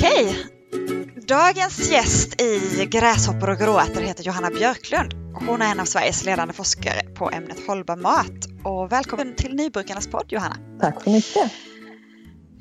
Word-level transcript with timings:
Okej. 0.00 0.46
Dagens 1.28 1.90
gäst 1.90 2.40
i 2.40 2.86
Gräshoppor 2.90 3.50
och 3.50 3.58
gråärtor 3.58 4.00
heter 4.00 4.24
Johanna 4.24 4.50
Björklund. 4.50 5.14
Hon 5.46 5.62
är 5.62 5.70
en 5.70 5.80
av 5.80 5.84
Sveriges 5.84 6.24
ledande 6.24 6.54
forskare 6.54 7.02
på 7.02 7.30
ämnet 7.30 7.66
hållbar 7.66 7.96
mat. 7.96 8.64
Och 8.64 8.92
välkommen 8.92 9.36
till 9.36 9.54
Nybrukarnas 9.54 10.08
podd 10.08 10.32
Johanna. 10.32 10.56
Tack 10.80 11.04
så 11.04 11.10
mycket. 11.10 11.52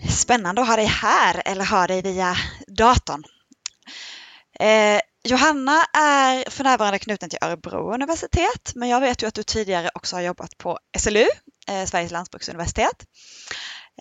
Spännande 0.09 0.61
att 0.61 0.67
ha 0.67 0.75
dig 0.75 0.85
här 0.85 1.41
eller 1.45 1.65
ha 1.65 1.87
dig 1.87 2.01
via 2.01 2.35
datorn. 2.67 3.23
Eh, 4.59 4.99
Johanna 5.23 5.83
är 5.93 6.49
för 6.49 6.63
närvarande 6.63 6.99
knuten 6.99 7.29
till 7.29 7.39
Örebro 7.41 7.93
universitet, 7.93 8.71
men 8.75 8.89
jag 8.89 9.01
vet 9.01 9.23
ju 9.23 9.27
att 9.27 9.33
du 9.33 9.43
tidigare 9.43 9.89
också 9.93 10.15
har 10.15 10.21
jobbat 10.21 10.57
på 10.57 10.79
SLU, 10.97 11.25
eh, 11.67 11.85
Sveriges 11.85 12.11
lantbruksuniversitet. 12.11 13.05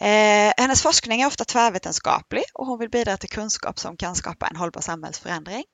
Eh, 0.00 0.52
hennes 0.56 0.82
forskning 0.82 1.20
är 1.20 1.26
ofta 1.26 1.44
tvärvetenskaplig 1.44 2.44
och 2.54 2.66
hon 2.66 2.78
vill 2.78 2.90
bidra 2.90 3.16
till 3.16 3.28
kunskap 3.28 3.78
som 3.78 3.96
kan 3.96 4.14
skapa 4.14 4.46
en 4.46 4.56
hållbar 4.56 4.80
samhällsförändring. 4.80 5.64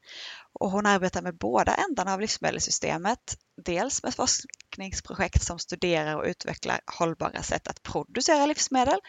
Och 0.60 0.70
hon 0.70 0.86
arbetar 0.86 1.22
med 1.22 1.38
båda 1.38 1.74
ändarna 1.74 2.14
av 2.14 2.20
livsmedelssystemet, 2.20 3.18
dels 3.64 4.02
med 4.02 4.14
forskningsprojekt 4.14 5.42
som 5.42 5.58
studerar 5.58 6.16
och 6.16 6.24
utvecklar 6.24 6.80
hållbara 6.98 7.42
sätt 7.42 7.68
att 7.68 7.82
producera 7.82 8.46
livsmedel 8.46 9.00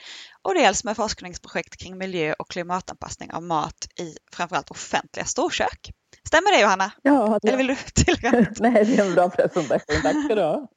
och 0.42 0.54
dels 0.54 0.84
med 0.84 0.96
forskningsprojekt 0.96 1.78
kring 1.78 1.98
miljö 1.98 2.34
och 2.40 2.50
klimatanpassning 2.50 3.34
av 3.34 3.44
mat 3.44 3.88
i 4.00 4.18
framförallt 4.32 4.72
offentliga 4.72 5.26
storkök. 5.26 5.92
Stämmer 6.28 6.52
det 6.52 6.62
Johanna? 6.62 6.92
Ja, 7.02 7.40
det... 7.42 7.48
Eller 7.48 7.58
vill 7.58 7.68
du 7.68 7.76
tillägga 7.94 8.32
Nej, 8.60 8.86
det 8.86 8.98
är 8.98 9.06
en 9.06 9.16
bra 9.16 9.30
presentation. 9.30 10.02
Tack 10.02 10.26
ska 10.26 10.36
du 10.36 10.42
ha. 10.42 10.68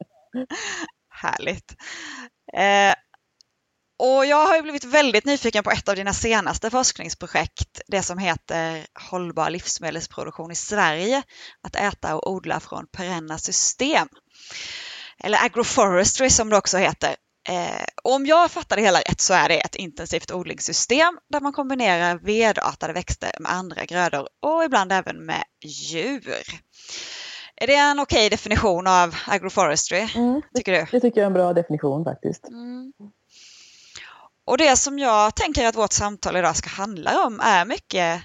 Härligt. 1.11 1.77
Eh, 2.53 2.95
och 3.99 4.27
jag 4.27 4.47
har 4.47 4.63
blivit 4.63 4.85
väldigt 4.85 5.25
nyfiken 5.25 5.65
på 5.65 5.71
ett 5.71 5.89
av 5.89 5.97
dina 5.97 6.13
senaste 6.13 6.71
forskningsprojekt, 6.71 7.81
det 7.87 8.03
som 8.03 8.19
heter 8.19 8.87
Hållbar 9.11 9.51
livsmedelsproduktion 9.51 10.51
i 10.51 10.55
Sverige, 10.55 11.23
att 11.63 11.77
äta 11.77 12.17
och 12.17 12.33
odla 12.33 12.61
från 12.61 12.87
perenna 12.87 13.39
system. 13.39 14.09
Eller 15.25 15.45
agroforestry 15.45 16.31
som 16.31 16.51
det 16.51 16.57
också 16.57 16.79
heter. 16.79 17.17
Eh, 17.49 17.85
om 18.03 18.27
jag 18.27 18.51
fattar 18.51 18.77
det 18.77 18.83
hela 18.83 18.99
rätt 18.99 19.21
så 19.21 19.35
är 19.35 19.49
det 19.49 19.61
ett 19.61 19.75
intensivt 19.75 20.31
odlingssystem 20.31 21.19
där 21.29 21.41
man 21.41 21.53
kombinerar 21.53 22.19
vedartade 22.19 22.93
växter 22.93 23.31
med 23.41 23.53
andra 23.53 23.85
grödor 23.85 24.29
och 24.43 24.65
ibland 24.65 24.93
även 24.93 25.27
med 25.27 25.45
djur. 25.65 26.43
Är 27.57 27.67
det 27.67 27.75
en 27.75 28.01
okej 28.01 28.19
okay 28.19 28.29
definition 28.29 28.87
av 28.87 29.15
agroforestry? 29.27 30.09
Mm, 30.15 30.43
tycker 30.55 30.73
du? 30.73 30.87
Det 30.91 31.01
tycker 31.01 31.21
jag 31.21 31.23
är 31.23 31.27
en 31.27 31.33
bra 31.33 31.53
definition 31.53 32.05
faktiskt. 32.05 32.49
Mm. 32.49 32.93
Och 34.49 34.59
det 34.59 34.77
som 34.77 34.99
jag 34.99 35.35
tänker 35.35 35.67
att 35.67 35.77
vårt 35.77 35.93
samtal 35.93 36.37
idag 36.37 36.57
ska 36.57 36.69
handla 36.69 37.27
om 37.27 37.41
är 37.41 37.65
mycket, 37.65 38.23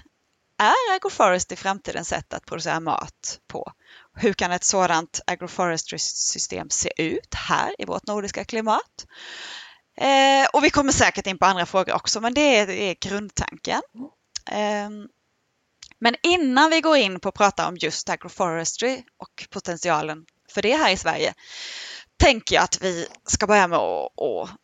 är 0.58 0.96
agroforestry 0.96 1.56
framtidens 1.56 2.08
sätt 2.08 2.34
att 2.34 2.46
producera 2.46 2.80
mat 2.80 3.38
på? 3.48 3.72
Hur 4.16 4.32
kan 4.32 4.52
ett 4.52 4.64
sådant 4.64 5.20
agroforestry-system 5.26 6.70
se 6.70 6.90
ut 6.96 7.34
här 7.34 7.74
i 7.78 7.84
vårt 7.84 8.06
nordiska 8.06 8.44
klimat? 8.44 9.06
Eh, 9.96 10.46
och 10.52 10.64
vi 10.64 10.70
kommer 10.70 10.92
säkert 10.92 11.26
in 11.26 11.38
på 11.38 11.46
andra 11.46 11.66
frågor 11.66 11.94
också, 11.94 12.20
men 12.20 12.34
det 12.34 12.56
är, 12.56 12.66
det 12.66 12.82
är 12.82 12.96
grundtanken. 13.00 13.82
Eh, 14.50 14.90
men 15.98 16.16
innan 16.22 16.70
vi 16.70 16.80
går 16.80 16.96
in 16.96 17.20
på 17.20 17.28
att 17.28 17.34
prata 17.34 17.68
om 17.68 17.76
just 17.76 18.08
agroforestry 18.08 19.02
och 19.18 19.48
potentialen 19.50 20.24
för 20.50 20.62
det 20.62 20.76
här 20.76 20.90
i 20.90 20.96
Sverige, 20.96 21.34
tänker 22.16 22.54
jag 22.54 22.64
att 22.64 22.82
vi 22.82 23.06
ska 23.26 23.46
börja 23.46 23.68
med 23.68 23.78
att, 23.78 24.20
att 24.20 24.63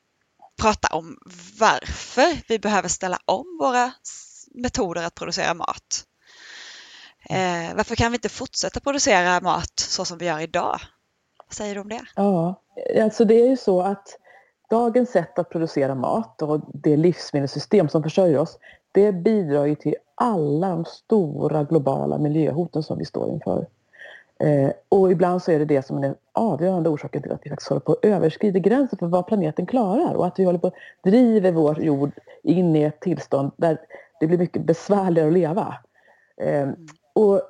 prata 0.60 0.96
om 0.96 1.18
varför 1.60 2.48
vi 2.48 2.58
behöver 2.58 2.88
ställa 2.88 3.18
om 3.24 3.58
våra 3.60 3.92
metoder 4.54 5.06
att 5.06 5.14
producera 5.14 5.54
mat. 5.54 6.04
Eh, 7.30 7.76
varför 7.76 7.96
kan 7.96 8.12
vi 8.12 8.16
inte 8.16 8.28
fortsätta 8.28 8.80
producera 8.80 9.40
mat 9.40 9.72
så 9.76 10.04
som 10.04 10.18
vi 10.18 10.26
gör 10.26 10.40
idag? 10.40 10.80
Vad 11.46 11.54
säger 11.54 11.74
du 11.74 11.80
om 11.80 11.88
det? 11.88 12.02
Ja, 12.16 12.62
alltså 13.02 13.24
det 13.24 13.34
är 13.34 13.48
ju 13.48 13.56
så 13.56 13.82
att 13.82 14.18
dagens 14.70 15.10
sätt 15.10 15.38
att 15.38 15.50
producera 15.50 15.94
mat 15.94 16.42
och 16.42 16.60
det 16.74 16.96
livsmedelssystem 16.96 17.88
som 17.88 18.02
försörjer 18.02 18.38
oss, 18.38 18.58
det 18.92 19.12
bidrar 19.12 19.66
ju 19.66 19.74
till 19.74 19.94
alla 20.14 20.68
de 20.68 20.84
stora 20.84 21.64
globala 21.64 22.18
miljöhoten 22.18 22.82
som 22.82 22.98
vi 22.98 23.04
står 23.04 23.30
inför. 23.30 23.66
Eh, 24.40 24.70
och 24.88 25.12
ibland 25.12 25.42
så 25.42 25.52
är 25.52 25.58
det 25.58 25.64
det 25.64 25.86
som 25.86 25.98
är 25.98 26.02
den 26.02 26.14
avgörande 26.32 26.88
orsaken 26.88 27.22
till 27.22 27.32
att 27.32 27.40
vi 27.42 27.50
faktiskt 27.50 27.68
håller 27.68 27.80
på 27.80 27.92
att 27.92 28.04
överskrida 28.04 28.58
gränsen 28.58 28.98
för 28.98 29.06
vad 29.06 29.26
planeten 29.26 29.66
klarar 29.66 30.14
och 30.14 30.26
att 30.26 30.38
vi 30.38 30.44
håller 30.44 30.58
på 30.58 30.66
att 30.66 30.74
driva 31.04 31.50
vår 31.50 31.82
jord 31.82 32.10
in 32.42 32.76
i 32.76 32.82
ett 32.82 33.00
tillstånd 33.00 33.52
där 33.56 33.78
det 34.20 34.26
blir 34.26 34.38
mycket 34.38 34.64
besvärligare 34.64 35.28
att 35.28 35.34
leva. 35.34 35.76
Eh, 36.36 36.68
och 37.12 37.42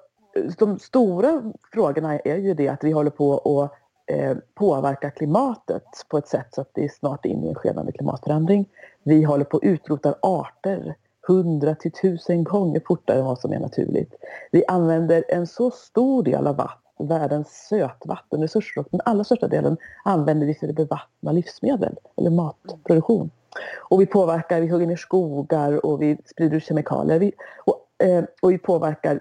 de 0.58 0.78
stora 0.78 1.42
frågorna 1.72 2.18
är 2.18 2.36
ju 2.36 2.54
det 2.54 2.68
att 2.68 2.84
vi 2.84 2.92
håller 2.92 3.10
på 3.10 3.38
att 3.38 3.72
eh, 4.16 4.36
påverka 4.54 5.10
klimatet 5.10 5.84
på 6.08 6.18
ett 6.18 6.28
sätt 6.28 6.46
så 6.50 6.60
att 6.60 6.70
det 6.74 6.84
är 6.84 6.88
snart 6.88 7.24
in 7.24 7.44
i 7.44 7.48
en 7.48 7.54
skenande 7.54 7.92
klimatförändring. 7.92 8.68
Vi 9.02 9.22
håller 9.22 9.44
på 9.44 9.56
att 9.56 9.62
utrota 9.62 10.14
arter 10.22 10.96
100 11.30 11.74
till 11.74 11.92
tusen 11.92 12.44
gånger 12.44 12.82
fortare 12.86 13.18
än 13.18 13.24
vad 13.24 13.38
som 13.38 13.52
är 13.52 13.58
naturligt. 13.58 14.14
Vi 14.50 14.64
använder 14.68 15.24
en 15.28 15.46
så 15.46 15.70
stor 15.70 16.22
del 16.22 16.46
av 16.46 16.56
vatten, 16.56 16.76
världens 16.98 17.66
sötvattenresurser 17.68 18.80
och 18.80 18.88
den 18.90 19.00
allra 19.04 19.24
största 19.24 19.48
delen 19.48 19.76
använder 20.04 20.46
vi 20.46 20.54
för 20.54 20.68
att 20.68 20.74
bevattna 20.74 21.32
livsmedel 21.32 21.96
eller 22.16 22.30
matproduktion. 22.30 23.30
Och 23.78 24.00
vi 24.00 24.06
påverkar, 24.06 24.60
vi 24.60 24.68
hugger 24.68 24.86
ner 24.86 24.96
skogar 24.96 25.86
och 25.86 26.02
vi 26.02 26.18
sprider 26.24 26.60
kemikalier. 26.60 27.18
Vi, 27.18 27.32
och, 27.64 28.06
eh, 28.06 28.24
och 28.42 28.50
vi 28.50 28.58
påverkar 28.58 29.20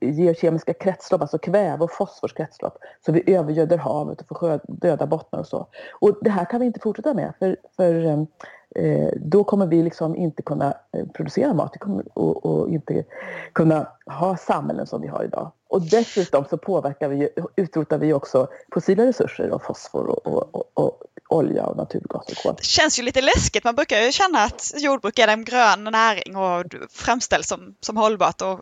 geokemiska 0.00 0.74
kretslopp, 0.74 1.20
alltså 1.20 1.38
kväve 1.38 1.84
och 1.84 1.92
fosforskretslopp. 1.92 2.78
Så 3.06 3.12
vi 3.12 3.34
övergöder 3.34 3.78
havet 3.78 4.20
och 4.20 4.38
får 4.38 4.60
döda 4.68 5.06
bottnar 5.06 5.40
och 5.40 5.46
så. 5.46 5.66
Och 6.00 6.18
det 6.20 6.30
här 6.30 6.44
kan 6.44 6.60
vi 6.60 6.66
inte 6.66 6.80
fortsätta 6.80 7.14
med 7.14 7.32
för, 7.38 7.56
för 7.76 8.04
eh, 8.04 8.22
Eh, 8.78 9.08
då 9.16 9.44
kommer 9.44 9.66
vi 9.66 9.82
liksom 9.82 10.16
inte 10.16 10.42
kunna 10.42 10.74
eh, 10.92 11.06
producera 11.14 11.54
mat 11.54 11.76
och, 12.14 12.46
och, 12.46 12.68
inte 12.68 13.04
kunna 13.52 13.88
ha 14.06 14.36
samhällen 14.36 14.86
som 14.86 15.00
vi 15.02 15.08
har 15.08 15.24
idag. 15.24 15.52
Och 15.68 15.82
dessutom 15.82 16.44
så 16.50 16.58
påverkar 16.58 17.08
vi, 17.08 17.28
utrotar 17.56 17.98
vi 17.98 18.12
också 18.12 18.48
fossila 18.74 19.06
resurser 19.06 19.48
av 19.48 19.58
fosfor 19.58 20.06
och, 20.06 20.26
och, 20.26 20.70
och, 20.74 21.02
olja 21.28 21.66
och 21.66 21.76
naturgas 21.76 22.28
och 22.28 22.36
kol. 22.36 22.54
Det 22.56 22.64
känns 22.64 22.98
ju 22.98 23.02
lite 23.02 23.20
läskigt. 23.20 23.64
Man 23.64 23.74
brukar 23.74 24.00
ju 24.00 24.12
känna 24.12 24.38
att 24.38 24.72
jordbruk 24.76 25.18
är 25.18 25.28
en 25.28 25.44
grön 25.44 25.84
näring 25.84 26.36
och 26.36 26.64
framställs 26.90 27.48
som, 27.48 27.74
som 27.80 27.96
hållbart 27.96 28.42
och 28.42 28.60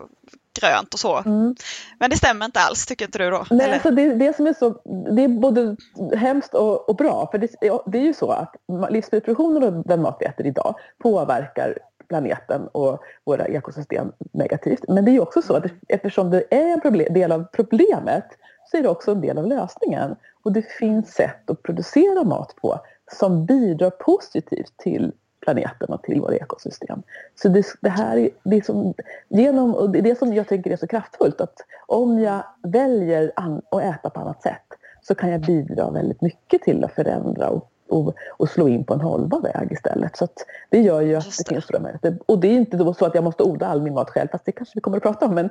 grönt 0.61 0.93
och 0.93 0.99
så. 0.99 1.17
Mm. 1.17 1.55
Men 1.99 2.09
det 2.09 2.17
stämmer 2.17 2.45
inte 2.45 2.59
alls, 2.59 2.85
tycker 2.85 3.05
inte 3.05 3.17
du 3.17 3.29
då? 3.29 3.45
Nej, 3.49 3.73
alltså 3.73 3.91
det, 3.91 4.13
det 4.13 4.35
som 4.35 4.47
är 4.47 4.53
så, 4.53 4.69
det 5.15 5.23
är 5.23 5.27
både 5.27 5.75
hemskt 6.15 6.53
och, 6.53 6.89
och 6.89 6.95
bra. 6.95 7.27
För 7.31 7.37
det, 7.37 7.47
det, 7.85 7.97
är 7.97 8.03
ju 8.03 8.13
så 8.13 8.31
att 8.31 8.55
livsmedelsproduktionen 8.89 9.63
och 9.63 9.87
den 9.87 10.01
mat 10.01 10.17
vi 10.19 10.25
äter 10.25 10.45
idag 10.45 10.75
påverkar 11.03 11.77
planeten 12.07 12.67
och 12.67 12.99
våra 13.25 13.45
ekosystem 13.45 14.11
negativt. 14.33 14.83
Men 14.87 15.05
det 15.05 15.11
är 15.11 15.13
ju 15.13 15.19
också 15.19 15.41
så 15.41 15.55
att 15.55 15.65
eftersom 15.87 16.31
det 16.31 16.43
är 16.49 16.73
en 16.73 16.81
problem, 16.81 17.13
del 17.13 17.31
av 17.31 17.45
problemet 17.53 18.25
så 18.71 18.77
är 18.77 18.81
det 18.81 18.89
också 18.89 19.11
en 19.11 19.21
del 19.21 19.37
av 19.37 19.47
lösningen. 19.47 20.15
Och 20.43 20.51
det 20.51 20.61
finns 20.79 21.13
sätt 21.13 21.49
att 21.49 21.63
producera 21.63 22.23
mat 22.23 22.55
på 22.61 22.79
som 23.11 23.45
bidrar 23.45 23.89
positivt 23.89 24.77
till 24.77 25.11
planeten 25.45 25.89
och 25.89 26.03
till 26.03 26.21
våra 26.21 26.35
ekosystem. 26.35 27.03
Så 27.35 27.49
det, 27.49 27.65
det 27.81 27.89
här 27.89 28.17
är, 28.17 28.29
det 28.43 28.65
som, 28.65 28.93
genom, 29.29 29.75
och 29.75 29.89
det 29.89 29.99
är 29.99 30.03
det 30.03 30.19
som 30.19 30.33
jag 30.33 30.47
tänker 30.47 30.71
är 30.71 30.77
så 30.77 30.87
kraftfullt 30.87 31.41
att 31.41 31.57
om 31.87 32.19
jag 32.19 32.43
väljer 32.63 33.31
an, 33.35 33.61
att 33.71 33.83
äta 33.83 34.09
på 34.09 34.19
annat 34.19 34.41
sätt 34.41 34.65
så 35.01 35.15
kan 35.15 35.31
jag 35.31 35.41
bidra 35.41 35.91
väldigt 35.91 36.21
mycket 36.21 36.61
till 36.61 36.83
att 36.83 36.91
förändra 36.91 37.49
och, 37.49 37.71
och, 37.89 38.15
och 38.37 38.49
slå 38.49 38.67
in 38.67 38.83
på 38.83 38.93
en 38.93 39.01
hållbar 39.01 39.41
väg 39.41 39.71
istället. 39.71 40.17
Så 40.17 40.27
det 40.69 40.81
gör 40.81 41.01
ju 41.01 41.15
att 41.15 41.25
det, 41.37 41.49
finns 41.49 41.63
stora 41.63 41.79
möjligheter. 41.79 42.17
Och 42.25 42.39
det 42.39 42.47
är 42.47 42.53
inte 42.53 42.77
då 42.77 42.93
så 42.93 43.05
att 43.05 43.15
jag 43.15 43.23
måste 43.23 43.43
odla 43.43 43.67
all 43.67 43.81
min 43.81 43.93
mat 43.93 44.09
själv, 44.09 44.27
fast 44.31 44.45
det 44.45 44.51
kanske 44.51 44.71
vi 44.75 44.81
kommer 44.81 44.97
att 44.97 45.03
prata 45.03 45.25
om. 45.25 45.35
Men 45.35 45.49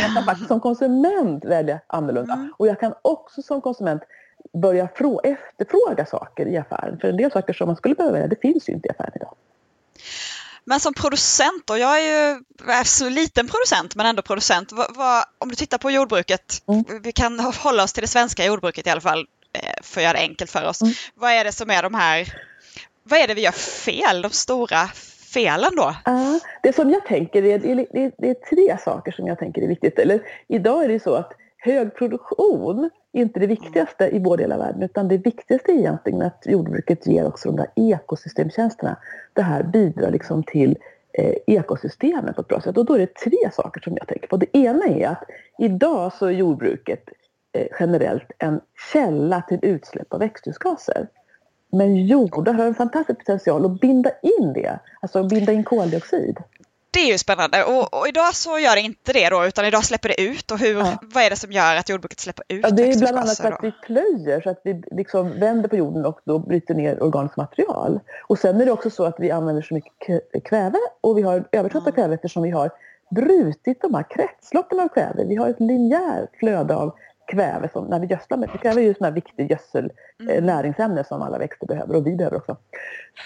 jag 0.00 0.14
kan 0.14 0.24
faktiskt 0.24 0.48
som 0.48 0.60
konsument 0.60 1.44
välja 1.44 1.80
annorlunda. 1.86 2.34
Mm. 2.34 2.52
Och 2.56 2.66
jag 2.66 2.80
kan 2.80 2.94
också 3.02 3.42
som 3.42 3.60
konsument 3.60 4.02
börja 4.52 4.88
frå, 4.94 5.20
efterfråga 5.24 6.06
saker 6.06 6.46
i 6.46 6.56
affären. 6.56 6.98
För 7.00 7.08
en 7.08 7.16
del 7.16 7.30
saker 7.30 7.52
som 7.52 7.66
man 7.66 7.76
skulle 7.76 7.94
behöva, 7.94 8.26
det 8.26 8.40
finns 8.40 8.68
ju 8.68 8.72
inte 8.72 8.88
i 8.88 8.90
affären 8.90 9.12
idag. 9.14 9.34
Men 10.68 10.80
som 10.80 10.94
producent, 10.94 11.70
och 11.70 11.78
jag 11.78 11.98
är 11.98 12.02
ju 12.02 12.42
är 12.68 12.84
så 12.84 13.08
liten 13.08 13.48
producent 13.48 13.96
men 13.96 14.06
ändå 14.06 14.22
producent. 14.22 14.72
Vad, 14.72 14.96
vad, 14.96 15.24
om 15.38 15.48
du 15.48 15.54
tittar 15.54 15.78
på 15.78 15.90
jordbruket, 15.90 16.62
mm. 16.68 16.84
vi 17.02 17.12
kan 17.12 17.40
hålla 17.40 17.82
oss 17.82 17.92
till 17.92 18.00
det 18.00 18.08
svenska 18.08 18.44
jordbruket 18.44 18.86
i 18.86 18.90
alla 18.90 19.00
fall 19.00 19.26
eh, 19.52 19.82
för 19.82 20.00
att 20.00 20.04
göra 20.04 20.12
det 20.12 20.18
enkelt 20.18 20.50
för 20.50 20.68
oss. 20.68 20.82
Mm. 20.82 20.94
Vad 21.14 21.30
är 21.30 21.44
det 21.44 21.52
som 21.52 21.70
är 21.70 21.82
de 21.82 21.94
här, 21.94 22.34
vad 23.02 23.18
är 23.18 23.28
det 23.28 23.34
vi 23.34 23.42
gör 23.42 23.52
fel, 23.52 24.22
de 24.22 24.30
stora 24.30 24.86
felen 25.32 25.76
då? 25.76 25.94
Uh, 26.08 26.36
det 26.62 26.72
som 26.72 26.90
jag 26.90 27.04
tänker 27.06 27.42
är, 27.44 27.58
det 27.58 27.70
är, 27.70 28.12
det 28.18 28.30
är 28.30 28.34
tre 28.34 28.78
saker 28.84 29.12
som 29.12 29.26
jag 29.26 29.38
tänker 29.38 29.62
är 29.62 29.68
viktigt. 29.68 29.98
Eller, 29.98 30.20
idag 30.48 30.84
är 30.84 30.88
det 30.88 31.02
så 31.02 31.14
att 31.14 31.32
hög 31.66 31.94
produktion 31.94 32.90
är 33.12 33.22
inte 33.22 33.40
det 33.40 33.46
viktigaste 33.46 34.08
i 34.16 34.18
vår 34.18 34.36
del 34.36 34.52
av 34.52 34.58
världen 34.58 34.82
utan 34.82 35.08
det 35.08 35.18
viktigaste 35.18 35.72
är 35.72 35.76
egentligen 35.76 36.22
att 36.22 36.42
jordbruket 36.46 37.06
ger 37.06 37.26
också 37.26 37.48
de 37.48 37.56
där 37.56 37.92
ekosystemtjänsterna. 37.92 38.96
Det 39.32 39.42
här 39.42 39.62
bidrar 39.62 40.10
liksom 40.10 40.42
till 40.42 40.78
eh, 41.12 41.34
ekosystemen 41.46 42.34
på 42.34 42.40
ett 42.40 42.48
bra 42.48 42.60
sätt. 42.60 42.78
Och 42.78 42.84
då 42.84 42.94
är 42.94 42.98
det 42.98 43.14
tre 43.14 43.50
saker 43.52 43.80
som 43.80 43.96
jag 43.96 44.08
tänker 44.08 44.28
på. 44.28 44.36
Det 44.36 44.56
ena 44.56 44.84
är 44.84 45.08
att 45.08 45.24
idag 45.58 46.12
så 46.12 46.26
är 46.26 46.30
jordbruket 46.30 47.08
eh, 47.52 47.66
generellt 47.80 48.32
en 48.38 48.60
källa 48.92 49.42
till 49.42 49.58
utsläpp 49.62 50.12
av 50.12 50.20
växthusgaser. 50.20 51.08
Men 51.72 52.06
jordar 52.06 52.52
har 52.52 52.66
en 52.66 52.74
fantastisk 52.74 53.18
potential 53.18 53.64
att 53.64 53.80
binda 53.80 54.10
in 54.22 54.52
det, 54.52 54.78
alltså 55.00 55.28
binda 55.28 55.52
in 55.52 55.64
koldioxid. 55.64 56.38
Det 56.96 57.02
är 57.02 57.12
ju 57.12 57.18
spännande 57.18 57.64
och, 57.64 57.94
och, 57.94 58.08
idag 58.08 58.34
så 58.34 58.58
gör 58.58 58.74
det 58.74 58.80
inte 58.80 59.12
det 59.12 59.28
då 59.28 59.46
utan 59.46 59.64
idag 59.64 59.84
släpper 59.84 60.08
det 60.08 60.20
ut 60.20 60.50
och 60.50 60.58
hur, 60.58 60.78
ja. 60.78 60.98
vad 61.02 61.24
är 61.24 61.30
det 61.30 61.36
som 61.36 61.52
gör 61.52 61.76
att 61.76 61.88
jordbruket 61.88 62.20
släpper 62.20 62.44
ut 62.48 62.60
ja, 62.62 62.70
Det 62.70 62.82
är 62.82 62.98
bland 62.98 63.18
annat 63.18 63.36
för 63.36 63.52
att 63.52 63.64
vi 63.64 63.72
plöjer 63.72 64.40
så 64.40 64.50
att 64.50 64.60
vi 64.64 64.82
liksom 64.90 65.40
vänder 65.40 65.68
på 65.68 65.76
jorden 65.76 66.06
och 66.06 66.20
då 66.24 66.38
bryter 66.38 66.74
ner 66.74 67.02
organiskt 67.02 67.36
material. 67.36 68.00
Och 68.28 68.38
sen 68.38 68.60
är 68.60 68.64
det 68.64 68.72
också 68.72 68.90
så 68.90 69.04
att 69.04 69.16
vi 69.18 69.30
använder 69.30 69.62
så 69.62 69.74
mycket 69.74 70.44
kväve 70.44 70.78
och 71.00 71.18
vi 71.18 71.22
har 71.22 71.48
överskott 71.52 71.86
av 71.86 71.90
kväve 71.90 72.14
eftersom 72.14 72.42
vi 72.42 72.50
har 72.50 72.70
brutit 73.10 73.82
de 73.82 73.94
här 73.94 74.04
kretsloppen 74.10 74.80
av 74.80 74.88
kväve. 74.88 75.24
Vi 75.24 75.36
har 75.36 75.48
ett 75.48 75.60
linjärt 75.60 76.36
flöde 76.38 76.74
av 76.76 76.94
kväve 77.26 77.68
som, 77.72 77.84
när 77.84 78.00
vi 78.00 78.06
gödslar 78.06 78.38
med. 78.38 78.50
Kväve 78.50 78.80
är 78.80 78.84
ju 78.84 78.94
sådana 78.94 79.14
viktig 79.14 79.50
gödsel, 79.50 79.92
mm. 80.20 80.36
Eh, 80.36 80.44
näringsämne 80.44 81.04
som 81.04 81.22
alla 81.22 81.38
växter 81.38 81.66
behöver 81.66 81.96
och 81.96 82.06
vi 82.06 82.16
behöver 82.16 82.36
också. 82.36 82.56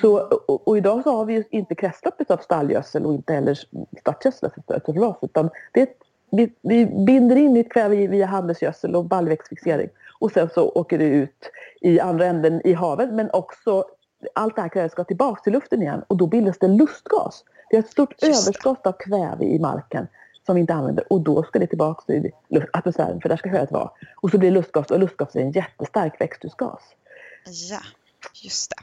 Så, 0.00 0.20
och, 0.20 0.69
och 0.69 0.79
idag 0.79 1.02
så 1.02 1.17
har 1.17 1.25
vi 1.25 1.35
ju 1.35 1.44
inte 1.50 1.75
kretsloppet 1.75 2.31
av 2.31 2.37
stallgödsel 2.37 3.06
och 3.06 3.14
inte 3.14 3.32
heller 3.32 3.58
stadgödsel 4.00 4.50
för 4.67 4.81
förlas 4.87 5.17
utan 5.23 5.50
det 5.73 5.82
ett, 5.82 5.97
vi, 6.31 6.52
vi, 6.62 6.87
binder 6.87 7.37
in 7.37 7.52
nytt 7.52 7.73
kväve 7.73 8.06
via 8.06 8.26
handelsgödsel 8.26 8.97
och 8.97 9.05
baljväxtfixering 9.05 9.88
och 10.20 10.32
sen 10.32 10.49
så 10.55 10.69
åker 10.69 10.99
det 10.99 11.05
ut 11.05 11.50
i 11.81 12.00
andra 12.00 12.26
änden 12.26 12.67
i 12.67 12.73
havet 12.73 13.12
men 13.12 13.31
också 13.32 13.85
allt 14.35 14.56
det 14.56 14.62
här 14.62 14.69
kvävet 14.69 14.93
ska 14.93 15.05
tillbaka 15.05 15.43
till 15.43 15.52
luften 15.52 15.82
igen 15.82 16.02
och 16.06 16.17
då 16.17 16.26
bildas 16.26 16.58
det 16.58 16.69
lustgas. 16.69 17.44
Det 17.70 17.76
är 17.76 17.81
ett 17.81 17.91
stort 17.91 18.23
överskott 18.23 18.87
av 18.87 18.93
kväve 18.93 19.44
i 19.44 19.58
marken 19.58 20.06
som 20.47 20.55
vi 20.55 20.61
inte 20.61 20.75
använder 20.75 21.13
och 21.13 21.21
då 21.21 21.43
ska 21.43 21.59
det 21.59 21.67
tillbaka 21.67 22.03
till 22.07 22.33
atmosfären 22.73 23.21
för 23.21 23.29
där 23.29 23.37
ska 23.37 23.49
höet 23.49 23.73
vara. 23.73 23.91
Och 24.17 24.31
så 24.31 24.39
blir 24.39 24.51
det 24.51 24.55
lustgas 24.55 24.91
och 24.91 24.99
lustgas 24.99 25.37
är 25.37 25.41
en 25.41 25.53
jättestark 25.53 26.21
växthusgas. 26.21 26.83
Ja, 27.71 27.81
just 28.35 28.71
det. 28.71 28.77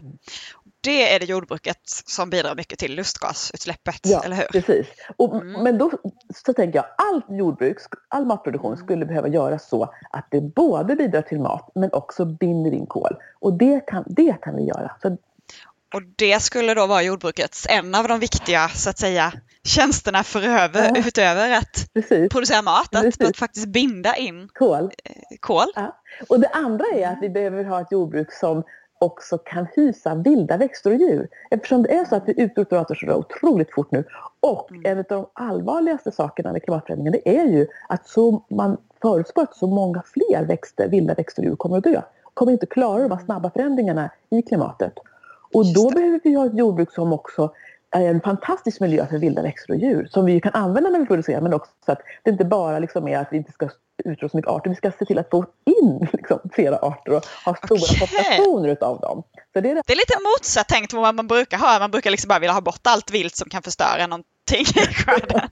Det 0.82 1.14
är 1.14 1.20
det 1.20 1.26
jordbruket 1.26 1.82
som 2.06 2.30
bidrar 2.30 2.56
mycket 2.56 2.80
till 2.80 2.96
lustgasutsläppet, 2.96 4.00
ja, 4.04 4.22
eller 4.24 4.36
hur? 4.36 4.46
precis. 4.46 4.88
Och, 5.18 5.36
mm. 5.36 5.64
Men 5.64 5.78
då 5.78 5.92
så 6.46 6.54
tänker 6.54 6.80
jag 6.80 6.86
allt 6.98 7.26
jordbruk, 7.30 7.78
all 8.08 8.26
matproduktion 8.26 8.74
mm. 8.74 8.86
skulle 8.86 9.06
behöva 9.06 9.28
göra 9.28 9.60
så 9.60 9.94
att 10.12 10.28
det 10.32 10.42
både 10.42 10.96
bidrar 10.96 11.22
till 11.22 11.40
mat 11.40 11.72
men 11.76 11.94
också 11.94 12.26
binder 12.26 12.74
in 12.74 12.86
kol. 12.86 13.16
Och 13.40 13.54
det 13.54 13.80
kan, 13.88 14.04
det 14.08 14.42
kan 14.42 14.56
vi 14.56 14.64
göra. 14.64 14.92
Så 15.02 15.18
och 15.94 16.02
det 16.16 16.40
skulle 16.40 16.74
då 16.74 16.88
vara 16.88 17.02
jordbrukets 17.02 17.68
en 17.70 17.96
av 17.96 18.08
de 18.08 18.20
viktiga 18.20 18.70
så 18.70 18.90
att 18.90 19.00
säga 19.00 19.34
tjänsterna 19.64 20.24
för 20.24 20.42
över, 20.42 20.92
ja. 20.96 21.08
utöver 21.08 21.52
att 21.52 21.94
Precis. 21.94 22.30
producera 22.32 22.62
mat, 22.62 22.96
att, 22.96 23.22
att, 23.24 23.38
faktiskt 23.38 23.68
binda 23.68 24.16
in 24.16 24.50
kol. 24.54 24.92
Eh, 25.04 25.12
kol. 25.40 25.66
Ja. 25.76 26.00
Och 26.30 26.40
det 26.40 26.48
andra 26.48 26.86
är 26.96 27.08
att 27.08 27.18
vi 27.22 27.30
behöver 27.30 27.64
ha 27.64 27.82
ett 27.82 27.92
jordbruk 27.92 28.34
som 28.34 28.64
också 29.00 29.38
kan 29.38 29.68
hysa 29.76 30.16
vilda 30.16 30.58
växter 30.58 30.92
och 30.92 30.98
djur. 30.98 31.28
Eftersom 31.52 31.84
det 31.84 31.96
är 31.96 32.06
så 32.06 32.16
att 32.16 32.24
vi 32.28 32.42
utrotar 32.42 32.78
arter 32.78 32.96
så 32.96 33.14
otroligt 33.14 33.74
fort 33.74 33.92
nu. 33.92 34.04
Och 34.40 34.72
mm. 34.72 34.86
en 34.86 34.98
av 34.98 35.06
de 35.10 35.30
allvarligaste 35.34 36.12
sakerna 36.12 36.52
med 36.52 36.64
klimatförändringen 36.64 37.14
det 37.14 37.38
är 37.38 37.46
ju 37.46 37.68
att 37.90 38.08
så 38.08 38.46
man 38.50 38.78
förutspår 39.02 39.44
att 39.44 39.56
så 39.56 39.68
många 39.68 40.04
fler 40.06 40.46
växter, 40.46 40.90
vilda 40.90 41.14
växter 41.14 41.42
och 41.42 41.46
djur 41.46 41.56
kommer 41.56 41.78
att 41.78 41.84
dö. 41.84 42.02
Kommer 42.34 42.52
inte 42.52 42.66
klara 42.66 43.04
de 43.04 43.12
här 43.12 43.26
snabba 43.26 43.50
förändringarna 43.50 44.10
i 44.30 44.42
klimatet. 44.42 44.94
Och 45.54 45.74
då 45.74 45.90
behöver 45.90 46.20
vi 46.24 46.36
ha 46.36 46.46
ett 46.46 46.58
jordbruk 46.58 46.92
som 46.92 47.14
också 47.14 47.54
är 47.92 48.10
en 48.10 48.22
fantastisk 48.22 48.80
miljö 48.80 49.08
för 49.08 49.18
vilda 49.18 49.42
växter 49.42 49.74
och 49.74 49.80
djur 49.80 50.08
som 50.12 50.26
vi 50.26 50.42
kan 50.42 50.54
använda 50.54 50.90
när 50.90 51.00
vi 51.00 51.06
producerar 51.06 51.42
men 51.42 51.54
också 51.54 51.72
så 51.86 51.92
att 51.92 52.00
det 52.24 52.30
inte 52.30 52.46
bara 52.46 52.80
liksom 52.80 53.08
är 53.08 53.18
att 53.18 53.28
vi 53.32 53.38
inte 53.38 53.52
ska 53.52 53.70
utrota 54.06 54.30
så 54.30 54.38
mycket 54.38 54.52
arter, 54.52 54.70
vi 54.70 54.76
ska 54.76 54.92
se 54.92 55.06
till 55.06 55.20
att 55.20 55.30
få 55.30 55.46
in 55.66 56.08
liksom, 56.14 56.40
flera 56.54 56.78
arter 56.78 57.14
och 57.14 57.26
ha 57.46 57.56
stora 57.56 57.80
okay. 57.80 58.00
populationer 58.00 58.70
utav 58.70 59.00
dem. 59.00 59.24
Så 59.54 59.62
det, 59.62 59.72
är 59.72 59.76
det. 59.76 59.82
det 59.88 59.94
är 59.94 59.98
lite 59.98 60.18
motsatt 60.36 60.68
tänkt 60.68 60.94
mot 60.94 61.02
vad 61.02 61.16
man 61.16 61.28
brukar 61.28 61.58
ha, 61.58 61.80
man 61.80 61.92
brukar 61.92 62.12
liksom 62.12 62.30
bara 62.30 62.40
vilja 62.40 62.54
ha 62.54 62.62
bort 62.62 62.88
allt 62.88 63.12
vilt 63.12 63.36
som 63.36 63.50
kan 63.50 63.64
förstöra 63.64 64.08
någonting 64.08 64.66
i 64.76 64.94
skörden. 64.94 65.50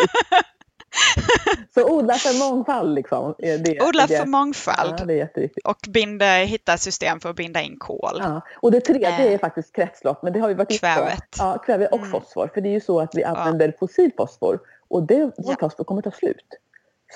Så 1.74 1.90
odla 1.90 2.14
för 2.14 2.38
mångfald 2.38 2.94
liksom. 2.94 3.34
Det, 3.38 3.82
odla 3.82 4.06
det, 4.06 4.18
för 4.18 4.26
mångfald. 4.26 4.94
Ja, 4.98 5.04
det 5.04 5.12
är 5.12 5.16
jätteviktigt. 5.16 5.66
Och 5.66 5.78
binda, 5.88 6.26
hitta 6.26 6.76
system 6.78 7.20
för 7.20 7.30
att 7.30 7.36
binda 7.36 7.62
in 7.62 7.76
kol. 7.78 8.18
Ja. 8.18 8.40
Och 8.56 8.72
det 8.72 8.80
tredje 8.80 9.08
äh, 9.08 9.32
är 9.32 9.38
faktiskt 9.38 9.72
kretslopp, 9.72 10.22
men 10.22 10.32
det 10.32 10.40
har 10.40 10.48
vi 10.48 10.54
varit 10.54 10.80
Kvävet. 10.80 11.36
Ja, 11.38 11.58
kväve 11.58 11.86
och 11.86 11.98
mm. 11.98 12.10
fosfor. 12.10 12.50
För 12.54 12.60
det 12.60 12.68
är 12.68 12.72
ju 12.72 12.80
så 12.80 13.00
att 13.00 13.14
vi 13.14 13.24
använder 13.24 13.66
ja. 13.66 13.72
fossil 13.78 14.10
fosfor 14.16 14.60
och 14.88 15.02
det, 15.02 15.30
vår 15.36 15.56
fosfor 15.60 15.84
kommer 15.84 16.02
ta 16.02 16.10
slut. 16.10 16.46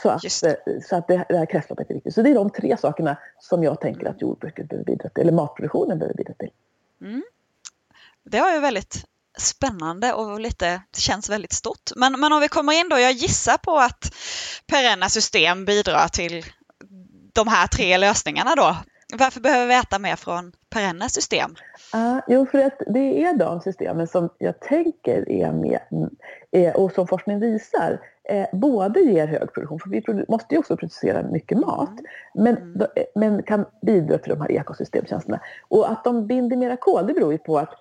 Så 0.02 0.08
att, 0.08 0.24
eh, 0.24 0.52
så 0.82 0.96
att 0.96 1.08
det, 1.08 1.24
det 1.28 1.36
här 1.38 1.46
kretsloppet 1.46 1.90
är 1.90 1.94
viktigt. 1.94 2.14
Så 2.14 2.22
det 2.22 2.30
är 2.30 2.34
de 2.34 2.50
tre 2.50 2.76
sakerna 2.76 3.16
som 3.38 3.64
jag 3.64 3.80
tänker 3.80 4.06
att 4.06 4.22
jordbruket 4.22 4.68
behöver 4.68 4.84
bidra 4.84 5.08
till, 5.08 5.22
eller 5.22 5.32
matproduktionen 5.32 5.98
behöver 5.98 6.14
bidra 6.14 6.34
till. 6.34 6.50
Mm. 7.00 7.22
Det 8.24 8.40
var 8.40 8.52
ju 8.52 8.60
väldigt 8.60 9.04
spännande 9.38 10.12
och 10.12 10.40
lite, 10.40 10.82
det 10.94 11.00
känns 11.00 11.30
väldigt 11.30 11.52
stort. 11.52 11.90
Men, 11.96 12.20
men 12.20 12.32
om 12.32 12.40
vi 12.40 12.48
kommer 12.48 12.80
in 12.80 12.88
då, 12.88 12.98
jag 12.98 13.12
gissar 13.12 13.56
på 13.56 13.76
att 13.76 14.14
perenna 14.66 15.08
system 15.08 15.64
bidrar 15.64 16.08
till 16.08 16.44
de 17.32 17.48
här 17.48 17.66
tre 17.66 17.98
lösningarna 17.98 18.54
då. 18.54 18.76
Varför 19.18 19.40
behöver 19.40 19.66
vi 19.66 19.74
äta 19.74 19.98
mer 19.98 20.16
från 20.16 20.52
perenna 20.70 21.08
system? 21.08 21.54
Uh, 21.94 22.18
jo, 22.28 22.46
för 22.46 22.58
att 22.58 22.82
det 22.86 23.22
är 23.22 23.38
de 23.38 23.60
systemen 23.60 24.06
som 24.06 24.28
jag 24.38 24.60
tänker 24.60 25.30
är 25.30 25.52
med 25.52 25.80
och 26.74 26.92
som 26.92 27.06
forskning 27.06 27.40
visar 27.40 28.00
eh, 28.24 28.46
både 28.52 29.00
ger 29.00 29.26
hög 29.26 29.52
produktion, 29.52 29.80
för 29.80 29.90
vi 29.90 30.24
måste 30.28 30.54
ju 30.54 30.58
också 30.58 30.76
producera 30.76 31.22
mycket 31.22 31.58
mat, 31.58 31.88
mm. 31.88 32.04
men, 32.34 32.56
mm. 32.56 32.88
men 33.14 33.42
kan 33.42 33.64
bidra 33.82 34.18
till 34.18 34.30
de 34.30 34.40
här 34.40 34.52
ekosystemtjänsterna. 34.52 35.40
Och 35.68 35.90
att 35.90 36.04
de 36.04 36.26
binder 36.26 36.56
mera 36.56 36.76
kol, 36.76 37.06
det 37.06 37.14
beror 37.14 37.32
ju 37.32 37.38
på 37.38 37.58
att 37.58 37.74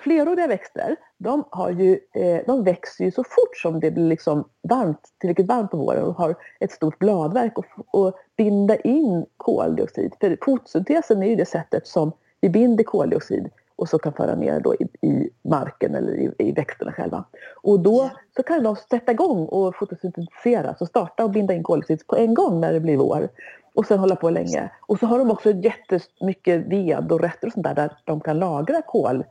fleråriga 0.00 0.46
växter, 0.46 0.96
de, 1.18 1.44
har 1.50 1.70
ju, 1.70 1.98
eh, 2.14 2.40
de 2.46 2.64
växer 2.64 3.04
ju 3.04 3.10
så 3.10 3.24
fort 3.24 3.56
som 3.56 3.80
det 3.80 3.90
blir 3.90 4.08
liksom 4.08 4.48
varmt, 4.68 5.00
tillräckligt 5.20 5.48
varmt 5.48 5.70
på 5.70 5.76
våren 5.76 6.04
och 6.04 6.14
har 6.14 6.34
ett 6.60 6.72
stort 6.72 6.98
bladverk 6.98 7.58
och, 7.58 7.66
och 7.90 8.14
binda 8.36 8.76
in 8.76 9.26
koldioxid. 9.36 10.14
För 10.20 10.38
fotosyntesen 10.44 11.22
är 11.22 11.26
ju 11.26 11.36
det 11.36 11.46
sättet 11.46 11.86
som 11.86 12.12
vi 12.40 12.48
binder 12.48 12.84
koldioxid 12.84 13.50
och 13.76 13.88
så 13.88 13.98
kan 13.98 14.12
föra 14.12 14.34
ner 14.34 14.60
då 14.60 14.74
i, 14.74 15.06
i 15.06 15.30
marken 15.42 15.94
eller 15.94 16.12
i, 16.12 16.30
i, 16.38 16.52
växterna 16.52 16.92
själva. 16.92 17.24
Och 17.62 17.80
då 17.80 18.10
så 18.36 18.42
kan 18.42 18.62
de 18.62 18.76
sätta 18.76 19.12
igång 19.12 19.46
och 19.46 19.76
fotosyntetisera, 19.76 20.74
så 20.74 20.86
starta 20.86 21.24
och 21.24 21.30
binda 21.30 21.54
in 21.54 21.62
koldioxid 21.62 22.06
på 22.06 22.16
en 22.16 22.34
gång 22.34 22.60
när 22.60 22.72
det 22.72 22.80
blir 22.80 22.96
vår. 22.96 23.28
Och 23.74 23.86
sen 23.86 23.98
hålla 23.98 24.16
på 24.16 24.30
länge. 24.30 24.70
Och 24.80 24.98
så 24.98 25.06
har 25.06 25.18
de 25.18 25.30
också 25.30 25.50
jättemycket 25.50 26.66
ved 26.66 27.12
och 27.12 27.20
rötter 27.20 27.46
och 27.46 27.52
sånt 27.52 27.64
där, 27.64 27.74
där 27.74 27.92
de 28.04 28.20
kan 28.20 28.38
lagra 28.38 28.82
kol 28.82 29.24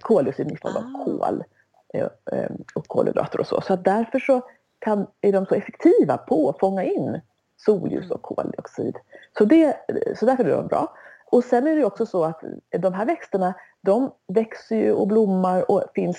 koldioxid 0.00 0.52
i 0.52 0.56
form 0.56 0.76
av 0.76 0.82
ah. 0.82 1.04
kol 1.04 1.44
eh, 1.94 2.08
eh, 2.32 2.50
och 2.74 2.88
kolhydrater 2.88 3.40
och 3.40 3.46
så. 3.46 3.60
Så 3.60 3.76
därför 3.76 4.18
så 4.18 4.42
kan, 4.78 5.06
är 5.20 5.32
de 5.32 5.46
så 5.46 5.54
effektiva 5.54 6.16
på 6.16 6.48
att 6.48 6.58
fånga 6.58 6.84
in 6.84 7.20
solljus 7.56 8.10
och 8.10 8.22
koldioxid. 8.22 8.96
Så, 9.38 9.44
det, 9.44 9.76
så 10.16 10.26
därför 10.26 10.44
är 10.44 10.56
de 10.56 10.66
bra. 10.66 10.92
Och 11.26 11.44
sen 11.44 11.66
är 11.66 11.76
det 11.76 11.84
också 11.84 12.06
så 12.06 12.24
att 12.24 12.40
de 12.78 12.94
här 12.94 13.06
växterna 13.06 13.54
de 13.80 14.10
växer 14.28 14.76
ju 14.76 14.92
och 14.92 15.06
blommar 15.06 15.70
och 15.70 15.82
finns 15.94 16.18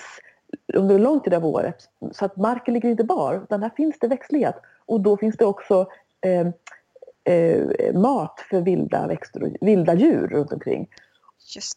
under 0.74 0.98
lång 0.98 1.20
tid 1.20 1.34
av 1.34 1.46
året. 1.46 1.76
Så 2.12 2.24
att 2.24 2.36
marken 2.36 2.74
ligger 2.74 2.88
inte 2.88 3.04
bar, 3.04 3.40
utan 3.42 3.62
här 3.62 3.70
finns 3.76 3.98
det 3.98 4.08
växtlighet. 4.08 4.54
Och 4.86 5.00
då 5.00 5.16
finns 5.16 5.36
det 5.36 5.44
också 5.44 5.86
eh, 6.20 6.46
eh, 7.34 7.94
mat 7.94 8.40
för 8.50 8.60
vilda 8.60 9.06
växter 9.06 9.42
och 9.42 9.48
vilda 9.60 9.94
djur 9.94 10.28
runt 10.28 10.52
omkring. 10.52 10.88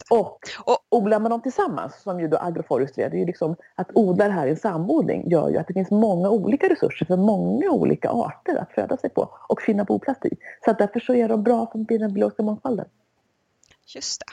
Och, 0.10 0.40
och 0.60 0.78
odlar 0.90 1.20
man 1.20 1.32
dem 1.32 1.42
tillsammans, 1.42 2.02
som 2.04 2.20
ju 2.20 2.28
då 2.28 2.38
agroforestry 2.38 3.04
är, 3.04 3.10
det 3.10 3.16
är 3.16 3.20
ju 3.20 3.26
liksom 3.26 3.56
att 3.76 3.88
odla 3.94 4.26
det 4.26 4.34
här 4.34 4.48
i 4.48 4.50
en 4.50 4.58
samodling 4.58 5.30
gör 5.30 5.50
ju 5.50 5.58
att 5.58 5.68
det 5.68 5.74
finns 5.74 5.92
många 5.92 6.30
olika 6.30 6.70
resurser 6.70 7.06
för 7.06 7.18
många 7.18 7.72
olika 7.72 8.10
arter 8.10 8.56
att 8.56 8.72
föda 8.72 8.98
sig 8.98 9.10
på 9.10 9.38
och 9.50 9.62
finna 9.62 9.84
boplats 9.84 10.26
i. 10.26 10.30
Så 10.66 10.72
att 10.72 10.78
därför 10.78 11.00
så 11.00 11.14
är 11.14 11.30
de 11.30 11.44
bra 11.44 11.72
för 11.72 11.98
den 11.98 12.14
biologiska 12.14 12.44
mångfalden. 12.44 12.86
Just 13.96 14.20
det. 14.20 14.26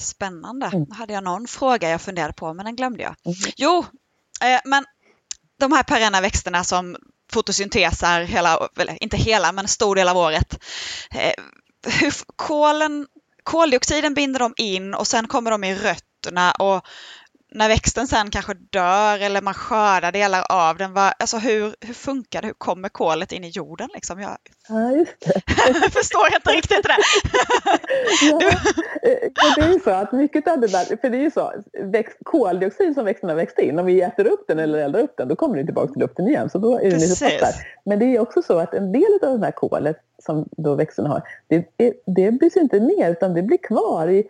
Spännande. 0.00 0.66
Mm. 0.66 0.84
Då 0.84 0.94
hade 0.94 1.12
jag 1.12 1.24
någon 1.24 1.46
fråga 1.46 1.90
jag 1.90 2.00
funderade 2.00 2.32
på, 2.32 2.54
men 2.54 2.64
den 2.64 2.76
glömde 2.76 3.02
jag. 3.02 3.14
Mm. 3.24 3.36
Jo, 3.56 3.84
eh, 4.42 4.60
men 4.64 4.84
de 5.58 5.72
här 5.72 5.82
perenna 5.82 6.20
växterna 6.20 6.64
som 6.64 6.96
fotosyntesar 7.32 8.20
hela, 8.20 8.68
eller 8.78 9.02
inte 9.02 9.16
hela, 9.16 9.52
men 9.52 9.64
en 9.64 9.68
stor 9.68 9.94
del 9.94 10.08
av 10.08 10.16
året. 10.16 10.64
Eh, 11.10 11.44
hur, 12.00 12.14
kolen 12.36 13.06
koldioxiden 13.44 14.14
binder 14.14 14.40
de 14.40 14.54
in 14.56 14.94
och 14.94 15.06
sen 15.06 15.28
kommer 15.28 15.50
de 15.50 15.64
i 15.64 15.74
rötterna 15.74 16.52
och 16.52 16.86
när 17.50 17.68
växten 17.68 18.06
sen 18.06 18.30
kanske 18.30 18.54
dör 18.54 19.22
eller 19.22 19.42
man 19.42 19.54
skördar 19.54 20.12
delar 20.12 20.44
av 20.48 20.76
den, 20.76 20.92
vad, 20.92 21.12
alltså 21.18 21.36
hur, 21.36 21.74
hur 21.80 21.94
funkar 21.94 22.42
det? 22.42 22.46
Hur 22.46 22.54
kommer 22.54 22.88
kolet 22.88 23.32
in 23.32 23.44
i 23.44 23.48
jorden? 23.48 23.88
Liksom? 23.94 24.20
Jag 24.20 24.36
Ja, 24.68 24.90
just 24.90 25.20
det. 25.20 25.90
förstår 25.90 26.26
inte 26.34 26.50
riktigt 26.50 26.82
det. 26.82 26.96
Ja, 28.30 28.40
eh, 29.02 29.30
det 29.56 29.62
är 29.62 29.72
ju 29.72 29.80
så 29.80 29.90
att 29.90 30.12
mycket 30.12 30.48
av 30.48 30.60
det 30.60 30.66
där, 30.66 30.96
för 30.96 31.10
det 31.10 31.16
är 31.16 31.22
ju 31.22 31.30
så, 31.30 31.52
växt, 31.82 32.18
koldioxid 32.24 32.94
som 32.94 33.04
växterna 33.04 33.34
växt 33.34 33.58
in, 33.58 33.78
om 33.78 33.86
vi 33.86 34.02
äter 34.02 34.26
upp 34.26 34.44
den 34.48 34.58
eller 34.58 34.78
eldar 34.78 35.00
upp 35.00 35.14
den, 35.16 35.28
då 35.28 35.36
kommer 35.36 35.56
den 35.56 35.66
tillbaka 35.66 35.92
till 35.92 36.02
luften 36.02 36.28
igen. 36.28 36.50
Så 36.50 36.58
då 36.58 36.78
är 36.78 36.90
den 36.90 37.00
lite 37.00 37.24
där. 37.24 37.54
Men 37.84 37.98
det 37.98 38.04
är 38.04 38.20
också 38.20 38.42
så 38.42 38.58
att 38.58 38.74
en 38.74 38.92
del 38.92 39.18
av 39.22 39.38
det 39.38 39.44
här 39.44 39.52
kolet 39.52 39.96
som 40.18 40.48
då 40.56 40.74
växterna 40.74 41.08
har, 41.08 41.22
det, 41.48 41.66
det 42.06 42.30
bryts 42.30 42.56
inte 42.56 42.80
ner 42.80 43.10
utan 43.10 43.34
det 43.34 43.42
blir 43.42 43.58
kvar 43.58 44.08
i, 44.08 44.24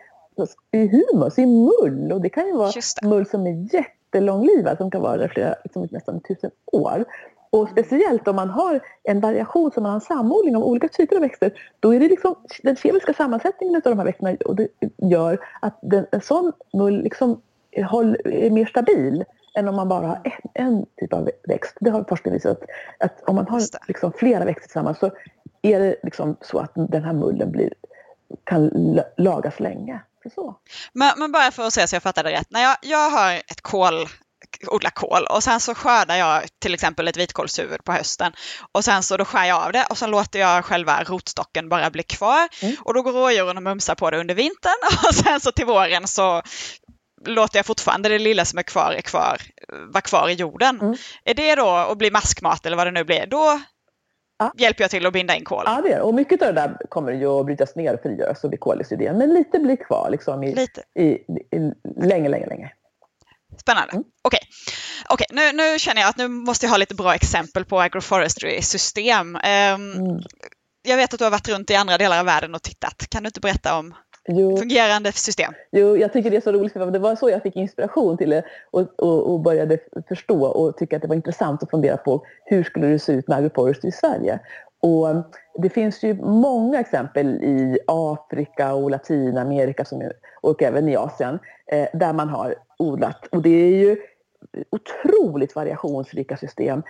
i 0.71 0.87
humus, 0.87 1.39
i 1.39 1.45
mull. 1.45 2.11
Och 2.11 2.21
det 2.21 2.29
kan 2.29 2.47
ju 2.47 2.53
vara 2.53 2.71
mull 3.03 3.25
som 3.25 3.47
är 3.47 3.75
jättelånglivad, 3.75 4.77
som 4.77 4.91
kan 4.91 5.01
vara 5.01 5.17
där 5.17 5.27
flera, 5.27 5.55
liksom 5.63 5.87
nästan 5.91 6.19
tusen 6.19 6.51
år. 6.65 7.05
Och 7.49 7.69
speciellt 7.69 8.27
om 8.27 8.35
man 8.35 8.49
har 8.49 8.79
en 9.03 9.19
variation 9.19 9.71
som 9.71 9.83
man 9.83 9.89
har 9.89 9.95
en 9.95 10.01
samodling 10.01 10.55
av 10.55 10.63
olika 10.63 10.87
typer 10.87 11.15
av 11.15 11.21
växter, 11.21 11.53
då 11.79 11.95
är 11.95 11.99
det 11.99 12.07
liksom 12.07 12.35
den 12.63 12.75
kemiska 12.75 13.13
sammansättningen 13.13 13.75
av 13.75 13.81
de 13.81 13.97
här 13.97 14.05
växterna 14.05 14.37
och 14.45 14.55
det 14.55 14.67
gör 14.97 15.39
att 15.61 15.79
den, 15.81 16.05
en 16.11 16.21
sån 16.21 16.51
mull 16.73 17.01
liksom 17.01 17.41
är 17.71 18.49
mer 18.49 18.65
stabil 18.65 19.23
än 19.55 19.67
om 19.67 19.75
man 19.75 19.89
bara 19.89 20.07
har 20.07 20.21
en, 20.53 20.67
en 20.67 20.85
typ 20.97 21.13
av 21.13 21.29
växt. 21.47 21.77
Det 21.79 21.89
har 21.89 22.03
forskningen 22.09 22.35
visat. 22.35 22.61
Att 22.99 23.23
om 23.25 23.35
man 23.35 23.47
har 23.47 23.61
liksom 23.87 24.11
flera 24.11 24.45
växter 24.45 24.67
tillsammans 24.67 24.99
så 24.99 25.11
är 25.61 25.79
det 25.79 25.95
liksom 26.03 26.35
så 26.41 26.59
att 26.59 26.71
den 26.75 27.03
här 27.03 27.13
mullen 27.13 27.51
blir, 27.51 27.73
kan 28.43 28.67
la- 28.67 29.03
lagas 29.17 29.59
länge. 29.59 29.99
Så. 30.35 30.55
Men, 30.93 31.13
men 31.17 31.31
bara 31.31 31.51
för 31.51 31.67
att 31.67 31.73
se 31.73 31.87
så 31.87 31.95
jag 31.95 32.03
fattar 32.03 32.23
det 32.23 32.31
rätt. 32.31 32.47
När 32.49 32.61
jag, 32.61 32.77
jag 32.81 33.09
har 33.09 33.33
ett 33.33 33.61
kål, 33.61 34.07
odlar 34.67 34.89
kål 34.89 35.25
och 35.25 35.43
sen 35.43 35.59
så 35.59 35.75
skördar 35.75 36.15
jag 36.15 36.43
till 36.59 36.73
exempel 36.73 37.07
ett 37.07 37.17
vitkålshuvud 37.17 37.83
på 37.83 37.91
hösten 37.91 38.33
och 38.71 38.85
sen 38.85 39.03
så 39.03 39.17
då 39.17 39.25
skär 39.25 39.45
jag 39.45 39.63
av 39.63 39.71
det 39.71 39.85
och 39.89 39.97
sen 39.97 40.11
låter 40.11 40.39
jag 40.39 40.65
själva 40.65 41.03
rotstocken 41.03 41.69
bara 41.69 41.89
bli 41.89 42.03
kvar 42.03 42.47
Mm. 42.61 42.75
och 42.79 42.93
då 42.93 43.01
går 43.01 43.11
rådjuren 43.11 43.57
och 43.57 43.63
mumsar 43.63 43.95
på 43.95 44.11
det 44.11 44.17
under 44.19 44.35
vintern 44.35 44.73
och 45.07 45.15
sen 45.15 45.39
så 45.39 45.51
till 45.51 45.65
våren 45.65 46.07
så 46.07 46.41
låter 47.25 47.59
jag 47.59 47.65
fortfarande 47.65 48.09
det 48.09 48.19
lilla 48.19 48.45
som 48.45 48.59
är 48.59 48.63
kvar, 48.63 48.91
är 48.91 49.01
kvar 49.01 49.41
vara 49.93 50.01
kvar 50.01 50.29
i 50.29 50.33
jorden. 50.33 50.81
Mm. 50.81 50.95
Är 51.25 51.33
det 51.33 51.55
då 51.55 51.69
att 51.69 51.97
bli 51.97 52.11
maskmat 52.11 52.65
eller 52.65 52.77
vad 52.77 52.87
det 52.87 52.91
nu 52.91 53.03
blir, 53.03 53.25
då 53.27 53.61
Ja. 54.41 54.51
hjälper 54.57 54.83
jag 54.83 54.91
till 54.91 55.05
att 55.05 55.13
binda 55.13 55.35
in 55.35 55.43
kol. 55.43 55.63
Ja, 55.65 55.81
det 55.83 55.93
är. 55.93 56.01
Och 56.01 56.13
mycket 56.13 56.41
av 56.41 56.47
det 56.47 56.61
där 56.61 56.77
kommer 56.89 57.11
ju 57.11 57.27
att 57.27 57.45
brytas 57.45 57.75
ner 57.75 57.93
och 57.93 58.01
frigöras 58.01 58.43
och 58.43 58.49
bli 58.49 58.57
koldioxid 58.57 59.01
igen. 59.01 59.17
Men 59.17 59.33
lite 59.33 59.59
blir 59.59 59.75
kvar 59.75 60.07
liksom 60.11 60.43
i, 60.43 60.67
i, 60.99 61.03
i, 61.03 61.73
länge, 62.01 62.29
länge, 62.29 62.47
länge. 62.47 62.71
Spännande. 63.61 63.91
Mm. 63.93 64.03
Okej, 64.21 64.39
Okej, 65.09 65.27
nu, 65.29 65.51
nu 65.51 65.79
känner 65.79 66.01
jag 66.01 66.09
att 66.09 66.17
nu 66.17 66.27
måste 66.27 66.65
jag 66.65 66.71
ha 66.71 66.77
lite 66.77 66.95
bra 66.95 67.15
exempel 67.15 67.65
på 67.65 67.81
agroforestry-system. 67.81 69.35
Ehm, 69.35 69.91
Mm. 69.91 70.21
Jag 70.83 70.97
vet 70.97 71.13
att 71.13 71.19
du 71.19 71.23
har 71.23 71.31
varit 71.31 71.49
runt 71.49 71.69
i 71.69 71.75
andra 71.75 71.97
delar 71.97 72.19
av 72.19 72.25
världen 72.25 72.55
och 72.55 72.61
tittat. 72.61 73.07
Kan 73.09 73.23
du 73.23 73.27
inte 73.27 73.39
berätta 73.39 73.77
om 73.77 73.93
Jo, 74.27 74.57
fungerande 74.57 75.11
system? 75.11 75.53
jo, 75.71 75.97
jag 75.97 76.13
tycker 76.13 76.29
det 76.29 76.37
är 76.37 76.41
så 76.41 76.51
roligt, 76.51 76.73
för 76.73 76.91
det 76.91 76.99
var 76.99 77.15
så 77.15 77.29
jag 77.29 77.43
fick 77.43 77.55
inspiration 77.55 78.17
till 78.17 78.29
det 78.29 78.43
och, 78.71 78.99
och, 78.99 79.33
och 79.33 79.39
började 79.39 79.77
förstå 80.07 80.45
och 80.45 80.77
tycka 80.77 80.95
att 80.95 81.01
det 81.01 81.07
var 81.07 81.15
intressant 81.15 81.63
att 81.63 81.69
fundera 81.69 81.97
på 81.97 82.25
hur 82.45 82.63
skulle 82.63 82.87
det 82.87 82.99
se 82.99 83.13
ut 83.13 83.27
med 83.27 83.37
agroforestry 83.37 83.89
i 83.89 83.91
Sverige. 83.91 84.39
Och 84.79 85.09
um, 85.09 85.23
det 85.55 85.69
finns 85.69 86.03
ju 86.03 86.13
många 86.21 86.79
exempel 86.79 87.43
i 87.43 87.79
Afrika 87.87 88.73
och 88.73 88.91
Latinamerika 88.91 89.85
som, 89.85 90.11
och 90.41 90.63
även 90.63 90.89
i 90.89 90.95
Asien 90.95 91.39
eh, 91.67 91.87
där 91.93 92.13
man 92.13 92.29
har 92.29 92.55
odlat. 92.77 93.27
Och 93.27 93.41
det 93.41 93.49
är 93.49 93.75
ju 93.75 93.97
otroligt 94.69 95.55
variationsrika 95.55 96.37
system. 96.37 96.83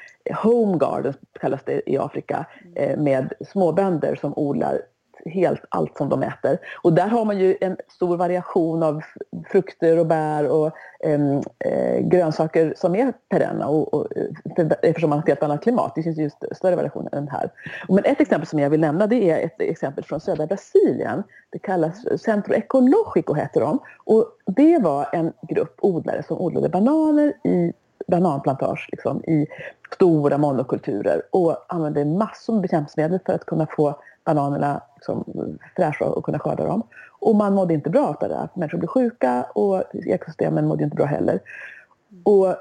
Home 0.43 0.77
gardens 0.77 1.15
kallas 1.39 1.63
det 1.65 1.89
i 1.89 1.97
Afrika 1.97 2.45
eh, 2.75 2.97
med 2.97 3.33
småbönder 3.51 4.15
som 4.15 4.33
odlar 4.37 4.81
helt 5.25 5.61
allt 5.69 5.97
som 5.97 6.09
de 6.09 6.23
äter. 6.23 6.57
Och 6.81 6.93
där 6.93 7.07
har 7.07 7.25
man 7.25 7.39
ju 7.39 7.57
en 7.61 7.77
stor 7.95 8.17
variation 8.17 8.83
av 8.83 9.01
frukter 9.47 9.99
och 9.99 10.05
bär 10.05 10.47
och 10.47 10.71
eh, 10.99 11.99
grönsaker 11.99 12.73
som 12.77 12.95
är 12.95 13.13
perenna 13.29 13.67
och, 13.67 13.93
och, 13.93 14.07
för, 14.55 14.75
eftersom 14.81 15.09
man 15.09 15.19
har 15.19 15.23
ett 15.23 15.29
helt 15.29 15.43
annat 15.43 15.63
klimat. 15.63 15.91
Det 15.95 16.03
finns 16.03 16.17
ju 16.17 16.29
större 16.51 16.75
variation 16.75 17.07
än 17.11 17.27
här. 17.27 17.49
Men 17.89 18.05
ett 18.05 18.21
exempel 18.21 18.47
som 18.47 18.59
jag 18.59 18.69
vill 18.69 18.81
nämna 18.81 19.07
det 19.07 19.29
är 19.31 19.45
ett 19.45 19.61
exempel 19.61 20.03
från 20.03 20.19
södra 20.19 20.47
Brasilien. 20.47 21.23
Det 21.49 21.59
kallas 21.59 22.21
Centro 22.21 22.53
Ecologico 22.53 23.33
heter 23.33 23.61
de. 23.61 23.79
Och 24.03 24.25
det 24.45 24.77
var 24.77 25.09
en 25.13 25.33
grupp 25.41 25.75
odlare 25.81 26.23
som 26.23 26.37
odlade 26.37 26.69
bananer 26.69 27.33
i 27.43 27.73
bananplantage 28.07 28.89
liksom, 28.91 29.23
i 29.23 29.47
stora 29.93 30.37
monokulturer 30.37 31.21
och 31.31 31.65
använde 31.67 32.05
massor 32.05 32.53
med 32.53 32.61
bekämpningsmedel 32.61 33.19
för 33.25 33.33
att 33.33 33.45
kunna 33.45 33.67
få 33.67 33.99
bananerna 34.25 34.81
liksom, 34.95 35.25
fräscha 35.75 36.05
och 36.05 36.25
kunna 36.25 36.39
skörda 36.39 36.65
dem. 36.65 36.83
Och 37.19 37.35
man 37.35 37.53
mådde 37.53 37.73
inte 37.73 37.89
bra 37.89 38.07
av 38.07 38.15
det 38.19 38.27
där. 38.27 38.49
Människor 38.53 38.77
blev 38.77 38.87
sjuka 38.87 39.45
och 39.55 39.83
ekosystemen 39.93 40.67
mådde 40.67 40.83
inte 40.83 40.95
bra 40.95 41.05
heller. 41.05 41.39
Och 42.23 42.55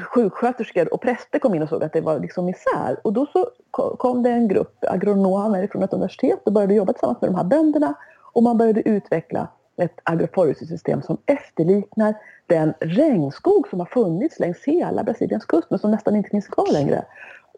sjuksköterskor 0.00 0.94
och 0.94 1.00
präster 1.00 1.38
kom 1.38 1.54
in 1.54 1.62
och 1.62 1.68
såg 1.68 1.84
att 1.84 1.92
det 1.92 2.00
var 2.00 2.18
liksom 2.18 2.44
misär. 2.44 2.96
Och 3.04 3.12
då 3.12 3.26
så 3.26 3.46
ko- 3.70 3.96
kom 3.96 4.22
det 4.22 4.30
en 4.30 4.48
grupp 4.48 4.84
agronomer 4.88 5.66
från 5.66 5.82
ett 5.82 5.92
universitet 5.92 6.40
och 6.44 6.52
började 6.52 6.74
jobba 6.74 6.92
tillsammans 6.92 7.20
med 7.20 7.30
de 7.30 7.36
här 7.36 7.44
bönderna. 7.44 7.94
Och 8.32 8.42
man 8.42 8.58
började 8.58 8.88
utveckla 8.88 9.48
ett 9.76 10.00
agroforestry-system 10.02 11.02
som 11.02 11.16
efterliknar 11.26 12.14
den 12.46 12.74
regnskog 12.80 13.68
som 13.68 13.80
har 13.80 13.86
funnits 13.86 14.38
längs 14.38 14.64
hela 14.64 15.04
Brasiliens 15.04 15.44
kust 15.44 15.70
men 15.70 15.78
som 15.78 15.90
nästan 15.90 16.16
inte 16.16 16.30
finns 16.30 16.48
kvar 16.48 16.72
längre. 16.72 17.04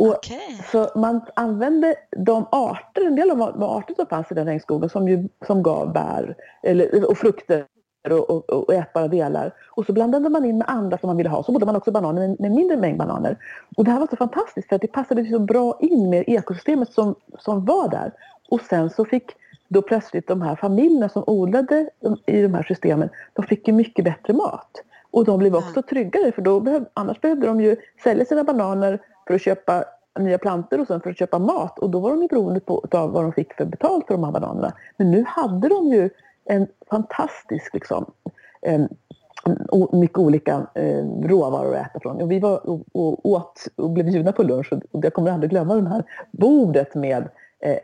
Och 0.01 0.15
Okej. 0.15 0.65
så 0.73 0.89
man 0.95 1.21
använde 1.35 1.95
de 2.17 2.47
arter, 2.53 3.07
en 3.07 3.17
del 3.17 3.31
av 3.31 3.39
de 3.39 3.63
arter 3.63 3.95
som 3.95 4.07
fanns 4.07 4.33
i 4.33 4.35
den 4.35 4.47
regnskogen 4.47 4.91
som, 4.91 5.09
ju, 5.09 5.29
som 5.47 5.63
gav 5.63 5.93
bär 5.93 6.37
eller, 6.63 7.11
och 7.11 7.19
frukter 7.19 7.65
och, 8.11 8.31
och, 8.31 8.51
och 8.51 8.75
ätbara 8.75 9.09
delar. 9.09 9.55
Och 9.71 9.87
så 9.87 9.93
blandade 9.93 10.29
man 10.29 10.45
in 10.45 10.59
med 10.59 10.71
andra 10.71 10.99
som 10.99 11.07
man 11.07 11.17
ville 11.17 11.29
ha. 11.29 11.43
Så 11.43 11.53
bodde 11.53 11.67
man 11.67 11.77
också 11.77 11.91
bananer 11.91 12.29
med, 12.29 12.41
med 12.41 12.51
mindre 12.51 12.77
mängd 12.77 12.99
bananer. 12.99 13.37
Och 13.77 13.85
det 13.85 13.91
här 13.91 14.01
var 14.01 14.07
så 14.07 14.17
fantastiskt 14.17 14.69
för 14.69 14.77
att 14.77 14.83
det 14.83 14.89
passade 14.89 15.25
så 15.25 15.39
bra 15.39 15.79
in 15.81 16.11
med 16.11 16.25
ekosystemet 16.27 16.93
som, 16.93 17.15
som 17.39 17.65
var 17.65 17.89
där. 17.89 18.13
Och 18.51 18.61
sen 18.61 18.91
så 18.91 19.05
fick 19.05 19.33
då 19.69 19.83
plötsligt 19.83 20.29
de 20.29 20.43
här 20.43 20.57
familjerna 20.57 21.09
som 21.09 21.25
odlade 21.27 21.91
de- 22.01 22.19
i 22.27 22.43
de 22.43 22.55
här 22.55 22.63
systemen, 22.63 23.09
de 23.33 23.45
fick 23.45 23.69
ju 23.69 23.75
mycket 23.75 24.05
bättre 24.05 24.33
mat. 24.33 24.71
Och 25.11 25.25
de 25.25 25.39
blev 25.39 25.57
också 25.57 25.83
tryggare 25.83 26.33
för 26.33 26.43
då 26.43 26.61
behöv, 26.61 26.85
annars 26.95 27.21
behövde 27.21 27.47
de 27.47 27.61
ju 27.61 27.77
sälja 28.05 28.25
sina 28.25 28.45
bananer 28.45 29.01
för 29.31 29.35
att 29.35 29.43
köpa 29.43 29.85
nya 30.19 30.39
plantor 30.39 30.81
och 30.81 30.87
sen 30.87 31.01
för 31.01 31.11
att 31.11 31.19
köpa 31.19 31.39
mat 31.39 31.79
och 31.79 31.91
då 31.91 32.01
var 32.01 32.11
de 32.11 32.23
ju 32.23 32.29
beroende 32.29 32.61
på, 32.61 32.85
av 32.91 33.11
vad 33.11 33.25
de 33.25 33.33
fick 33.33 33.55
för 33.55 33.65
betalt 33.65 34.07
för 34.07 34.15
de 34.15 34.25
här 34.25 34.33
bananerna. 34.33 34.73
Men 34.97 35.11
nu 35.11 35.25
hade 35.27 35.69
de 35.69 35.87
ju 35.87 36.11
en 36.45 36.67
fantastisk 36.91 37.75
liksom, 37.75 38.11
em, 38.63 38.89
mycket 39.93 40.19
olika 40.19 40.67
eh, 40.75 41.05
råvaror 41.23 41.77
att 41.77 41.87
äta 41.87 42.01
från. 42.01 42.23
Och 42.23 42.31
vi 42.31 42.41
var 42.41 42.71
och, 42.71 42.81
och 42.93 43.27
åt 43.27 43.67
och 43.77 43.91
blev 43.91 44.07
bjudna 44.07 44.33
på 44.33 44.43
lunch 44.43 44.73
och 44.73 45.05
jag 45.05 45.15
kommer 45.15 45.31
aldrig 45.31 45.51
glömma 45.51 45.75
det 45.75 45.89
här 45.89 46.05
bordet 46.31 46.95
med 46.95 47.29
eh, 47.61 47.77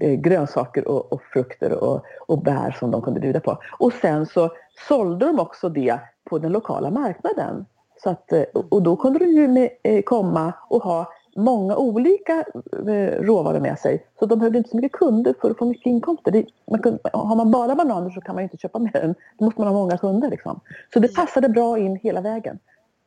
eh, 0.00 0.14
grönsaker 0.14 0.88
och, 0.88 1.12
och 1.12 1.22
frukter 1.22 1.84
och, 1.84 2.04
och 2.26 2.42
bär 2.42 2.76
som 2.80 2.90
de 2.90 3.02
kunde 3.02 3.20
bjuda 3.20 3.40
på. 3.40 3.58
Och 3.78 3.92
sen 3.92 4.26
så 4.26 4.50
sålde 4.88 5.26
de 5.26 5.40
också 5.40 5.68
det 5.68 5.98
på 6.24 6.38
den 6.38 6.52
lokala 6.52 6.90
marknaden. 6.90 7.66
Så 8.02 8.10
att, 8.10 8.32
eh, 8.32 8.42
och 8.52 8.82
då 8.82 8.96
kunde 8.96 9.18
de 9.18 9.26
ju 9.26 9.48
med, 9.48 9.70
eh, 9.82 10.02
komma 10.02 10.52
och 10.68 10.82
ha 10.82 11.12
många 11.36 11.76
olika 11.76 12.44
eh, 12.88 13.20
råvaror 13.22 13.60
med 13.60 13.78
sig. 13.78 14.06
Så 14.18 14.26
de 14.26 14.38
behövde 14.38 14.58
inte 14.58 14.70
så 14.70 14.76
mycket 14.76 14.92
kunder 14.92 15.34
för 15.40 15.50
att 15.50 15.58
få 15.58 15.64
mycket 15.64 15.86
inkomster. 15.86 16.30
Det, 16.30 16.46
man 16.70 16.82
kunde, 16.82 16.98
har 17.12 17.36
man 17.36 17.50
bara 17.50 17.74
bananer 17.74 18.10
så 18.10 18.20
kan 18.20 18.34
man 18.34 18.42
ju 18.42 18.44
inte 18.44 18.56
köpa 18.56 18.78
mer 18.78 18.96
än, 18.96 19.14
då 19.38 19.44
måste 19.44 19.60
man 19.60 19.68
ha 19.68 19.74
många 19.74 19.98
kunder. 19.98 20.30
Liksom. 20.30 20.60
Så 20.92 20.98
det 21.00 21.08
Ja. 21.16 21.20
passade 21.22 21.48
bra 21.48 21.78
in 21.78 21.96
hela 21.96 22.20
vägen. 22.20 22.58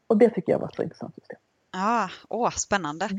Och 0.08 0.18
det 0.18 0.30
tycker 0.30 0.52
jag 0.52 0.60
var 0.60 0.72
så 0.76 0.84
intressant 0.84 1.16
system. 1.16 1.38
Ah, 1.78 2.08
åh, 2.30 2.50
spännande. 2.50 3.10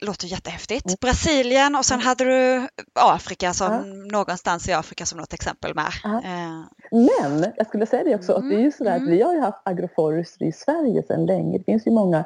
Låter 0.00 0.26
jättehäftigt. 0.26 0.86
Mm. 0.86 0.96
Brasilien 1.00 1.76
och 1.76 1.84
sen 1.84 2.00
hade 2.00 2.24
du 2.24 2.68
Afrika 2.94 3.52
som 3.52 3.72
Ja. 3.72 3.82
någonstans 4.18 4.68
i 4.68 4.72
Afrika 4.72 5.06
som 5.06 5.18
något 5.18 5.32
exempel 5.32 5.74
med. 5.74 5.92
Eh, 6.04 6.64
Men 6.90 7.52
jag 7.56 7.66
skulle 7.66 7.86
säga 7.86 8.04
det 8.04 8.14
också, 8.14 8.32
att 8.32 8.48
det 8.48 8.54
är 8.54 8.60
ju 8.60 8.72
sådär 8.72 8.90
Mm, 8.96 9.02
att 9.02 9.08
vi 9.12 9.22
har 9.22 9.34
ju 9.34 9.40
haft 9.40 9.58
agroforestry 9.64 10.46
i 10.46 10.52
Sverige 10.52 11.02
sedan 11.02 11.26
länge. 11.26 11.58
Det 11.58 11.64
finns 11.64 11.86
ju 11.86 11.90
många 11.90 12.24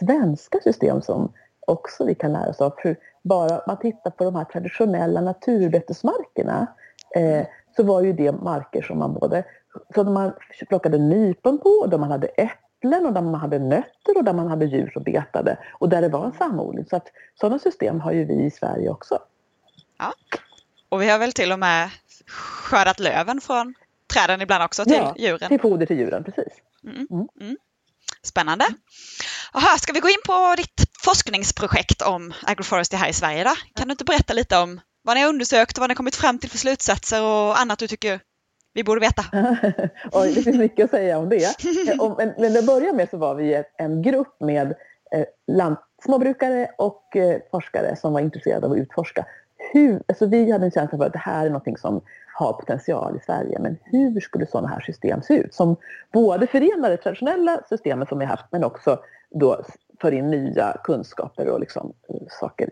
svenska 0.00 0.58
system 0.60 1.02
som 1.02 1.32
också 1.66 2.04
vi 2.04 2.14
kan 2.14 2.32
lära 2.32 2.50
oss 2.50 2.60
av. 2.60 2.74
För 2.82 2.96
bara 3.22 3.60
man 3.66 3.78
tittar 3.78 4.10
på 4.10 4.24
de 4.24 4.34
här 4.34 4.44
traditionella 4.44 5.20
naturbetesmarkerna 5.20 6.66
eh, 7.16 7.46
så 7.76 7.82
var 7.82 8.00
ju 8.02 8.12
det 8.12 8.32
marker 8.32 8.82
som 8.82 8.98
man 8.98 9.14
både 9.14 9.44
som 9.94 10.14
man 10.14 10.32
plockade 10.68 10.98
nypon 10.98 11.58
på, 11.58 11.86
där 11.86 11.98
man 11.98 12.10
hade 12.10 12.26
äpplen 12.26 12.58
och 12.84 13.12
där 13.12 13.22
man 13.22 13.34
hade 13.34 13.58
nötter 13.58 14.16
och 14.16 14.24
där 14.24 14.32
man 14.32 14.48
hade 14.48 14.64
djur 14.64 14.90
som 14.92 15.02
betade 15.02 15.58
och 15.72 15.88
där 15.88 16.02
det 16.02 16.08
var 16.08 16.26
en 16.26 16.32
samodling. 16.32 16.84
Så 16.84 16.96
att 16.96 17.06
sådana 17.40 17.58
system 17.58 18.00
har 18.00 18.12
ju 18.12 18.24
vi 18.24 18.44
i 18.44 18.50
Sverige 18.50 18.88
också. 18.88 19.18
och 20.88 21.02
vi 21.02 21.10
har 21.10 21.18
väl 21.18 21.32
till 21.32 21.52
och 21.52 21.58
med 21.58 21.90
skördat 22.26 23.00
löven 23.00 23.40
från 23.40 23.74
träden 24.12 24.40
ibland 24.40 24.64
också 24.64 24.84
till 24.84 24.92
Ja, 24.92 25.14
djuren. 25.18 25.48
Till 25.48 25.60
foder 25.60 25.86
till 25.86 25.98
djuren, 25.98 26.24
precis. 26.24 26.52
Mm. 26.84 27.06
Mm. 27.10 27.28
mm. 27.40 27.56
Spännande. 28.22 28.64
Aha, 29.52 29.76
ska 29.78 29.92
vi 29.92 30.00
gå 30.00 30.08
in 30.08 30.22
på 30.26 30.54
ditt 30.56 30.88
forskningsprojekt 31.04 32.02
om 32.02 32.32
agroforestry 32.42 32.98
här 32.98 33.08
i 33.08 33.12
Sverige? 33.12 33.44
Då? 33.44 33.54
Kan 33.74 33.88
du 33.88 33.92
inte 33.92 34.04
berätta 34.04 34.32
lite 34.32 34.58
om 34.58 34.80
vad 35.02 35.16
ni 35.16 35.22
har 35.22 35.28
undersökt 35.28 35.78
och 35.78 35.80
vad 35.80 35.90
ni 35.90 35.92
har 35.92 35.96
kommit 35.96 36.16
fram 36.16 36.38
till 36.38 36.50
för 36.50 36.58
slutsatser 36.58 37.22
och 37.22 37.60
annat 37.60 37.78
du 37.78 37.88
tycker 37.88 38.20
vi 38.74 38.84
borde 38.84 39.00
veta? 39.00 39.22
Oj, 40.12 40.32
det 40.34 40.42
finns 40.42 40.58
mycket 40.58 40.84
att 40.84 40.90
säga 40.90 41.18
om 41.18 41.28
det. 41.28 41.56
Men, 42.18 42.34
men 42.38 42.56
att 42.56 42.66
börja 42.66 42.92
med 42.92 43.08
så 43.10 43.16
var 43.16 43.34
vi 43.34 43.62
en 43.76 44.02
grupp 44.02 44.36
med 44.40 44.74
eh, 45.12 45.74
småbrukare 46.04 46.68
och 46.78 47.16
eh, 47.16 47.40
forskare 47.50 47.96
som 47.96 48.12
var 48.12 48.20
intresserade 48.20 48.66
av 48.66 48.72
att 48.72 48.78
utforska. 48.78 49.26
Hur, 49.72 50.02
alltså 50.08 50.26
vi 50.26 50.52
hade 50.52 50.64
en 50.64 50.70
känsla 50.70 50.98
för 50.98 51.04
att 51.04 51.12
det 51.12 51.18
här 51.18 51.46
är 51.46 51.50
något 51.50 51.80
som 51.80 52.00
har 52.34 52.52
potential 52.52 53.16
i 53.16 53.24
Sverige. 53.24 53.58
Men 53.58 53.76
hur 53.84 54.20
skulle 54.20 54.46
sådana 54.46 54.68
här 54.68 54.80
system 54.80 55.22
se 55.22 55.34
ut? 55.34 55.54
Som 55.54 55.76
både 56.12 56.46
förenar 56.46 56.90
det 56.90 56.96
traditionella 56.96 57.60
systemet 57.68 58.08
som 58.08 58.18
vi 58.18 58.24
haft 58.24 58.44
men 58.50 58.64
också 58.64 58.98
då 59.30 59.64
för 60.00 60.12
in 60.12 60.30
nya 60.30 60.76
kunskaper 60.84 61.48
och 61.48 61.60
liksom, 61.60 61.92
eh, 62.08 62.26
saker 62.40 62.68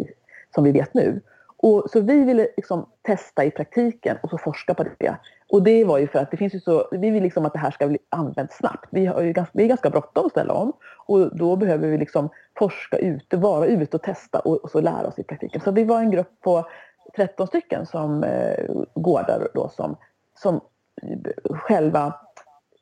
som 0.54 0.64
vi 0.64 0.72
vet 0.72 0.94
nu. 0.94 1.20
Och, 1.56 1.90
så 1.90 2.00
vi 2.00 2.24
ville 2.24 2.48
liksom 2.56 2.86
testa 3.02 3.44
i 3.44 3.50
praktiken 3.50 4.16
och 4.22 4.30
så 4.30 4.38
forska 4.38 4.74
på 4.74 4.84
det. 4.98 5.16
Och 5.52 5.62
det 5.62 5.84
var 5.84 5.98
ju 5.98 6.08
för 6.08 6.18
att 6.18 6.30
det 6.30 6.36
finns 6.36 6.54
ju 6.54 6.60
så, 6.60 6.88
vi 6.92 7.10
vill 7.10 7.22
liksom 7.22 7.46
att 7.46 7.52
det 7.52 7.58
här 7.58 7.70
ska 7.70 7.88
bli 7.88 7.98
använt 8.08 8.52
snabbt. 8.52 8.88
Vi 8.90 9.06
har 9.06 9.20
ju 9.20 9.32
ganska, 9.32 9.62
är 9.62 9.66
ganska 9.66 9.90
bråttom 9.90 10.26
att 10.26 10.32
ställa 10.32 10.54
om 10.54 10.72
och 11.06 11.36
då 11.36 11.56
behöver 11.56 11.88
vi 11.88 11.98
liksom 11.98 12.28
forska 12.58 12.98
ute, 12.98 13.36
vara 13.36 13.66
ute 13.66 13.96
och 13.96 14.02
testa 14.02 14.38
och, 14.38 14.56
och 14.56 14.70
så 14.70 14.80
lära 14.80 15.06
oss 15.06 15.18
i 15.18 15.22
praktiken. 15.22 15.60
Så 15.60 15.70
vi 15.70 15.84
var 15.84 15.98
en 15.98 16.10
grupp 16.10 16.40
på 16.40 16.68
13 17.16 17.46
stycken 17.46 17.86
som 17.86 18.24
eh, 18.24 18.64
gårdar 18.94 19.48
då 19.54 19.68
som, 19.68 19.96
som 20.38 20.60
eh, 21.02 21.56
själva 21.56 22.14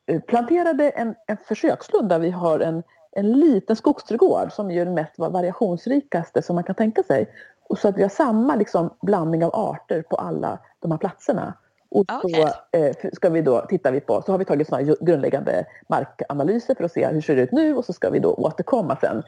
eh, 0.05 0.21
planterade 0.21 0.89
en, 0.89 1.15
en 1.27 1.37
försökslund 1.37 2.09
där 2.09 2.19
vi 2.19 2.29
har 2.29 2.59
en, 2.59 2.83
en 3.11 3.31
liten 3.31 3.75
skogsträdgård 3.75 4.51
som 4.51 4.71
är 4.71 4.85
den 4.85 4.93
mest 4.93 5.19
variationsrikaste 5.19 6.41
som 6.41 6.55
man 6.55 6.63
kan 6.63 6.75
tänka 6.75 7.03
sig. 7.03 7.27
Och 7.69 7.77
så 7.77 7.87
att 7.87 7.97
vi 7.97 8.01
har 8.01 8.09
samma 8.09 8.55
liksom, 8.55 8.89
blandning 9.01 9.45
av 9.45 9.55
arter 9.55 10.01
på 10.01 10.15
alla 10.15 10.59
de 10.79 10.91
här 10.91 10.97
platserna. 10.97 11.53
Och 11.91 12.05
så 12.21 12.27
okay. 12.27 12.43
eh, 12.71 12.95
ska 13.13 13.29
vi 13.29 13.41
då, 13.41 13.61
tittar 13.61 13.91
vi 13.91 13.99
på, 13.99 14.21
så 14.21 14.31
har 14.31 14.39
vi 14.39 14.45
tagit 14.45 14.67
såna 14.67 14.95
grundläggande 15.01 15.65
markanalyser 15.89 16.75
för 16.75 16.83
att 16.83 16.91
se 16.91 17.07
hur 17.07 17.15
det 17.15 17.21
ser 17.21 17.35
ut 17.35 17.51
nu 17.51 17.75
och 17.75 17.85
så 17.85 17.93
ska 17.93 18.09
vi 18.09 18.19
då 18.19 18.33
återkomma 18.33 18.97
sen. 19.01 19.23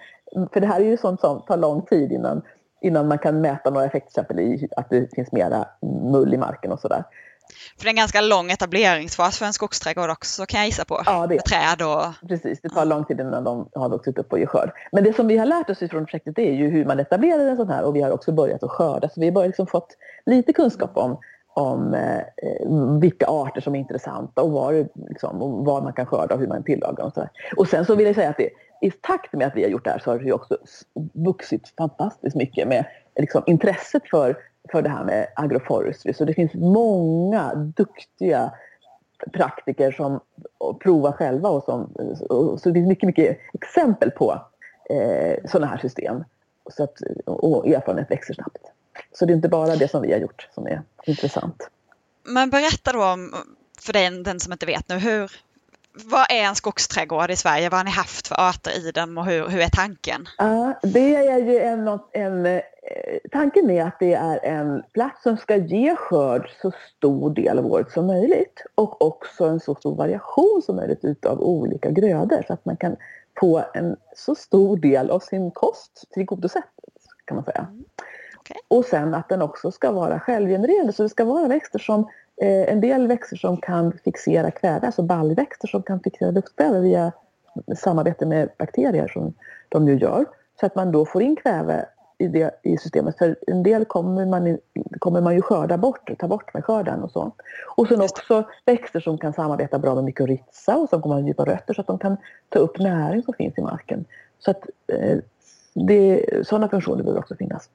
För 0.54 0.60
det 0.60 0.68
här 0.68 0.80
är 0.80 0.86
ju 0.86 0.98
sånt 0.98 1.20
som 1.20 1.42
tar 1.42 1.58
lång 1.58 1.82
tid 1.82 2.12
innan 2.12 2.42
innan 2.82 3.08
man 3.08 3.18
kan 3.18 3.42
mäta 3.42 3.70
några 3.70 3.86
effekter, 3.86 4.10
till 4.10 4.22
exempel 4.22 4.40
i 4.40 4.68
att 4.78 4.90
det 4.90 5.16
finns 5.16 5.32
mera 5.32 5.68
mull 6.12 6.34
i 6.34 6.38
marken 6.38 6.72
och 6.72 6.80
sådär. 6.80 7.04
För 7.78 7.84
det 7.84 7.88
är 7.88 7.90
en 7.90 7.96
ganska 7.96 8.22
lång 8.22 8.52
etableringsfas 8.52 9.38
för 9.38 9.46
en 9.46 9.54
skogsträdgård 9.54 10.10
också 10.10 10.46
kan 10.46 10.60
jag 10.60 10.68
gissa 10.68 10.86
på. 10.86 11.02
Ja, 11.06 11.28
det 11.28 11.36
är 11.36 11.40
träd 11.40 11.88
och... 11.88 12.28
Precis, 12.28 12.62
det 12.62 12.70
tar 12.70 12.86
lång 12.86 13.06
tid 13.06 13.20
innan 13.20 13.44
de 13.44 13.70
har 13.76 13.90
vuxit 13.90 14.18
upp 14.18 14.32
och 14.32 14.40
ger 14.40 14.46
skörd. 14.46 14.72
Men 14.92 15.04
det 15.04 15.14
som 15.14 15.28
vi 15.28 15.38
har 15.38 15.46
lärt 15.46 15.70
oss 15.70 15.80
från 15.80 16.06
projektet 16.06 16.40
är 16.40 16.52
ju 16.52 16.70
hur 16.70 16.86
man 16.86 17.00
etablerar 17.00 17.48
en 17.48 17.58
sån 17.58 17.70
här 17.70 17.84
och 17.84 17.96
vi 17.96 18.02
har 18.02 18.12
också 18.12 18.32
börjat 18.32 18.64
att 18.64 18.72
skörda. 18.72 19.10
Så 19.10 19.22
vi 19.22 19.30
har 19.30 19.48
liksom 19.48 19.68
fått 19.68 19.98
lite 20.26 20.54
kunskap 20.54 20.98
om, 20.98 21.18
om 21.54 21.94
eh, 21.94 22.70
vilka 23.02 23.26
arter 23.28 23.62
som 23.62 23.76
är 23.76 23.80
intressanta 23.80 24.42
och, 24.42 24.52
var, 24.52 24.88
liksom, 25.10 25.42
och 25.42 25.66
vad 25.66 25.84
man 25.84 25.94
kan 25.94 26.06
skörda 26.06 26.34
och 26.34 26.40
hur 26.40 26.48
man 26.48 26.64
tillagar 26.64 27.04
och 27.04 27.14
så. 27.14 27.28
Och 27.58 27.68
sen 27.68 27.86
så 27.86 27.96
vill 27.96 28.06
jag 28.06 28.16
säga 28.16 28.30
att 28.30 28.38
det, 28.38 28.50
i 28.82 28.92
takt 28.92 29.34
med 29.34 29.48
att 29.48 29.56
vi 29.56 29.64
har 29.64 29.70
gjort 29.70 29.84
det 29.84 29.92
här 29.92 30.00
så 30.00 30.12
har 30.12 30.20
det 30.20 30.34
också 30.34 30.58
vuxit 31.14 31.74
fantastiskt 31.78 32.36
mycket 32.36 32.68
med 32.68 32.86
liksom, 33.16 33.44
intresset 33.46 34.10
för, 34.10 34.38
för 34.72 34.82
det 34.82 34.90
här 34.90 35.04
med 35.04 35.28
agroforestry. 35.36 36.14
Så 36.14 36.26
det 36.26 36.34
finns 36.34 36.54
många 36.54 37.56
duktiga 37.56 38.52
praktiker 39.32 39.92
som 39.92 40.20
provar 40.80 41.12
själva 41.12 41.50
och, 41.50 41.64
som, 41.64 41.84
och 42.30 42.60
så 42.60 42.70
det 42.70 42.74
finns 42.74 42.88
mycket, 42.88 43.08
mycket 43.08 43.38
exempel 43.54 44.12
på 44.12 44.42
eh, 44.90 45.38
sådana 45.46 45.68
här 45.68 45.78
system. 45.78 46.24
Så 46.70 46.84
att, 46.84 46.98
och 47.26 47.68
erfarenhet 47.68 48.12
växer 48.12 48.34
snabbt. 48.34 48.72
Så 49.12 49.26
det 49.26 49.34
är 49.34 49.36
inte 49.36 49.50
bara 49.50 49.76
det 49.76 49.88
som 49.88 50.02
vi 50.02 50.12
har 50.12 50.20
gjort 50.20 50.48
som 50.54 50.68
är 50.68 50.82
intressant. 51.06 51.70
Men 52.24 52.50
berätta 52.50 52.92
då 52.92 53.06
om, 53.06 53.36
för 53.80 53.94
den, 53.94 54.24
den 54.24 54.40
som 54.40 54.54
inte 54.54 54.66
vet 54.66 54.90
nu, 54.90 54.96
hur, 54.96 55.32
vad 55.94 56.32
är 56.32 56.44
en 56.44 56.56
skogsträdgård 56.56 57.32
i 57.32 57.36
Sverige? 57.36 57.70
Vad 57.70 57.80
har 57.80 57.84
ni 57.84 57.92
haft 57.92 58.28
för 58.28 58.36
arter 58.40 58.88
i 58.88 58.92
den 58.92 59.18
och 59.18 59.26
hur, 59.26 59.48
hur 59.48 59.60
är 59.60 59.70
tanken? 59.70 60.28
Ja, 60.38 60.80
det 60.84 61.16
är 61.16 61.38
ju 61.38 61.60
en, 61.60 62.00
en, 62.12 62.46
eh, 62.46 62.62
tanken 63.32 63.70
är 63.70 63.84
att 63.86 64.00
det 64.00 64.14
är 64.14 64.46
en 64.46 64.84
plats 64.94 65.24
som 65.24 65.38
ska 65.38 65.56
ge 65.56 65.96
skörd 65.96 66.50
så 66.62 66.72
stor 66.98 67.30
del 67.30 67.60
av 67.60 67.66
året 67.66 67.92
som 67.92 68.08
möjligt 68.08 68.64
och 68.76 69.02
också 69.02 69.46
en 69.46 69.60
så 69.60 69.76
stor 69.76 69.96
variation 69.96 70.62
som 70.66 70.76
möjligt 70.76 71.06
utav 71.06 71.42
olika 71.42 71.92
grödor 71.92 72.44
så 72.48 72.54
att 72.54 72.66
man 72.66 72.78
kan 72.78 72.96
få 73.40 73.66
en 73.74 73.96
så 74.16 74.36
stor 74.36 74.78
del 74.78 75.10
av 75.10 75.20
sin 75.20 75.52
kost 75.52 76.04
tillgodosett 76.12 76.64
kan 77.26 77.36
man 77.36 77.46
säga. 77.46 77.68
Mm. 77.70 77.84
Okay. 78.44 78.58
Och 78.68 78.86
sen 78.86 79.14
att 79.14 79.30
den 79.30 79.42
också 79.42 79.72
ska 79.72 79.92
vara 79.92 80.20
självgenererande 80.20 80.94
så 80.94 81.04
det 81.04 81.10
ska 81.10 81.26
vara 81.26 81.48
växter 81.48 81.80
som 81.80 82.08
Eh, 82.42 82.74
en 82.74 82.82
del 82.82 83.08
växter 83.08 83.38
som 83.38 83.58
kan 83.58 83.92
fixera 83.92 84.52
kväve, 84.52 84.86
alltså 84.86 85.04
baljväxter 85.04 85.68
som 85.68 85.84
kan 85.84 86.00
fixera 86.00 86.32
luftkväve 86.32 86.80
via 86.80 87.12
samarbete 87.78 88.26
med 88.26 88.50
bakterier 88.58 89.08
som 89.08 89.34
de 89.70 89.86
nu 89.86 89.98
gör. 89.98 90.26
Så 90.60 90.66
att 90.66 90.76
man 90.76 90.92
då 90.92 91.06
får 91.06 91.22
in 91.22 91.36
kväve 91.36 91.86
i, 92.18 92.28
det, 92.28 92.60
i 92.64 92.78
systemet. 92.78 93.18
För 93.18 93.36
en 93.48 93.64
del 93.64 93.86
kommer 93.86 94.26
man, 94.26 94.58
kommer 95.00 95.22
man 95.22 95.36
ju 95.36 95.42
skörda 95.42 95.78
bort, 95.78 96.20
ta 96.20 96.28
bort 96.28 96.54
med 96.54 96.66
skörden 96.66 97.04
och 97.04 97.12
så. 97.12 97.32
Och 97.76 97.88
sen 97.88 98.02
också 98.02 98.44
växter 98.66 99.00
som 99.00 99.18
kan 99.18 99.34
samarbeta 99.34 99.80
bra 99.80 99.96
med 99.96 100.04
mykorrhiza 100.04 100.78
och 100.78 100.90
som 100.90 101.02
kommer 101.02 101.16
ha 101.16 101.22
djupa 101.22 101.46
rötter 101.46 101.74
så 101.74 101.82
att 101.82 101.88
de 101.88 102.00
kan 102.00 102.18
ta 102.50 102.60
upp 102.60 102.80
näring 102.80 103.24
som 103.24 103.34
finns 103.34 103.58
i 103.58 103.62
marken. 103.62 104.06
Så 104.40 104.52
att 104.52 104.66
eh, 104.88 105.18
det, 105.74 106.26
sådana 106.48 106.70
funktioner 106.70 107.04
behöver 107.04 107.20
också 107.20 107.36
finnas. 107.36 107.70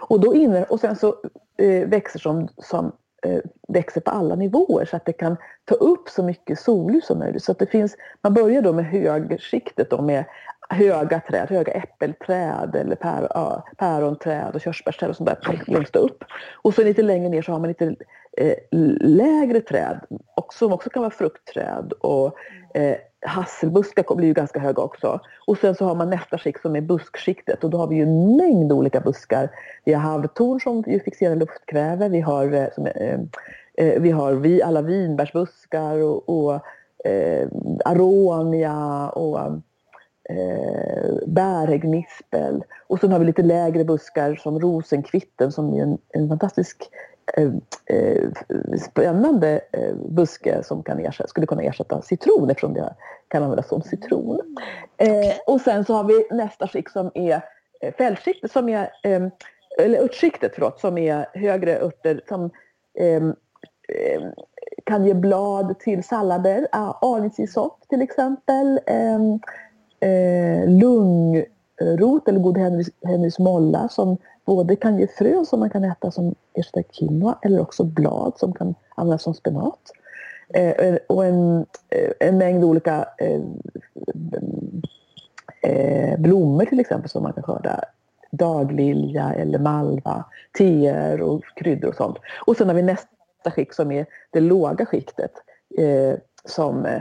Och, 0.00 0.20
då 0.20 0.34
inne, 0.34 0.64
och 0.64 0.80
sen 0.80 0.96
så 0.96 1.16
eh, 1.58 1.88
växer 1.88 2.18
som, 2.18 2.48
som 2.56 2.92
eh, 3.22 3.40
växer 3.68 4.00
på 4.00 4.10
alla 4.10 4.34
nivåer 4.34 4.84
så 4.84 4.96
att 4.96 5.06
det 5.06 5.12
kan 5.12 5.36
ta 5.64 5.74
upp 5.74 6.08
så 6.08 6.22
mycket 6.22 6.60
solljus 6.60 7.06
som 7.06 7.18
möjligt. 7.18 7.44
Så 7.44 7.52
att 7.52 7.58
det 7.58 7.66
finns, 7.66 7.96
man 8.22 8.34
börjar 8.34 8.62
då 8.62 8.72
med 8.72 8.84
högskiktet 8.84 9.90
då 9.90 10.02
med 10.02 10.24
höga 10.70 11.20
träd, 11.20 11.48
höga 11.50 11.72
äppelträd 11.72 12.76
eller 12.76 12.96
pär, 12.96 13.26
ja, 13.30 13.64
päronträd 13.76 14.54
och 14.54 14.60
körsbärsträd 14.60 15.10
och 15.10 15.16
sånt 15.16 15.28
där 15.28 15.62
längst 15.66 15.96
upp. 15.96 16.24
Och 16.62 16.74
så 16.74 16.84
lite 16.84 17.02
längre 17.02 17.28
ner 17.28 17.42
så 17.42 17.52
har 17.52 17.58
man 17.58 17.68
lite 17.68 17.94
eh, 18.36 18.54
lägre 19.00 19.60
träd 19.60 20.00
och 20.36 20.54
som 20.54 20.72
också 20.72 20.90
kan 20.90 21.02
vara 21.02 21.10
fruktträd 21.10 21.92
och 21.92 22.36
eh, 22.74 22.96
hasselbuskar 23.20 24.14
blir 24.14 24.28
ju 24.28 24.34
ganska 24.34 24.60
höga 24.60 24.82
också. 24.82 25.20
Och 25.46 25.58
sen 25.58 25.74
så 25.74 25.84
har 25.84 25.94
man 25.94 26.10
nästa 26.10 26.38
skikt 26.38 26.62
som 26.62 26.76
är 26.76 26.80
buskskiktet 26.80 27.64
och 27.64 27.70
då 27.70 27.78
har 27.78 27.86
vi 27.86 27.96
ju 27.96 28.02
en 28.02 28.36
mängd 28.36 28.72
olika 28.72 29.00
buskar. 29.00 29.50
Vi 29.84 29.92
har 29.92 30.00
havtorn 30.00 30.60
som 30.60 30.84
ju 30.86 31.00
fixerar 31.00 31.36
luftkväve, 31.36 32.08
vi 32.08 32.20
har, 32.20 32.52
eh, 32.52 32.66
som, 32.74 32.86
eh, 32.86 33.20
eh, 33.74 34.00
vi 34.00 34.10
har 34.10 34.32
vi, 34.32 34.62
alla 34.62 34.82
vinbärsbuskar 34.82 36.02
och, 36.02 36.28
och 36.28 36.54
eh, 37.04 37.48
aronia 37.84 39.08
och 39.08 39.40
eh, 40.30 41.14
bärhäggnispel. 41.26 42.64
Och 42.86 43.00
sen 43.00 43.12
har 43.12 43.18
vi 43.18 43.24
lite 43.24 43.42
lägre 43.42 43.84
buskar 43.84 44.34
som 44.34 44.60
rosenkvitten 44.60 45.52
som 45.52 45.74
är 45.74 45.82
en, 45.82 45.98
en 46.08 46.28
fantastisk 46.28 46.90
spännande 48.90 49.60
eh, 49.72 49.94
buske 49.94 50.62
som 50.62 50.82
kan 50.82 50.98
ersätta, 50.98 51.28
skulle 51.28 51.46
kunna 51.46 51.62
ersätta 51.62 52.02
citron 52.02 52.50
eftersom 52.50 52.74
det 52.74 52.94
kan 53.28 53.42
användas 53.42 53.68
som 53.68 53.82
citron. 53.82 54.40
Okay. 54.98 55.32
och 55.46 55.60
sen 55.60 55.84
så 55.84 55.94
har 55.94 56.04
vi 56.04 56.26
nästa 56.30 56.68
skikt 56.68 56.92
som 56.92 57.10
är 57.14 57.42
fältskiktet 57.98 58.52
som 58.52 58.68
är 58.68 58.90
eller 59.78 59.98
örtskiktet 59.98 60.52
förlåt, 60.54 60.80
som 60.80 60.98
är 60.98 61.26
högre 61.34 61.78
örter 61.80 62.20
som 62.28 62.50
kan 64.84 65.04
ge 65.04 65.14
blad 65.14 65.78
till 65.78 66.04
sallader, 66.04 66.68
aluncisot 66.72 67.88
till 67.88 68.02
exempel, 68.02 68.80
rot 71.80 72.28
eller 72.28 72.40
god 72.40 72.58
Henrys 73.02 73.38
molla 73.38 73.88
som 73.88 74.16
både 74.44 74.76
kan 74.76 74.98
ge 74.98 75.06
frö 75.06 75.44
som 75.44 75.60
man 75.60 75.70
kan 75.70 75.84
äta 75.84 76.10
som 76.10 76.34
ersätta 76.54 76.82
quinoa 76.82 77.38
eller 77.42 77.60
också 77.60 77.84
blad 77.84 78.32
som 78.36 78.52
kan 78.52 78.74
användas 78.94 79.22
som 79.22 79.34
spenat. 79.34 79.80
Eh, 80.54 80.70
eh 80.70 80.96
och 81.06 81.24
en, 81.24 81.66
eh, 81.88 82.28
en 82.28 82.38
mängd 82.38 82.64
olika 82.64 83.08
eh, 83.18 83.40
eh, 85.62 86.18
blommor 86.18 86.64
till 86.64 86.80
exempel 86.80 87.10
som 87.10 87.22
man 87.22 87.32
kan 87.32 87.42
skörda. 87.42 87.80
Daglilja 88.30 89.34
eller 89.34 89.58
malva, 89.58 90.24
teer 90.58 91.20
och 91.20 91.44
kryddor 91.56 91.88
och 91.88 91.96
sånt. 91.96 92.18
Och 92.46 92.56
sen 92.56 92.68
har 92.68 92.74
vi 92.74 92.82
nästa 92.82 93.50
skikt 93.54 93.74
som 93.74 93.92
är 93.92 94.06
det 94.30 94.40
låga 94.40 94.86
skiktet. 94.86 95.32
Eh, 95.78 96.14
som, 96.44 96.86
eh, 96.86 97.00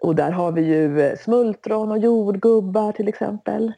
och 0.00 0.14
där 0.14 0.30
har 0.30 0.52
vi 0.52 0.62
ju 0.62 1.16
smultron 1.20 1.90
och 1.90 1.98
jordgubbar 1.98 2.92
till 2.92 3.08
exempel. 3.08 3.72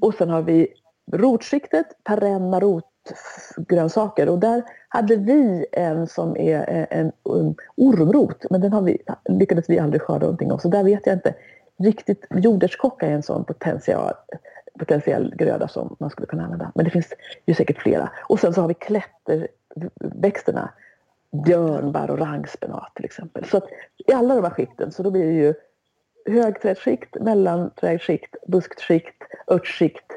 Och 0.00 0.14
sen 0.14 0.30
har 0.30 0.42
vi 0.42 0.68
rotskiktet, 1.12 1.86
perenna 2.04 2.60
rotgrönsaker 2.60 4.28
och 4.28 4.38
där 4.38 4.62
hade 4.88 5.16
vi 5.16 5.66
en 5.72 6.06
som 6.06 6.36
är 6.36 6.70
eh, 6.70 6.98
en, 6.98 7.12
ormrot 7.76 8.44
men 8.50 8.60
den 8.60 8.72
har 8.72 8.82
vi, 8.82 8.98
lyckades 9.28 9.70
vi 9.70 9.78
aldrig 9.78 10.02
skörda 10.02 10.26
någonting 10.26 10.52
av 10.52 10.58
så 10.58 10.68
där 10.68 10.84
vet 10.84 11.06
jag 11.06 11.16
inte 11.16 11.34
riktigt. 11.78 12.26
Jordärtskocka 12.30 13.06
är 13.06 13.12
en 13.12 13.22
sån 13.22 13.44
potential, 13.44 14.12
potentiell 14.78 15.34
gröda 15.36 15.68
som 15.68 15.96
man 15.98 16.10
skulle 16.10 16.26
kunna 16.26 16.44
använda 16.44 16.72
men 16.74 16.84
det 16.84 16.90
finns 16.90 17.12
ju 17.46 17.54
säkert 17.54 17.82
flera. 17.82 18.10
Och 18.28 18.40
sen 18.40 18.54
så 18.54 18.60
har 18.60 18.68
vi 18.68 18.74
klätterväxterna 18.74 20.70
björnbär 21.44 22.10
och 22.10 22.18
rangspenat 22.18 22.94
till 22.94 23.04
exempel. 23.04 23.44
Så 23.44 23.56
att 23.56 23.64
i 24.06 24.12
alla 24.12 24.34
de 24.34 24.44
här 24.44 24.50
skikten 24.50 24.92
så 24.92 25.02
då 25.02 25.10
blir 25.10 25.24
det 25.24 25.32
ju 25.32 25.54
högträdskikt, 26.26 27.16
mellanträdskikt, 27.20 28.36
buskskikt, 28.46 29.22
örtskikt, 29.50 30.12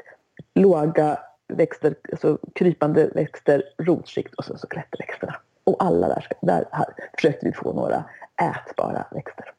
låga 0.54 1.18
växter, 1.48 1.94
alltså 2.12 2.38
krypande 2.54 3.10
växter, 3.14 3.62
rotskikt 3.78 4.34
och 4.34 4.44
så, 4.44 4.58
så 4.58 4.66
klätterväxterna. 4.66 5.36
Och 5.64 5.84
alla 5.84 6.08
där, 6.08 6.26
där 6.40 6.64
här 6.72 6.94
försökte 7.14 7.46
vi 7.46 7.52
få 7.52 7.72
några 7.72 8.04
ätbara 8.42 9.06
växter. 9.10 9.52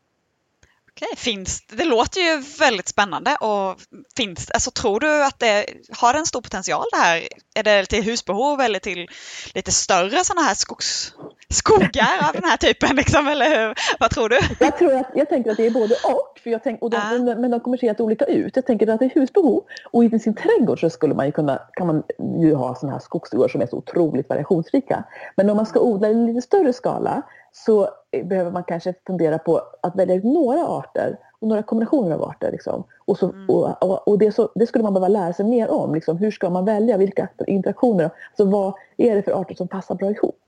Okej, 1.03 1.17
finns, 1.17 1.61
det 1.61 1.83
låter 1.83 2.21
ju 2.21 2.43
väldigt 2.59 2.87
spännande 2.87 3.35
och 3.35 3.77
finns, 4.17 4.51
alltså 4.51 4.71
tror 4.71 4.99
du 4.99 5.23
att 5.23 5.39
det 5.39 5.65
har 5.97 6.13
en 6.13 6.25
stor 6.25 6.41
potential 6.41 6.85
det 6.91 6.97
här? 6.97 7.27
Är 7.55 7.63
det 7.63 7.85
till 7.85 8.03
husbehov 8.03 8.61
eller 8.61 8.79
till 8.79 9.07
lite 9.53 9.71
större 9.71 10.23
sådana 10.23 10.41
här 10.47 10.55
skogs, 10.55 11.13
skogar 11.49 12.27
av 12.27 12.33
den 12.33 12.43
här 12.43 12.57
typen 12.57 12.95
liksom, 12.95 13.27
eller 13.27 13.49
hur? 13.49 13.75
Vad 13.99 14.11
tror 14.11 14.29
du? 14.29 14.39
Jag 14.59 14.77
tror 14.77 14.93
att, 14.93 15.11
jag 15.15 15.29
tänker 15.29 15.51
att 15.51 15.57
det 15.57 15.65
är 15.65 15.71
både 15.71 15.95
och, 16.03 16.39
för 16.43 16.49
jag 16.49 16.63
tänk, 16.63 16.81
och 16.81 16.89
de, 16.89 16.97
ja. 17.27 17.35
men 17.35 17.51
de 17.51 17.59
kommer 17.59 17.77
se 17.77 17.87
helt 17.87 17.99
olika 17.99 18.25
ut. 18.25 18.55
Jag 18.55 18.65
tänker 18.65 18.87
att 18.87 18.99
det 18.99 19.05
är 19.05 19.19
husbehov 19.19 19.63
och 19.91 20.03
i 20.03 20.19
sin 20.19 20.35
trädgård 20.35 20.79
så 20.79 20.89
skulle 20.89 21.13
man 21.13 21.25
ju 21.25 21.31
kunna, 21.31 21.59
kan 21.73 21.87
man 21.87 22.03
ju 22.41 22.53
ha 22.53 22.75
sådana 22.75 22.93
här 22.93 22.99
skogsstugor 22.99 23.47
som 23.47 23.61
är 23.61 23.67
så 23.67 23.77
otroligt 23.77 24.29
variationsrika. 24.29 25.03
Men 25.35 25.49
om 25.49 25.57
man 25.57 25.65
ska 25.65 25.79
odla 25.79 26.07
i 26.09 26.13
lite 26.13 26.41
större 26.41 26.73
skala 26.73 27.21
så 27.51 27.89
behöver 28.23 28.51
man 28.51 28.63
kanske 28.63 28.93
fundera 29.07 29.39
på 29.39 29.61
att 29.81 29.95
välja 29.95 30.15
ut 30.15 30.23
några 30.23 30.67
arter 30.67 31.17
och 31.39 31.47
några 31.47 31.63
kombinationer 31.63 32.15
av 32.15 32.23
arter. 32.23 32.51
Liksom. 32.51 32.83
Och, 32.97 33.17
så, 33.17 33.29
mm. 33.29 33.49
och, 33.49 33.83
och, 33.83 34.07
och 34.07 34.19
det, 34.19 34.31
så, 34.31 34.49
det, 34.55 34.67
skulle 34.67 34.83
man 34.83 34.93
behöva 34.93 35.07
lära 35.07 35.33
sig 35.33 35.45
mer 35.45 35.71
om. 35.71 35.95
Liksom. 35.95 36.17
Hur 36.17 36.31
ska 36.31 36.49
man 36.49 36.65
välja? 36.65 36.97
Vilka 36.97 37.27
interaktioner? 37.47 38.03
Alltså, 38.03 38.45
vad 38.45 38.73
är 38.97 39.15
det 39.15 39.23
för 39.23 39.41
arter 39.41 39.55
som 39.55 39.67
passar 39.67 39.95
bra 39.95 40.11
ihop? 40.11 40.39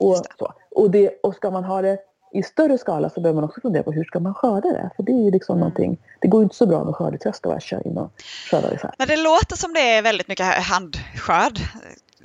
Och, 0.00 0.16
så. 0.38 0.52
Och, 0.70 0.90
det, 0.90 1.20
och 1.22 1.34
ska 1.34 1.50
man 1.50 1.64
ha 1.64 1.82
det 1.82 1.98
i 2.32 2.42
större 2.42 2.78
skala 2.78 3.10
så 3.10 3.20
behöver 3.20 3.40
man 3.40 3.44
också 3.44 3.60
fundera 3.60 3.82
på 3.82 3.92
hur 3.92 4.04
ska 4.04 4.20
man 4.20 4.34
skörda 4.34 4.68
det? 4.68 4.90
För 4.96 5.02
det 5.02 5.12
är 5.12 5.24
ju 5.24 5.30
liksom 5.30 5.52
mm. 5.52 5.60
någonting, 5.60 5.98
det 6.20 6.28
går 6.28 6.42
inte 6.42 6.56
så 6.56 6.66
bra 6.66 6.84
med 6.84 6.94
skördetröska 6.94 7.50
att 7.50 7.62
köra 7.62 7.82
in 7.82 7.98
och 7.98 8.12
skörda 8.50 8.74
isär. 8.74 8.94
Men 8.98 9.08
det 9.08 9.16
låter 9.16 9.56
som 9.56 9.72
det 9.72 9.80
är 9.80 10.02
väldigt 10.02 10.28
mycket 10.28 10.46
handskörd, 10.46 11.58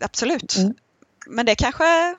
absolut. 0.02 0.58
Mm. 0.58 0.74
Men 1.28 1.46
det 1.46 1.56
kanske 1.56 2.16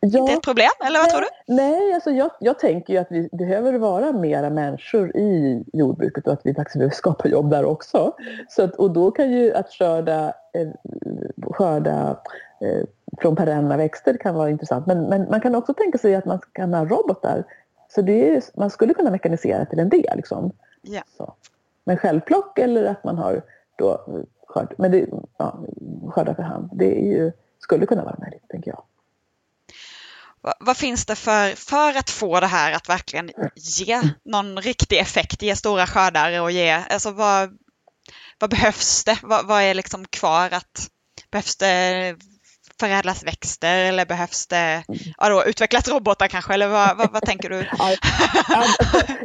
Ja, 0.00 0.18
inte 0.18 0.32
ett 0.32 0.42
problem, 0.42 0.70
eller 0.86 0.98
vad 0.98 1.06
nej, 1.06 1.10
tror 1.10 1.20
du? 1.20 1.54
Nej, 1.54 1.94
alltså 1.94 2.10
jag, 2.10 2.30
jag 2.40 2.58
tänker 2.58 2.92
ju 2.92 2.98
att 2.98 3.06
vi 3.10 3.28
behöver 3.32 3.72
vara 3.72 4.12
mera 4.12 4.50
människor 4.50 5.16
i 5.16 5.62
jordbruket 5.72 6.26
och 6.26 6.32
att 6.32 6.40
vi 6.44 6.54
faktiskt 6.54 6.76
behöver 6.76 6.94
skapa 6.94 7.28
jobb 7.28 7.50
där 7.50 7.64
också. 7.64 8.12
Så 8.48 8.62
att, 8.62 8.74
och 8.74 8.90
då 8.90 9.10
kan 9.10 9.32
ju 9.32 9.54
att 9.54 9.70
skörda, 9.70 10.34
eh, 10.52 10.68
skörda 11.50 12.20
eh, 12.60 12.84
från 13.18 13.36
perenna 13.36 13.76
växter 13.76 14.16
kan 14.16 14.34
vara 14.34 14.50
intressant. 14.50 14.86
Men, 14.86 15.02
men 15.02 15.30
man 15.30 15.40
kan 15.40 15.54
också 15.54 15.74
tänka 15.74 15.98
sig 15.98 16.14
att 16.14 16.24
man 16.24 16.40
kan 16.52 16.74
ha 16.74 16.84
robotar. 16.84 17.44
Så 17.88 18.02
det 18.02 18.36
är, 18.36 18.42
man 18.54 18.70
skulle 18.70 18.94
kunna 18.94 19.10
mekanisera 19.10 19.64
till 19.64 19.78
en 19.78 19.88
del. 19.88 20.16
Liksom. 20.16 20.52
Ja. 20.82 21.02
Så. 21.16 21.34
Men 21.84 21.96
självplock 21.96 22.58
eller 22.58 22.84
att 22.84 23.04
man 23.04 23.18
har 23.18 23.42
då 23.76 24.06
skörd, 24.46 24.74
men 24.78 24.90
det, 24.90 25.06
ja, 25.36 25.58
skördar 26.08 26.34
för 26.34 26.42
hand. 26.42 26.70
Det 26.72 27.00
är 27.00 27.06
ju, 27.06 27.32
skulle 27.58 27.86
kunna 27.86 28.04
vara 28.04 28.16
möjligt, 28.18 28.48
tänker 28.48 28.70
jag. 28.70 28.82
Vad, 30.42 30.54
vad, 30.60 30.76
finns 30.76 31.06
det 31.06 31.14
för, 31.14 31.56
för 31.56 31.98
att 31.98 32.10
få 32.10 32.40
det 32.40 32.46
här 32.46 32.72
att 32.72 32.88
verkligen 32.88 33.30
ge 33.56 34.00
någon 34.24 34.60
riktig 34.60 34.98
effekt, 34.98 35.42
ge 35.42 35.56
stora 35.56 35.86
skördar 35.86 36.40
och 36.40 36.50
ge, 36.50 36.70
alltså 36.70 37.10
vad, 37.10 37.58
vad 38.38 38.50
behövs 38.50 39.04
det? 39.04 39.18
Vad, 39.22 39.46
vad 39.46 39.62
är 39.62 39.74
liksom 39.74 40.04
kvar 40.04 40.46
att, 40.46 40.88
behövs 41.30 41.56
det 41.56 42.16
förädlas 42.80 43.24
växter 43.24 43.84
eller 43.84 44.06
behövs 44.06 44.46
det 44.46 44.84
ja 45.16 45.28
då, 45.28 45.44
utvecklas 45.44 45.88
robotar 45.88 46.28
kanske? 46.28 46.54
Eller 46.54 46.68
vad, 46.68 46.96
vad, 46.96 47.12
vad 47.12 47.22
tänker 47.22 47.48
du? 47.48 47.56
Ja, 48.48 48.64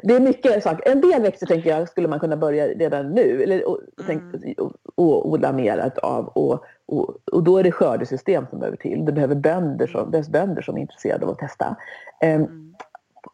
det 0.04 0.13
är 0.13 0.19
mycket 0.19 0.63
saker. 0.63 0.91
En 0.91 1.01
del 1.01 1.21
växter 1.21 1.47
tänker 1.47 1.69
jag 1.69 1.89
skulle 1.89 2.08
man 2.08 2.19
kunna 2.19 2.38
börja 2.38 2.67
redan 2.67 3.12
nu 3.12 3.43
eller, 3.43 3.67
och, 3.67 3.82
mm. 4.10 4.54
och, 4.58 4.73
och 4.95 5.30
odla 5.30 5.51
mer 5.51 5.91
av. 6.04 6.28
Och, 6.28 6.65
och, 6.88 7.17
och, 7.32 7.43
då 7.43 7.58
är 7.58 7.63
det 7.63 7.71
skördesystem 7.71 8.48
som 8.50 8.60
behöver 8.60 8.78
till. 8.78 9.06
Det 9.06 9.12
behöver 9.12 9.36
bönder 9.36 9.88
som, 9.88 10.12
behövs 10.12 10.30
bönder 10.30 10.62
som 10.62 10.78
är 10.78 10.82
intresserade 10.82 11.26
av 11.26 11.32
att 11.32 11.39
testa. 11.39 11.76
Um, 12.24 12.30
mm. 12.30 12.76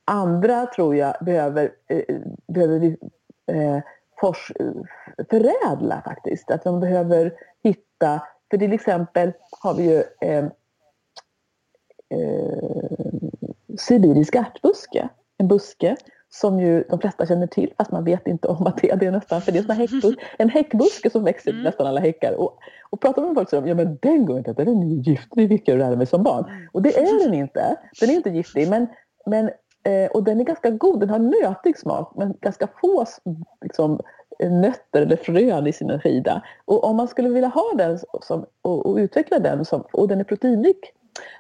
Andra 0.06 0.66
tror 0.66 0.96
jag 0.96 1.14
behöver, 1.22 1.72
eh, 1.88 2.16
behöver 2.48 2.80
vi, 2.80 2.98
eh, 3.52 3.80
fors, 4.22 4.52
förädla 5.30 6.02
faktiskt. 6.06 6.52
Att 6.52 6.66
man 6.66 6.80
behöver 6.80 7.34
hitta 7.64 8.22
för 8.52 8.58
till 8.58 8.74
exempel 8.74 9.32
har 9.62 9.74
vi 9.74 9.84
ju 9.84 10.04
eh, 10.22 10.46
eh, 12.10 12.92
sibirisk 13.78 14.36
ärtbuske. 14.36 15.10
En 15.38 15.48
buske 15.48 15.96
som 16.34 16.60
ju 16.60 16.84
de 16.90 17.00
flesta 17.00 17.26
känner 17.26 17.48
till 17.48 17.74
fast 17.78 17.92
man 17.92 18.04
vet 18.04 18.28
inte 18.28 18.48
om 18.48 18.68
att 18.68 18.78
det 18.78 18.90
är 18.90 18.96
det 18.96 19.12
nästan. 19.12 19.42
För 19.42 19.52
det 19.52 19.60
är 19.60 19.74
häckbus 19.74 20.16
en 20.38 20.50
häckbuske 20.50 21.10
som 21.10 21.24
växer 21.24 21.52
mm. 21.52 21.64
nästan 21.64 21.88
alla 21.88 22.00
häckar. 22.00 22.34
Och, 22.34 22.58
och 22.90 23.02
pratar 23.02 23.22
man 23.22 23.30
med 23.30 23.36
folk 23.36 23.50
så 23.50 23.50
säger 23.50 23.62
de, 23.62 23.70
ja 23.70 23.76
men 23.76 23.98
den 24.02 24.26
går 24.26 24.38
inte, 24.38 24.54
den 24.54 24.84
är 24.84 24.88
ju 24.88 25.02
giftig, 25.02 25.50
fick 25.50 25.68
jag 25.68 25.78
lära 25.78 25.96
mig 25.96 26.06
som 26.08 26.24
barn. 26.24 26.46
Mm. 26.50 26.68
Och 26.72 26.82
det 26.82 26.98
är 26.98 27.26
den 27.26 27.34
inte. 27.34 27.78
Den 28.00 28.10
är 28.10 28.14
inte 28.14 28.30
giftig 28.30 28.70
men, 28.70 28.88
men 29.26 29.46
eh, 29.84 30.12
och 30.12 30.24
den 30.24 30.40
är 30.40 30.44
ganska 30.44 30.70
god, 30.70 31.00
den 31.00 31.10
har 31.10 31.20
nötig 31.20 31.78
smak 31.78 32.14
men 32.16 32.34
ganska 32.42 32.68
få 32.82 33.06
liksom, 33.62 34.00
nötter 34.50 35.02
eller 35.02 35.16
frön 35.16 35.68
i 35.68 35.74
sin 35.74 36.00
skida. 36.00 36.42
Och 36.66 36.84
om 36.84 36.96
man 36.96 37.08
skulle 37.08 37.30
vilja 37.30 37.50
ha 37.50 37.74
den 37.78 38.00
som, 38.22 38.46
och, 38.62 38.86
och 38.86 38.96
utveckla 38.96 39.40
den 39.40 39.66
som, 39.66 39.84
och 39.92 40.08
den 40.08 40.20
är 40.20 40.24
proteinrik 40.24 40.94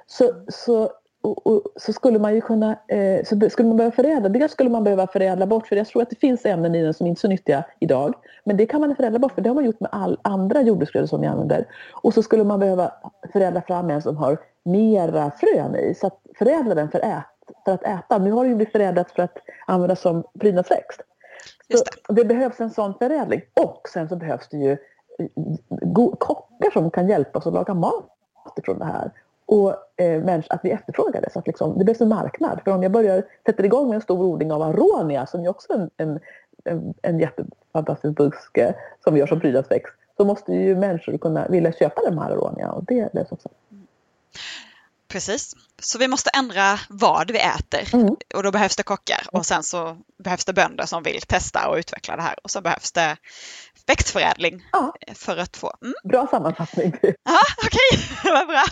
så, 0.07 0.31
så, 0.47 0.89
och, 1.21 1.47
och, 1.47 1.61
så 1.75 1.93
skulle 1.93 2.19
man 2.19 2.35
ju 2.35 2.41
kunna 2.41 2.77
eh, 2.87 3.23
så 3.23 3.49
skulle 3.49 3.67
man 3.67 3.77
behöva 3.77 3.95
förädla. 3.95 4.29
Dels 4.29 4.51
skulle 4.51 4.69
man 4.69 4.83
behöva 4.83 5.07
förädla 5.07 5.47
bort 5.47 5.67
för 5.67 5.75
jag 5.75 5.87
tror 5.87 6.01
att 6.01 6.09
det 6.09 6.15
finns 6.15 6.45
ämnen 6.45 6.75
i 6.75 6.83
den 6.83 6.93
som 6.93 7.07
inte 7.07 7.19
är 7.19 7.21
så 7.21 7.27
nyttiga 7.27 7.63
idag. 7.79 8.13
Men 8.43 8.57
det 8.57 8.65
kan 8.65 8.81
man 8.81 8.95
förädla 8.95 9.19
bort 9.19 9.31
för 9.31 9.41
det 9.41 9.49
har 9.49 9.55
man 9.55 9.65
gjort 9.65 9.79
med 9.79 9.89
all 9.91 10.19
andra 10.21 10.61
jordbruksgrödor 10.61 11.07
som 11.07 11.21
vi 11.21 11.27
använder. 11.27 11.65
Och 11.91 12.13
så 12.13 12.23
skulle 12.23 12.43
man 12.43 12.59
behöva 12.59 12.91
förädla 13.33 13.61
fram 13.61 13.89
en 13.89 14.01
som 14.01 14.17
har 14.17 14.37
mera 14.63 15.31
frön 15.31 15.75
i. 15.75 15.95
Så 15.95 16.07
att 16.07 16.19
förädla 16.37 16.75
den 16.75 16.91
för, 16.91 16.99
ät, 16.99 17.25
för 17.65 17.71
att 17.71 17.83
äta. 17.83 18.17
Nu 18.17 18.31
har 18.31 18.43
det 18.43 18.49
ju 18.49 18.55
blivit 18.55 18.71
förädlat 18.71 19.11
för 19.11 19.23
att 19.23 19.37
användas 19.67 20.01
som 20.01 20.23
prydnadsväxt. 20.39 21.01
Det. 21.67 22.13
det. 22.13 22.25
behövs 22.25 22.59
en 22.59 22.69
sån 22.69 22.93
förädling 22.93 23.41
och 23.61 23.89
sen 23.93 24.09
så 24.09 24.15
behövs 24.15 24.47
det 24.49 24.57
ju 24.57 24.71
eh, 24.71 26.11
kockar 26.17 26.71
som 26.73 26.91
kan 26.91 27.09
hjälpa 27.09 27.39
oss 27.39 27.47
att 27.47 27.53
laga 27.53 27.73
mat 27.73 28.05
ifrån 28.57 28.79
det 28.79 28.85
här. 28.85 29.11
Och 29.51 29.75
eh, 30.01 30.41
att 30.49 30.59
vi 30.63 30.71
efterfrågar 30.71 31.21
det. 31.21 31.29
Så 31.33 31.39
att 31.39 31.47
liksom, 31.47 31.77
det 31.77 31.85
behövs 31.85 32.01
en 32.01 32.09
marknad. 32.09 32.61
För 32.63 32.71
om 32.71 32.83
jag 32.83 32.91
börjar 32.91 33.23
sätta 33.45 33.65
igång 33.65 33.89
med 33.89 33.95
en 33.95 34.01
stor 34.01 34.23
odling 34.23 34.51
av 34.51 34.61
aronia 34.61 35.25
som 35.25 35.43
ju 35.43 35.49
också 35.49 35.73
är 35.73 35.77
en, 35.77 35.89
en, 35.97 36.19
en, 36.63 36.93
en 37.01 37.19
jättefantastisk 37.19 38.15
buske 38.15 38.75
som 39.03 39.13
vi 39.13 39.19
gör 39.19 39.27
som 39.27 39.39
prydnadsväxt 39.39 39.93
så 40.17 40.25
måste 40.25 40.53
ju 40.53 40.75
människor 40.75 41.17
kunna 41.17 41.47
vilja 41.47 41.71
köpa 41.71 42.01
de 42.09 42.17
här 42.17 42.31
aronia 42.31 42.71
och 42.71 42.83
det 42.83 43.13
behövs 43.13 43.31
också. 43.31 43.49
Precis. 45.07 45.55
Så 45.81 45.99
vi 45.99 46.07
måste 46.07 46.29
ändra 46.37 46.79
vad 46.89 47.31
vi 47.31 47.39
äter 47.39 47.95
mm. 47.95 48.15
och 48.33 48.43
då 48.43 48.51
behövs 48.51 48.75
det 48.75 48.83
kockar 48.83 49.27
och 49.31 49.45
sen 49.45 49.63
så 49.63 49.97
behövs 50.23 50.45
det 50.45 50.53
bönder 50.53 50.85
som 50.85 51.03
vill 51.03 51.21
testa 51.21 51.69
och 51.69 51.75
utveckla 51.75 52.15
det 52.15 52.21
här 52.21 52.35
och 52.43 52.51
så 52.51 52.61
behövs 52.61 52.91
det 52.91 53.17
växtförädling 53.87 54.63
ja. 54.71 54.93
för 55.15 55.37
att 55.37 55.57
få... 55.57 55.73
Mm. 55.81 55.93
Bra 56.03 56.27
sammanfattning. 56.27 56.93
Ja, 57.01 57.39
okej, 57.65 57.99
okay. 57.99 58.33
vad 58.33 58.47
bra. 58.47 58.63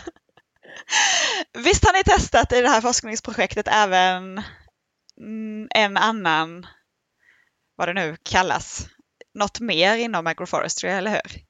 Visst 1.58 1.84
har 1.84 1.92
ni 1.92 2.04
testat 2.04 2.52
i 2.52 2.60
det 2.60 2.68
här 2.68 2.80
forskningsprojektet 2.80 3.68
även 3.68 4.42
mm, 5.20 5.68
en 5.74 5.96
annan, 5.96 6.66
vad 7.76 7.88
det 7.88 7.94
nu 7.94 8.16
kallas, 8.22 8.86
något 9.34 9.60
mer 9.60 9.96
inom 9.96 10.26
agroforestry, 10.26 10.90
eller 10.90 11.10
hur? 11.10 11.42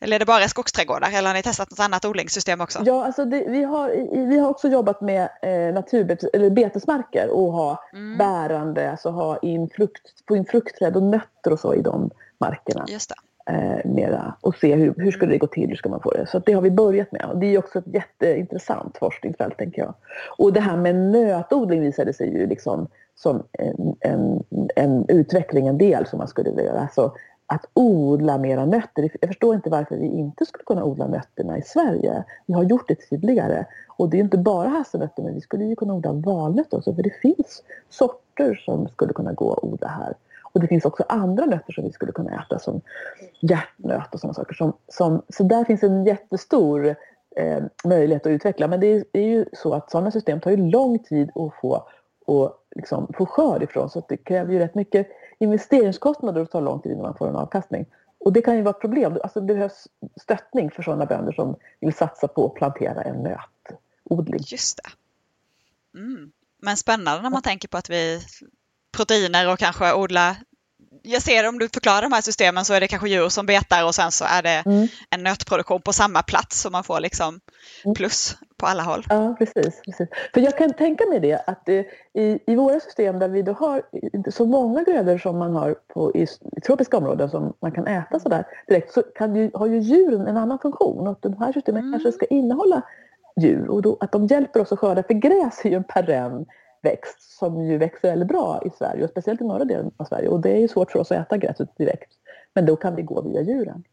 Eller 0.00 0.16
är 0.16 0.18
det 0.18 0.26
bara 0.26 0.48
skogsträdgårdar 0.48 1.08
eller 1.14 1.28
har 1.28 1.34
ni 1.34 1.42
testat 1.42 1.70
något 1.70 1.80
annat 1.80 2.04
odlingssystem 2.04 2.60
också? 2.60 2.82
Ja, 2.84 3.04
alltså 3.04 3.24
det, 3.24 3.44
vi, 3.48 3.62
har, 3.62 3.88
vi 4.28 4.38
har 4.38 4.48
också 4.48 4.68
jobbat 4.68 5.00
med 5.00 5.28
eh, 5.42 5.74
naturbet, 5.74 6.24
eller 6.34 6.50
betesmarker 6.50 7.28
och 7.28 7.52
ha 7.52 7.84
mm. 7.92 8.18
bärande, 8.18 8.90
alltså 8.90 9.10
ha 9.10 9.38
in 9.38 9.68
frukt, 9.68 10.02
få 10.28 10.36
in 10.36 10.46
fruktträd 10.46 10.96
och 10.96 11.02
nötter 11.02 11.52
och 11.52 11.60
så 11.60 11.74
i 11.74 11.82
de 11.82 12.10
markerna. 12.40 12.84
Just 12.88 13.08
det. 13.08 13.14
Eh, 13.50 13.90
mera, 13.90 14.34
och 14.40 14.56
se 14.56 14.74
hur, 14.74 14.94
hur 14.96 15.10
skulle 15.10 15.32
det 15.32 15.38
gå 15.38 15.46
till, 15.46 15.68
hur 15.68 15.76
ska 15.76 15.88
man 15.88 16.00
få 16.00 16.10
det. 16.10 16.26
Så 16.26 16.38
det 16.38 16.52
har 16.52 16.62
vi 16.62 16.70
börjat 16.70 17.12
med. 17.12 17.24
Och 17.24 17.38
det 17.38 17.46
är 17.46 17.58
också 17.58 17.78
ett 17.78 17.86
jätteintressant 17.86 18.98
forskningsfält 18.98 19.58
tänker 19.58 19.82
jag. 19.82 19.94
Och 20.38 20.52
det 20.52 20.60
här 20.60 20.76
med 20.76 20.94
nötodling 20.96 21.80
visade 21.80 22.12
sig 22.12 22.38
ju 22.38 22.46
liksom 22.46 22.86
som 23.14 23.42
en, 23.52 23.96
en, 24.00 24.44
en 24.76 25.04
utveckling, 25.08 25.66
en 25.66 25.78
del 25.78 26.06
som 26.06 26.18
man 26.18 26.28
skulle 26.28 26.50
vilja 26.50 26.64
göra. 26.64 26.80
Alltså 26.80 27.12
att 27.46 27.66
odla 27.74 28.38
mera 28.38 28.66
nötter. 28.66 29.10
Jag 29.20 29.28
förstår 29.28 29.54
inte 29.54 29.70
varför 29.70 29.96
vi 29.96 30.06
inte 30.06 30.46
skulle 30.46 30.64
kunna 30.64 30.84
odla 30.84 31.06
nötterna 31.06 31.58
i 31.58 31.62
Sverige. 31.62 32.24
Vi 32.46 32.54
har 32.54 32.62
gjort 32.62 32.88
det 32.88 32.94
tidigare. 32.94 33.66
Och 33.96 34.08
det 34.10 34.16
är 34.16 34.20
inte 34.20 34.38
bara 34.38 34.68
hasselnötter, 34.68 35.22
men 35.22 35.34
vi 35.34 35.40
skulle 35.40 35.64
ju 35.64 35.76
kunna 35.76 35.94
odla 35.94 36.12
valnötter 36.12 36.76
också. 36.76 36.94
För 36.94 37.02
det 37.02 37.20
finns 37.22 37.62
sorter 37.88 38.54
som 38.64 38.88
skulle 38.88 39.12
kunna 39.12 39.32
gå 39.32 39.52
att 39.52 39.64
odla 39.64 39.88
här. 39.88 40.14
Och 40.54 40.60
det 40.60 40.66
finns 40.66 40.84
också 40.84 41.04
andra 41.08 41.46
nötter 41.46 41.72
som 41.72 41.84
vi 41.84 41.92
skulle 41.92 42.12
kunna 42.12 42.42
äta 42.42 42.58
som 42.58 42.80
hjärtnöt 43.40 44.14
och 44.14 44.20
sådana 44.20 44.34
saker. 44.34 44.54
Som, 44.54 44.72
som, 44.88 45.22
så 45.28 45.42
där 45.42 45.64
finns 45.64 45.82
en 45.82 46.04
jättestor 46.04 46.96
eh, 47.36 47.64
möjlighet 47.84 48.26
att 48.26 48.30
utveckla. 48.30 48.68
Men 48.68 48.80
det 48.80 48.86
är, 48.86 49.04
är 49.12 49.22
ju 49.22 49.46
så 49.52 49.74
att 49.74 49.90
sådana 49.90 50.10
system 50.10 50.40
tar 50.40 50.50
ju 50.50 50.56
lång 50.56 50.98
tid 50.98 51.30
att 51.34 51.54
få, 51.60 51.88
och 52.26 52.64
liksom 52.76 53.12
få 53.18 53.26
skörd 53.26 53.62
ifrån. 53.62 53.90
Så 53.90 54.04
det 54.08 54.16
kräver 54.16 54.52
ju 54.52 54.58
rätt 54.58 54.74
mycket 54.74 55.08
investeringskostnader 55.38 56.40
och 56.40 56.50
tar 56.50 56.60
lång 56.60 56.80
tid 56.80 56.92
innan 56.92 57.02
man 57.02 57.16
får 57.16 57.28
en 57.28 57.36
avkastning. 57.36 57.86
Och 58.18 58.32
det 58.32 58.42
kan 58.42 58.56
ju 58.56 58.62
vara 58.62 58.74
ett 58.74 58.80
problem. 58.80 59.18
Alltså 59.22 59.40
det 59.40 59.54
behövs 59.54 59.88
stöttning 60.20 60.70
för 60.70 60.82
sådana 60.82 61.06
bönder 61.06 61.32
som 61.32 61.56
vill 61.80 61.94
satsa 61.94 62.28
på 62.28 62.46
att 62.46 62.54
plantera 62.54 63.02
en 63.02 63.16
nötodling. 63.22 64.40
Just 64.46 64.80
det. 64.82 64.90
Mm. 65.98 66.32
Men 66.62 66.76
spännande 66.76 67.22
när 67.22 67.30
man 67.30 67.42
tänker 67.42 67.68
på 67.68 67.76
att 67.76 67.90
vi 67.90 68.20
proteiner 68.96 69.52
och 69.52 69.58
kanske 69.58 69.92
odla 69.92 70.36
jag 71.06 71.22
ser 71.22 71.48
om 71.48 71.58
du 71.58 71.68
förklarar 71.68 72.02
de 72.02 72.12
här 72.12 72.20
systemen 72.20 72.64
så 72.64 72.74
är 72.74 72.80
det 72.80 72.88
kanske 72.88 73.08
djur 73.08 73.28
som 73.28 73.46
betar 73.46 73.84
och 73.84 73.94
sen 73.94 74.12
så 74.12 74.24
är 74.24 74.42
det 74.42 74.62
mm. 74.66 74.88
en 75.10 75.22
nötproduktion 75.22 75.82
på 75.82 75.92
samma 75.92 76.22
plats 76.22 76.60
så 76.62 76.70
man 76.70 76.84
får 76.84 77.00
liksom 77.00 77.40
mm. 77.84 77.94
plus 77.94 78.36
på 78.56 78.66
alla 78.66 78.82
håll. 78.82 79.04
Ja, 79.08 79.36
precis. 79.38 79.82
precis. 79.84 80.08
För 80.34 80.40
jag 80.40 80.58
kan 80.58 80.72
tänka 80.72 81.06
mig 81.06 81.20
det 81.20 81.42
att 81.46 81.66
det, 81.66 81.86
i, 82.14 82.38
i 82.46 82.56
våra 82.56 82.80
system 82.80 83.18
där 83.18 83.28
vi 83.28 83.42
då 83.42 83.52
har 83.52 83.82
inte 84.12 84.32
så 84.32 84.46
många 84.46 84.82
grödor 84.82 85.18
som 85.18 85.38
man 85.38 85.54
har 85.54 85.74
på, 85.94 86.12
i, 86.14 86.26
i 86.56 86.60
tropiska 86.60 86.96
områden 86.96 87.30
som 87.30 87.54
man 87.62 87.72
kan 87.72 87.86
äta 87.86 88.20
sådär 88.20 88.44
direkt 88.68 88.92
så 88.92 89.02
kan 89.02 89.36
ju, 89.36 89.50
har 89.54 89.66
ju 89.66 89.78
djuren 89.78 90.26
en 90.26 90.36
annan 90.36 90.58
funktion 90.58 91.08
och 91.08 91.18
de 91.20 91.36
här 91.38 91.52
systemen 91.52 91.82
mm. 91.82 91.92
kanske 91.92 92.12
ska 92.12 92.26
innehålla 92.26 92.82
djur 93.40 93.68
och 93.68 93.82
då, 93.82 93.96
att 94.00 94.12
de 94.12 94.26
hjälper 94.26 94.60
oss 94.60 94.72
att 94.72 94.78
skörda 94.78 95.02
för 95.02 95.14
gräs 95.14 95.64
är 95.64 95.70
ju 95.70 95.76
en 95.76 95.84
perenn 95.84 96.46
växt 96.84 97.38
som 97.38 97.66
ju 97.66 97.78
växer 97.78 98.08
väldigt 98.08 98.28
bra 98.28 98.62
i 98.66 98.70
Sverige 98.78 99.04
och 99.04 99.10
speciellt 99.10 99.40
i 99.40 99.44
norra 99.44 99.64
delen 99.64 99.90
av 99.96 100.04
Sverige 100.04 100.28
och 100.28 100.40
det 100.40 100.50
är 100.50 100.58
ju 100.58 100.68
svårt 100.68 100.90
för 100.90 100.98
oss 100.98 101.12
att 101.12 101.26
äta 101.26 101.36
gräset 101.36 101.78
direkt. 101.78 102.12
Men 102.54 102.66
då 102.66 102.76
kan 102.76 102.96
vi 102.96 103.02
gå 103.02 103.22
via 103.22 103.42
djuren. 103.42 103.84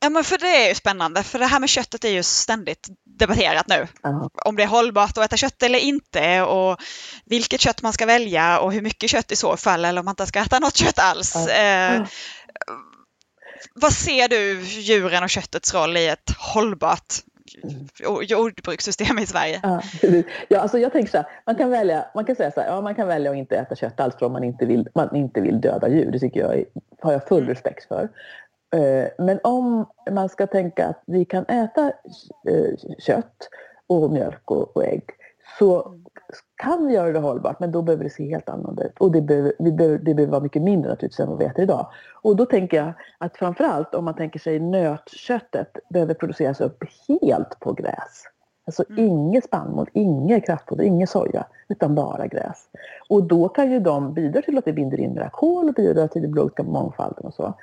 Ja 0.00 0.08
men 0.08 0.24
för 0.24 0.38
det 0.38 0.64
är 0.64 0.68
ju 0.68 0.74
spännande 0.74 1.22
för 1.22 1.38
det 1.38 1.46
här 1.46 1.60
med 1.60 1.68
köttet 1.68 2.04
är 2.04 2.08
ju 2.08 2.22
ständigt 2.22 2.88
debatterat 3.04 3.68
nu. 3.68 3.86
Aha. 4.02 4.30
Om 4.44 4.56
det 4.56 4.62
är 4.62 4.66
hållbart 4.66 5.18
att 5.18 5.24
äta 5.24 5.36
kött 5.36 5.62
eller 5.62 5.78
inte 5.78 6.42
och 6.42 6.80
vilket 7.24 7.60
kött 7.60 7.82
man 7.82 7.92
ska 7.92 8.06
välja 8.06 8.60
och 8.60 8.72
hur 8.72 8.82
mycket 8.82 9.10
kött 9.10 9.32
i 9.32 9.36
så 9.36 9.56
fall 9.56 9.84
eller 9.84 10.00
om 10.00 10.04
man 10.04 10.12
inte 10.12 10.26
ska 10.26 10.40
äta 10.40 10.58
något 10.58 10.76
kött 10.76 10.98
alls. 10.98 11.34
Ja. 11.34 11.50
Eh, 11.50 12.06
vad 13.74 13.92
ser 13.92 14.28
du 14.28 14.60
djuren 14.62 15.22
och 15.22 15.30
köttets 15.30 15.74
roll 15.74 15.96
i 15.96 16.06
ett 16.06 16.30
hållbart 16.38 17.14
jordbrukssystem 18.22 19.18
i 19.18 19.26
Sverige. 19.26 19.60
Ja, 19.62 19.82
ja, 20.48 20.60
alltså 20.60 20.78
jag 20.78 20.92
tänker 20.92 21.10
så 21.10 21.16
här, 21.16 21.26
man 21.46 21.54
kan 21.54 21.70
välja, 21.70 22.04
man 22.14 22.24
kan 22.24 22.36
säga 22.36 22.50
så 22.50 22.60
här, 22.60 22.68
ja 22.68 22.80
man 22.80 22.94
kan 22.94 23.08
välja 23.08 23.30
att 23.30 23.36
inte 23.36 23.56
äta 23.56 23.74
kött 23.74 24.00
alls 24.00 24.14
för 24.18 24.26
om 24.26 24.32
man 24.32 24.44
inte 24.44 24.66
vill, 24.66 24.88
man 24.94 25.16
inte 25.16 25.40
vill 25.40 25.60
döda 25.60 25.88
djur. 25.88 26.10
Det 26.10 26.18
tycker 26.18 26.40
jag 26.40 26.64
har 27.00 27.12
jag 27.12 27.28
full 27.28 27.42
mm. 27.42 27.48
respekt 27.48 27.88
för. 27.88 28.08
Eh, 28.76 29.08
men 29.18 29.40
om 29.42 29.86
man 30.10 30.28
ska 30.28 30.46
tänka 30.46 30.86
att 30.86 31.02
vi 31.06 31.24
kan 31.24 31.44
äta 31.44 31.92
eh, 32.48 32.94
kött 32.98 33.48
och 33.86 34.10
mjölk 34.10 34.50
och 34.50 34.84
ägg 34.84 35.02
så 35.58 35.88
mm 35.88 36.04
kan 36.62 36.86
vi 36.86 36.94
göra 36.94 37.12
det 37.12 37.18
hållbart 37.18 37.60
men 37.60 37.72
då 37.72 37.82
behöver 37.82 38.04
det 38.04 38.10
se 38.10 38.30
helt 38.30 38.48
annorlunda 38.48 38.84
ut. 38.84 38.98
Och 38.98 39.12
det 39.12 39.20
behöver, 39.20 39.52
vi 39.58 39.72
behöver, 39.72 39.98
det 39.98 40.14
behöver 40.14 40.30
vara 40.30 40.42
mycket 40.42 40.62
mindre 40.62 40.90
naturligtvis 40.90 41.20
än 41.20 41.28
vad 41.28 41.38
vi 41.38 41.44
äter 41.44 41.62
idag. 41.62 41.86
Och 42.22 42.36
då 42.36 42.46
tänker 42.46 42.76
jag 42.76 42.92
att 43.18 43.36
framförallt 43.36 43.94
om 43.94 44.04
man 44.04 44.14
tänker 44.14 44.38
sig 44.38 44.58
nötköttet 44.58 45.78
behöver 45.90 46.14
produceras 46.14 46.60
upp 46.60 46.84
helt 47.08 47.60
på 47.60 47.72
gräs. 47.72 48.24
Alltså 48.66 48.84
mm. 48.90 49.04
inget 49.04 49.44
spannmål, 49.44 49.88
inget 49.92 50.46
kraftfoder, 50.46 50.84
inget 50.84 51.10
soja 51.10 51.46
utan 51.68 51.94
bara 51.94 52.26
gräs. 52.26 52.68
Och 53.08 53.22
då 53.22 53.48
kan 53.48 53.70
ju 53.70 53.80
de 53.80 54.14
bidra 54.14 54.42
till 54.42 54.58
att 54.58 54.64
det 54.64 54.72
binder 54.72 55.00
in 55.00 55.14
mera 55.14 55.30
kol 55.30 55.68
och 55.68 55.74
bidra 55.74 56.08
till 56.08 56.22
den 56.22 56.32
biologiska 56.32 56.62
mångfalden 56.62 57.24
och 57.26 57.34
så. 57.34 57.54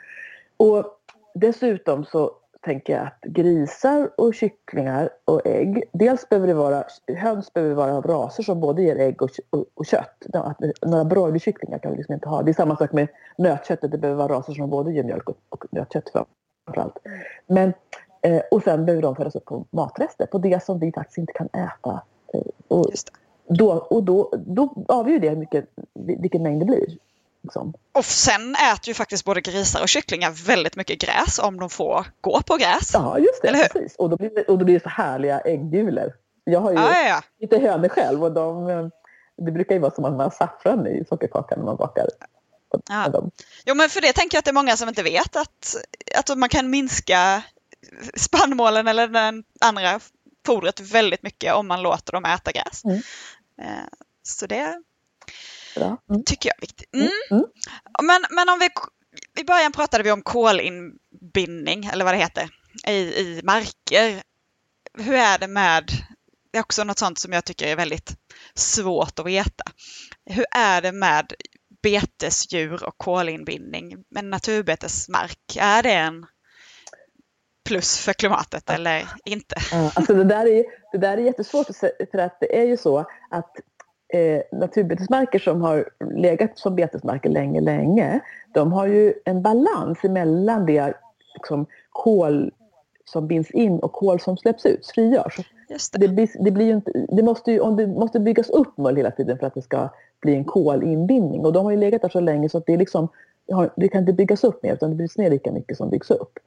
Och 0.58 0.86
dessutom 1.34 2.06
så 2.06 2.32
tänker 2.66 2.94
jag 2.94 3.04
att 3.04 3.22
grisar 3.22 4.10
och 4.18 4.34
kycklingar 4.34 5.10
och 5.26 5.48
ägg, 5.48 5.84
dels 5.92 6.30
behöver 6.30 6.48
det 6.48 6.54
vara, 6.54 6.84
höns 7.18 7.54
behöver 7.54 7.76
vara 7.76 7.96
av 7.96 8.04
raser 8.04 8.44
som 8.44 8.60
både 8.60 8.84
ger 8.84 8.96
ägg 8.96 9.22
och, 9.22 9.30
och, 9.50 9.66
och 9.74 9.86
kött. 9.86 10.26
Att, 10.34 10.60
några 10.86 11.06
broilerkycklingar 11.06 11.80
kan 11.80 11.92
vi 11.92 11.98
liksom 11.98 12.14
inte 12.14 12.30
ha. 12.30 12.42
Det 12.42 12.52
är 12.52 12.54
samma 12.54 12.76
sak 12.76 12.92
med 12.92 13.08
nötköttet, 13.38 13.92
det 13.92 13.98
behöver 13.98 14.28
vara 14.28 14.38
raser 14.38 14.54
som 14.54 14.70
både 14.70 14.92
ger 14.92 15.04
mjölk 15.04 15.30
och, 15.30 15.38
och 15.50 15.66
nötkött 15.72 16.10
framförallt. 16.10 16.98
Men, 17.48 17.74
eh, 18.22 18.42
och 18.52 18.64
sen 18.64 18.86
behöver 18.86 19.02
de 19.02 19.16
födas 19.16 19.36
upp 19.36 19.46
på 19.46 19.66
matrester, 19.70 20.26
på 20.26 20.38
det 20.38 20.64
som 20.64 20.80
vi 20.80 20.92
faktiskt 20.92 21.18
inte 21.18 21.34
kan 21.34 21.48
äta. 21.48 22.02
Eh, 22.34 22.42
och, 22.68 22.86
då, 23.48 23.72
och 23.72 24.04
då, 24.04 24.32
då 24.38 24.86
avgör 24.88 25.20
det 25.20 25.36
mycket, 25.36 25.66
vilken 25.94 26.44
mängd 26.44 26.62
det 26.62 26.66
blir. 26.66 26.98
Liksom. 27.46 27.74
Och 27.92 28.06
sen 28.06 28.56
äter 28.56 28.88
ju 28.88 28.94
faktiskt 28.94 29.26
både 29.26 29.42
grisar 29.42 29.82
och 29.82 29.90
kycklingar 29.90 30.32
väldigt 30.46 30.76
mycket 30.76 31.00
gräs 31.00 31.40
om 31.40 31.60
de 31.60 31.70
får 31.70 32.06
gå 32.22 32.42
på 32.42 32.56
gräs. 32.56 32.92
Ja, 32.94 33.20
just 33.20 33.42
det. 33.42 33.70
Precis. 33.72 33.96
Och, 33.96 34.10
då 34.10 34.18
blir 34.18 34.30
det, 34.30 34.44
och 34.44 34.58
då 34.58 34.66
blir 34.66 34.76
det 34.76 34.84
så 34.84 34.90
härliga 34.90 35.40
äggulor. 35.40 36.14
Jag 36.44 36.60
har 36.60 36.72
ju 36.72 36.78
ah, 36.78 36.94
ja, 36.94 37.08
ja. 37.08 37.22
lite 37.40 37.58
hönor 37.58 37.90
själv 37.90 38.24
och 38.24 38.32
de, 38.32 38.92
det 39.38 39.52
brukar 39.52 39.76
ju 39.76 39.82
vara 39.82 39.92
som 39.92 40.06
att 40.06 40.12
man 40.12 40.20
har 40.20 40.30
saffran 40.30 40.88
i 40.88 41.06
sockerkakan 41.10 41.60
när 41.60 41.66
man 41.66 41.76
bakar. 41.76 42.08
Ja. 42.88 43.30
Jo 43.66 43.76
men 43.76 43.90
för 43.90 44.02
det 44.02 44.14
tänker 44.14 44.36
jag 44.36 44.40
att 44.40 44.46
det 44.46 44.52
är 44.52 44.54
många 44.54 44.78
som 44.78 44.90
inte 44.90 45.04
vet 45.04 45.36
att, 45.36 45.76
att 46.18 46.38
man 46.38 46.50
kan 46.50 46.70
minska 46.70 47.44
spannmålen 48.16 48.88
eller 48.88 49.08
den 49.08 49.44
andra 49.62 50.00
fodret 50.46 50.80
väldigt 50.80 51.24
mycket 51.24 51.54
om 51.54 51.68
man 51.68 51.82
låter 51.82 52.14
dem 52.14 52.26
äta 52.26 52.52
gräs. 52.52 52.86
Mm. 52.86 52.98
Eh, 53.62 53.86
så 54.24 54.46
det 54.46 54.82
Bra. 55.76 55.98
Mm. 56.10 56.24
tycker 56.26 56.50
jag 56.50 56.58
är 56.58 56.62
viktigt. 56.62 56.94
Mm. 56.94 57.06
Mm. 57.06 57.14
mm. 57.32 57.46
Men, 58.04 58.26
men 58.30 58.50
om 58.50 58.60
vi, 58.60 58.70
i 59.42 59.44
början 59.44 59.72
pratade 59.72 60.04
vi 60.04 60.12
om 60.12 60.22
kolinbindning, 60.22 61.86
eller 61.86 62.06
vad 62.06 62.14
det 62.14 62.18
heter, 62.18 62.50
i, 62.88 62.92
i 62.94 63.42
marker. 63.44 64.24
Hur 64.98 65.14
är 65.14 65.38
det 65.38 65.48
med, 65.48 65.92
det 66.52 66.58
är 66.58 66.62
också 66.62 66.84
något 66.84 67.00
sånt 67.00 67.18
som 67.18 67.34
jag 67.34 67.46
tycker 67.46 67.68
är 67.68 67.76
väldigt 67.76 68.16
svårt 68.54 69.20
att 69.20 69.26
veta. 69.26 69.64
Hur 70.26 70.46
är 70.52 70.82
det 70.82 70.92
med 70.92 71.34
betesdjur 71.82 72.84
och 72.84 72.98
kolinbindning 72.98 74.04
med 74.10 74.26
naturbetesmark? 74.26 75.58
Är 75.60 75.84
det 75.84 75.94
en 75.94 76.26
plus 77.66 77.98
för 77.98 78.14
klimatet 78.14 78.70
eller 78.70 79.08
inte? 79.26 79.56
Alltså 79.96 80.14
det, 80.14 80.24
där 80.24 80.46
är, 80.46 80.66
det 80.92 80.98
där 80.98 81.18
är 81.18 81.22
jättesvårt 81.22 81.68
för 82.12 82.18
att 82.18 82.38
det 82.40 82.58
är 82.58 82.64
ju 82.64 82.78
så 82.78 83.06
att 83.30 83.56
eh, 84.08 84.42
naturbetesmarker 84.52 85.40
som 85.40 85.62
har 85.62 85.90
legat 86.16 86.58
som 86.58 86.76
betesmarker 86.76 87.30
länge, 87.30 87.62
länge, 87.62 88.20
de 88.54 88.74
har 88.74 88.88
ju 88.88 89.14
en 89.26 89.42
balans 89.42 90.04
mellan 90.04 90.66
det 90.66 90.94
liksom, 91.34 91.66
kol 91.90 92.52
som 93.06 93.28
binds 93.28 93.52
in 93.52 93.80
och 93.80 93.92
kol 93.92 94.20
som 94.20 94.38
släpps 94.38 94.66
ut, 94.66 94.88
frigörs. 94.88 95.38
Det. 95.68 96.08
Det, 96.08 96.30
det, 96.40 96.52
blir 96.52 96.74
inte, 96.74 97.06
det, 97.10 97.24
måste 97.24 97.52
ju, 97.52 97.76
det 97.76 97.88
måste 97.88 98.20
byggas 98.20 98.50
upp 98.50 98.78
mull 98.78 98.96
hela 98.96 99.12
tiden 99.12 99.38
för 99.38 99.48
att 99.48 99.54
det 99.54 99.62
ska 99.62 99.90
bli 100.22 100.36
en 100.36 100.46
kolinbindning 100.46 101.46
och 101.46 101.54
de 101.54 101.66
har 101.66 101.72
ju 101.72 101.78
legat 101.78 102.02
där 102.02 102.10
så 102.10 102.20
länge 102.20 102.50
så 102.50 102.58
att 102.58 102.66
det, 102.66 102.78
liksom, 102.78 103.08
det 103.76 103.88
kan 103.88 104.02
inte 104.02 104.14
byggas 104.14 104.44
upp 104.44 104.64
mer 104.64 104.74
utan 104.74 104.90
det 104.90 104.96
bryts 104.96 105.18
ner 105.18 105.30
lika 105.30 105.52
mycket 105.52 105.78
som 105.78 105.90
byggs 105.90 106.12
upp. 106.12 106.40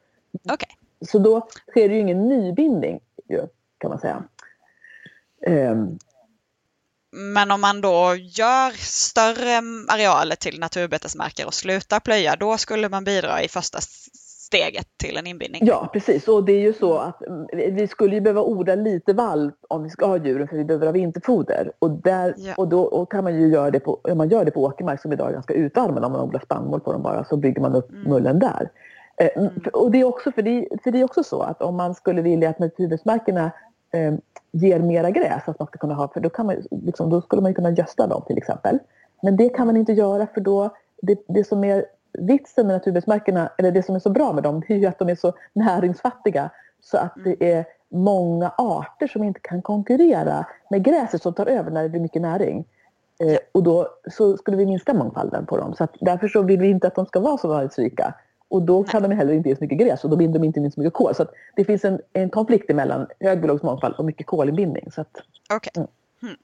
Okay. 0.45 0.77
Så 1.01 1.19
då 1.19 1.47
sker 1.71 1.89
det 1.89 1.95
ju 1.95 2.01
ingen 2.01 2.29
nybindning 2.29 3.01
kan 3.79 3.91
man 3.91 3.99
säga. 3.99 4.25
Um, 5.47 5.99
men 7.13 7.51
om 7.51 7.61
man 7.61 7.81
då 7.81 8.15
gör 8.15 8.71
större 8.77 9.63
arealer 9.89 10.37
till 10.37 10.61
naturbetesmarker 10.61 11.47
och 11.47 11.55
slutar 11.55 12.01
plöja, 12.01 12.37
då 12.37 12.57
skulle 12.57 12.89
man 12.89 13.05
bidra 13.05 13.43
i 13.43 13.49
första 13.49 13.79
steget 14.49 14.87
till 14.97 15.17
en 15.17 15.27
inbindning. 15.27 15.63
Ja, 15.65 15.91
precis. 15.93 16.29
Och 16.29 16.45
det 16.45 16.53
är 16.53 16.61
ju 16.61 16.73
så 16.73 16.99
att 16.99 17.23
vi 17.53 17.89
skulle 17.89 18.15
ju 18.15 18.21
behöva 18.21 18.43
odla 18.43 18.75
lite 18.75 19.13
vall 19.13 19.53
om 19.69 19.83
vi 19.83 19.91
ska 19.91 20.07
ha 20.07 20.17
djuren 20.17 20.49
för 20.49 20.57
vi 20.57 20.65
behöver 20.65 20.87
ha 20.87 20.93
vinterfoder. 20.93 21.73
Och, 21.79 21.91
där, 21.91 22.35
ja. 22.37 22.55
och 22.57 22.69
då 22.69 22.83
och 22.83 23.11
kan 23.11 23.25
man 23.25 23.41
ju 23.41 23.49
göra 23.49 23.71
det 23.71 23.81
på, 23.81 24.01
om 24.03 24.19
man 24.19 24.29
gör 24.29 24.45
det 24.45 24.51
på 24.51 24.63
åkermark 24.63 25.03
som 25.03 25.13
idag 25.13 25.29
är 25.29 25.33
ganska 25.33 25.55
utarmad, 25.55 26.05
om 26.05 26.13
man 26.13 26.21
odlar 26.21 26.41
spannmål 26.41 26.81
på 26.81 26.93
dem 26.93 27.03
bara, 27.03 27.25
så 27.25 27.37
bygger 27.37 27.61
man 27.61 27.75
upp 27.75 27.91
mm. 27.91 28.03
mullen 28.03 28.39
där. 28.39 28.71
Eh, 29.17 29.29
mm. 29.37 29.53
Och 29.73 29.91
det 29.91 30.01
är 30.01 30.05
också, 30.05 30.33
för 30.33 30.43
det, 30.43 30.69
för 30.85 30.91
det 30.91 31.01
är 31.01 31.05
också 31.05 31.23
så 31.25 31.43
att 31.43 31.63
om 31.63 31.77
man 31.77 31.95
skulle 31.95 32.23
vilja 32.23 32.51
att 32.51 32.59
naturbetesmarkerna 32.59 33.51
eh, 33.93 34.15
ger 34.53 34.81
mera 34.81 35.11
gräs 35.11 35.43
att 35.47 35.59
man 35.59 35.69
ska 35.69 35.79
kunna 35.79 35.95
ha, 35.95 36.09
för 36.09 36.21
då, 36.21 36.31
kan 36.31 36.47
man, 36.47 36.57
liksom, 36.71 37.11
då 37.11 37.21
skulle 37.21 37.43
man 37.43 37.55
kunna 37.55 37.71
gödsla 37.71 38.07
dem 38.07 38.23
till 38.27 38.39
exempel. 38.39 38.79
Men 39.23 39.37
det 39.37 39.49
kan 39.49 39.67
man 39.67 39.77
inte 39.77 39.93
göra 39.93 40.27
för 40.27 40.41
då, 40.41 40.71
det, 41.03 41.19
det 41.29 41.45
som 41.45 41.65
är 41.65 41.85
vitsen 42.13 42.67
med 42.67 42.75
naturbetesmarkerna, 42.75 43.51
eller 43.59 43.73
det 43.73 43.83
som 43.83 43.95
är 43.95 43.99
så 43.99 44.11
bra 44.11 44.33
med 44.33 44.43
dem, 44.43 44.63
det 44.69 44.75
är 44.75 44.79
ju 44.79 44.87
att 44.87 44.99
de 44.99 45.09
är 45.09 45.15
så 45.15 45.33
näringsfattiga 45.53 46.51
så 46.81 46.97
att 46.97 47.13
det 47.25 47.53
är 47.53 47.65
många 47.89 48.53
arter 48.59 49.07
som 49.07 49.25
inte 49.25 49.41
kan 49.41 49.63
konkurrera 49.63 50.47
med 50.71 50.85
gräset 50.85 51.23
som 51.23 51.35
tar 51.35 51.47
över 51.47 51.71
när 51.71 51.83
det 51.83 51.89
blir 51.89 52.01
mycket 52.01 52.23
näring. 52.23 52.65
Eh, 53.21 53.39
och 53.53 53.63
då 53.63 53.89
så 54.11 54.37
skulle 54.37 54.57
vi 54.57 54.67
minska 54.67 54.95
mångfalden 54.95 55.47
på 55.47 55.57
dem. 55.57 55.75
Så 55.75 55.85
att 55.85 55.95
därför 56.01 56.29
så 56.29 56.43
vill 56.43 56.61
vi 56.61 56.71
inte 56.71 56.87
att 56.87 56.95
de 56.95 57.07
ska 57.07 57.21
vara 57.21 57.39
så 57.39 57.55
näringsrika 57.55 58.15
Och 58.51 58.63
då 58.63 58.85
kan 58.85 59.03
de 59.03 59.11
heller 59.13 59.33
inte 59.33 59.49
ge 59.49 59.57
så 59.57 59.65
mycket 59.65 59.79
gräs 59.79 60.05
och 60.05 60.11
då 60.11 60.17
binder 60.17 60.39
de 60.39 60.47
inte 60.47 60.61
in 60.61 60.73
så 60.73 60.81
mycket 60.81 60.95
kol. 60.95 61.15
Så 61.15 61.27
det 61.57 61.65
finns 61.65 61.85
en, 61.85 62.01
en 62.13 62.31
konflikt 62.31 62.75
mellan 62.75 63.07
hög 63.21 63.41
biologisk 63.41 63.65
mångfald 63.65 63.95
och 63.95 64.05
mycket 64.05 64.27
kolinbindning. 64.27 64.91
Okej. 64.97 65.05
Okay. 65.57 65.71
Mm. 65.77 65.89
Mm. 66.23 66.37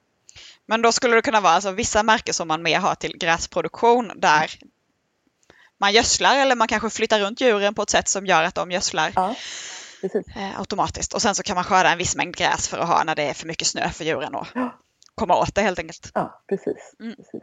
Men 0.67 0.83
då 0.83 0.93
skulle 0.93 1.15
det 1.15 1.23
kunna 1.23 1.41
vara 1.41 1.53
alltså, 1.53 1.71
vissa 1.71 2.03
märken 2.03 2.35
som 2.35 2.49
man 2.49 2.63
mer 2.63 2.79
har 2.79 2.95
till 2.95 3.19
gräsproduktion 3.19 4.13
där 4.17 4.51
man 5.79 5.93
gödslar 5.93 6.37
eller 6.39 6.57
man 6.57 6.69
kanske 6.69 6.91
flyttar 6.91 7.21
runt 7.21 7.41
djuren 7.41 7.75
på 7.75 7.83
ett 7.83 7.91
sätt 7.91 8.09
som 8.09 8.27
gör 8.27 8.43
att 8.43 8.55
de 8.55 8.71
gödslar 8.71 9.13
ja, 9.15 9.35
eh, 10.37 10.59
automatiskt. 10.59 11.15
Och 11.15 11.23
sen 11.23 11.35
så 11.35 11.43
kan 11.43 11.55
man 11.55 11.65
skörda 11.65 11.93
en 11.93 11.99
viss 11.99 12.17
mängd 12.17 12.37
gräs 12.37 12.69
för 12.69 12.79
att 12.79 12.89
ha 12.89 13.05
när 13.05 13.15
det 13.15 13.23
är 13.23 13.35
för 13.35 13.47
mycket 13.47 13.67
snö 13.67 13.91
för 13.91 14.05
djuren 14.05 14.35
och 14.35 14.47
ja. 14.55 14.79
komma 15.15 15.37
åt 15.37 15.55
det 15.55 15.63
helt 15.63 15.79
enkelt. 15.79 16.11
Ja, 16.15 16.43
precis. 16.49 16.95
Mm. 17.01 17.17
precis. 17.17 17.43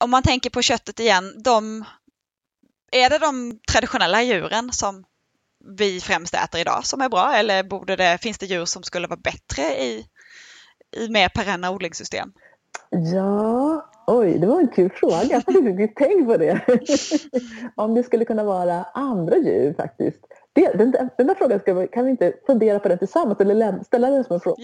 Om 0.00 0.10
man 0.10 0.22
tänker 0.22 0.50
på 0.50 0.62
köttet 0.62 1.00
igen, 1.00 1.42
de, 1.42 1.84
är 2.92 3.10
det 3.10 3.18
de 3.18 3.58
traditionella 3.72 4.22
djuren 4.22 4.72
som 4.72 5.04
vi 5.76 6.00
främst 6.00 6.34
äter 6.34 6.60
idag 6.60 6.86
som 6.86 7.00
är 7.00 7.08
bra 7.08 7.32
eller 7.34 7.62
borde 7.62 7.96
det, 7.96 8.18
finns 8.22 8.38
det 8.38 8.46
djur 8.46 8.64
som 8.64 8.82
skulle 8.82 9.06
vara 9.06 9.20
bättre 9.20 9.62
i, 9.62 10.06
i 10.96 11.08
mer 11.08 11.28
perenna 11.28 11.70
odlingssystem? 11.70 12.32
Ja, 12.90 13.90
oj, 14.06 14.38
det 14.38 14.46
var 14.46 14.60
en 14.60 14.68
kul 14.68 14.90
fråga. 14.90 15.24
Jag 15.24 15.42
har 15.46 15.68
inte 15.68 15.94
tänkt 15.94 16.26
på 16.26 16.36
det. 16.36 16.60
Om 17.74 17.94
det 17.94 18.02
skulle 18.02 18.24
kunna 18.24 18.44
vara 18.44 18.84
andra 18.94 19.36
djur 19.36 19.74
faktiskt. 19.74 20.24
Det, 20.58 20.78
den, 20.78 21.10
den 21.16 21.26
där 21.26 21.34
frågan 21.34 21.60
ska 21.60 21.86
kan 21.86 22.04
vi 22.04 22.10
inte 22.10 22.32
fundera 22.46 22.78
på 22.78 22.88
den 22.88 22.98
tillsammans 22.98 23.40
eller 23.40 23.84
ställa 23.84 24.10
den 24.10 24.24
som 24.24 24.34
en 24.34 24.40
fråga 24.40 24.56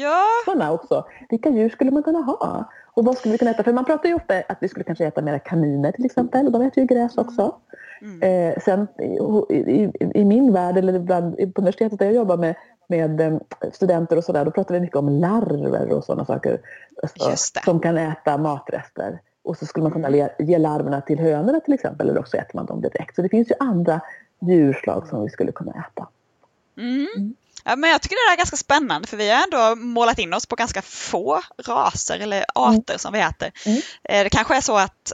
ja. 0.46 0.70
också. 0.70 1.04
Vilka 1.28 1.48
djur 1.48 1.68
skulle 1.68 1.90
man 1.90 2.02
kunna 2.02 2.18
ha? 2.18 2.70
Och 2.94 3.04
vad 3.04 3.18
skulle 3.18 3.33
vi 3.33 3.38
kunna 3.38 3.50
äta? 3.50 3.62
För 3.62 3.72
man 3.72 3.85
pratar 3.85 4.09
ju 4.09 4.14
ofta 4.14 4.35
att 4.48 4.59
vi 4.61 4.68
skulle 4.68 4.85
kanske 4.85 5.07
äta 5.07 5.22
mera 5.22 5.38
kaniner 5.38 5.92
till 5.92 6.04
exempel. 6.04 6.52
De 6.52 6.62
äter 6.62 6.80
ju 6.80 6.87
gräs 6.87 7.18
också. 7.18 7.57
Mm. 8.02 8.22
Eh, 8.22 8.62
sen 8.64 8.88
i, 8.98 9.54
i, 9.54 9.92
i, 10.14 10.24
min 10.24 10.52
värld, 10.52 10.76
eller 10.76 10.98
bland, 10.98 11.37
på 11.37 11.61
universitetet 11.61 11.98
där 11.98 12.07
jag 12.07 12.14
jobbar 12.14 12.37
med, 12.37 12.54
med 12.88 13.20
eh, 13.20 13.38
studenter 13.72 14.16
och 14.16 14.24
sådär, 14.24 14.44
då 14.44 14.50
pratar 14.50 14.74
vi 14.74 14.80
mycket 14.80 14.96
om 14.96 15.09
larver 15.09 15.92
och 15.92 16.04
sådana 16.04 16.24
saker. 16.24 16.61
Alltså, 17.02 17.50
som 17.64 17.80
kan 17.80 17.98
äta 17.98 18.38
matrester. 18.38 19.20
Och 19.44 19.57
så 19.57 19.66
skulle 19.66 19.83
man 19.83 19.92
kunna 19.92 20.09
mm. 20.09 20.28
ge 20.38 20.59
larverna 20.59 21.00
till 21.00 21.18
hönorna 21.18 21.61
till 21.61 21.74
exempel, 21.74 22.09
eller 22.09 22.20
också 22.20 22.37
äter 22.37 22.57
man 22.57 22.66
dem 22.66 22.80
direkt. 22.80 23.16
Så 23.16 23.22
det 23.22 23.28
finns 23.28 23.50
ju 23.50 23.54
andra 23.61 24.00
djurslag 24.48 25.09
som 25.09 25.22
vi 25.24 25.30
skulle 25.30 25.52
kunna 25.52 25.72
äta. 25.72 26.09
Mm. 26.78 27.09
mm. 27.16 27.35
Ja, 27.64 27.76
men 27.76 27.90
jag 27.90 28.02
tycker 28.02 28.30
det 28.30 28.35
är 28.35 28.37
ganska 28.37 28.57
spännande 28.57 29.09
för 29.09 29.16
vi 29.16 29.30
har 29.30 29.44
ändå 29.44 29.83
målat 29.83 30.18
in 30.18 30.35
oss 30.35 30.46
på 30.46 30.57
ganska 30.57 30.83
få 30.83 31.40
raser 31.66 32.18
eller 32.18 32.44
arter 32.54 32.92
mm. 32.92 32.98
som 32.98 33.12
vi 33.12 33.20
äter. 33.20 33.52
Mm. 33.66 33.80
Eh, 34.02 34.24
det 34.24 34.30
kanske 34.30 34.57
är 34.57 34.61
så 34.61 34.76
att 34.76 35.12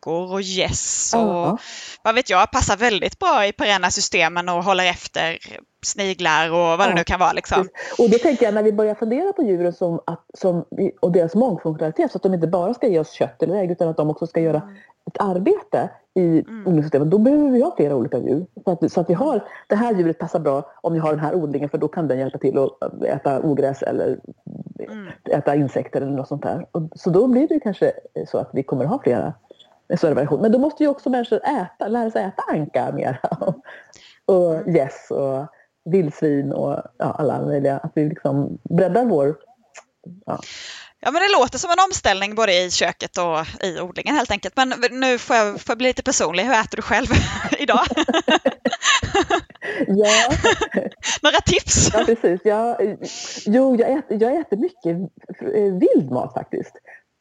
ankor 0.00 0.32
och 0.32 0.42
gäss 0.42 1.14
och 1.14 1.20
uh 1.20 1.26
-huh. 1.26 1.58
vad 2.02 2.14
vet 2.14 2.30
jag 2.30 2.50
passar 2.50 2.76
väldigt 2.76 3.18
bra 3.18 3.46
i 3.46 3.52
perenna 3.52 3.90
systemen 3.90 4.48
och 4.48 4.64
håller 4.64 4.84
efter 4.84 5.38
sniglar 5.82 6.50
och 6.50 6.78
vad 6.78 6.88
det 6.88 6.94
nu 6.94 7.04
kan 7.04 7.20
vara. 7.20 7.32
Liksom. 7.32 7.68
Och 7.98 8.10
det 8.10 8.18
tänker 8.18 8.44
jag 8.44 8.54
när 8.54 8.62
vi 8.62 8.72
börjar 8.72 8.94
fundera 8.94 9.32
på 9.32 9.42
djuren 9.42 9.72
som 9.72 10.00
att, 10.06 10.24
som, 10.38 10.64
och 11.00 11.12
deras 11.12 11.34
mångfunktionalitet 11.34 12.12
så 12.12 12.16
att 12.16 12.22
de 12.22 12.34
inte 12.34 12.46
bara 12.46 12.74
ska 12.74 12.86
ge 12.86 12.98
oss 12.98 13.12
kött 13.12 13.42
eller 13.42 13.54
ägg 13.54 13.70
utan 13.70 13.88
att 13.88 13.96
de 13.96 14.10
också 14.10 14.26
ska 14.26 14.40
göra 14.40 14.60
mm. 14.60 14.74
ett 15.06 15.20
arbete 15.20 15.90
i 16.14 16.20
mm. 16.20 16.66
odlingssystemet. 16.66 17.10
Då 17.10 17.18
behöver 17.18 17.50
vi 17.50 17.62
ha 17.62 17.74
flera 17.76 17.96
olika 17.96 18.18
djur. 18.18 18.46
Så 18.64 18.70
att, 18.70 18.92
så 18.92 19.00
att 19.00 19.10
vi 19.10 19.14
har, 19.14 19.44
det 19.68 19.76
här 19.76 19.94
djuret 19.94 20.18
passar 20.18 20.38
bra 20.38 20.70
om 20.80 20.92
vi 20.92 20.98
har 20.98 21.10
den 21.10 21.20
här 21.20 21.34
odlingen 21.34 21.68
för 21.68 21.78
då 21.78 21.88
kan 21.88 22.08
den 22.08 22.18
hjälpa 22.18 22.38
till 22.38 22.58
att 22.58 23.02
äta 23.02 23.40
ogräs 23.40 23.82
eller 23.82 24.20
mm. 24.78 25.06
äta 25.30 25.54
insekter 25.56 26.00
eller 26.00 26.16
något 26.16 26.28
sånt 26.28 26.42
där. 26.42 26.66
Och, 26.72 26.82
så 26.94 27.10
då 27.10 27.26
blir 27.26 27.48
det 27.48 27.60
kanske 27.60 27.92
så 28.26 28.38
att 28.38 28.50
vi 28.52 28.62
kommer 28.62 28.84
ha 28.84 29.00
flera 29.02 29.34
större 29.96 30.14
variation. 30.14 30.40
Men 30.40 30.52
då 30.52 30.58
måste 30.58 30.82
ju 30.82 30.88
också 30.88 31.10
människor 31.10 31.40
äta, 31.46 31.88
lära 31.88 32.10
sig 32.10 32.24
äta 32.24 32.42
anka 32.48 32.92
mer. 32.92 33.20
och 34.26 34.54
gäss 34.66 34.76
yes, 34.76 35.10
och 35.10 35.46
vildsvin 35.84 36.52
och 36.52 36.82
ja, 36.98 37.14
alla 37.18 37.40
möjliga. 37.40 37.78
Att 37.78 37.92
vi 37.94 38.08
liksom 38.08 38.58
breddar 38.62 39.04
vår... 39.04 39.36
Ja. 40.26 40.38
Ja 41.02 41.10
men 41.10 41.22
det 41.22 41.38
låter 41.38 41.58
som 41.58 41.70
en 41.70 41.84
omställning 41.88 42.34
både 42.34 42.52
i 42.52 42.70
köket 42.70 43.18
och 43.18 43.66
i 43.66 43.80
odlingen 43.80 44.14
helt 44.14 44.30
enkelt. 44.30 44.56
Men 44.56 44.74
nu 44.90 45.18
får 45.18 45.36
jag, 45.36 45.60
får 45.60 45.70
jag 45.70 45.78
bli 45.78 45.86
lite 45.86 46.02
personlig. 46.02 46.44
Hur 46.44 46.52
äter 46.52 46.76
du 46.76 46.82
själv 46.82 47.06
idag? 47.58 47.80
ja. 49.86 50.32
Några 51.22 51.40
tips? 51.46 51.90
Ja 51.92 52.02
precis. 52.06 52.40
Jag, 52.44 52.96
jo, 53.46 53.76
jag 53.76 53.90
äter, 53.90 54.22
jag 54.22 54.36
äter 54.36 54.56
mycket 54.56 54.96
vild 55.80 56.10
mat 56.10 56.34
faktiskt. 56.34 56.72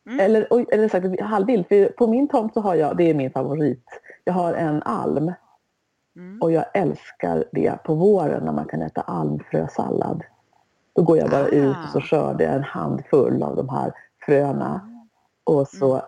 Mm. 0.10 0.20
Eller, 0.20 0.74
eller 0.74 0.90
sagt 0.90 1.22
halvvild. 1.22 1.68
För 1.68 1.90
på 1.90 2.08
min 2.08 2.28
tomt 2.28 2.54
så 2.54 2.62
har 2.62 2.76
jag, 2.76 2.98
det 2.98 3.10
är 3.10 3.14
min 3.14 3.32
favorit, 3.32 3.86
jag 4.24 4.34
har 4.34 4.54
en 4.54 4.84
alm 4.84 5.32
Mm. 6.20 6.42
Och 6.42 6.52
jag 6.52 6.66
älskar 6.74 7.44
det 7.52 7.84
på 7.84 7.96
våren 7.96 8.44
när 8.46 8.52
man 8.52 8.66
kan 8.66 8.82
äta 8.82 9.02
almfrösallad. 9.02 10.24
Då 10.94 11.02
går 11.04 11.18
jag 11.18 11.30
bara 11.30 11.44
ah. 11.44 11.48
ut 11.48 11.78
och 11.86 11.90
så 11.94 12.02
skörder 12.02 12.46
jag 12.46 12.56
en 12.56 12.64
handfull 12.64 13.44
av 13.44 13.56
de 13.56 13.70
här 13.70 13.94
fröna. 14.26 14.82
Och 15.44 15.68
så 15.68 16.02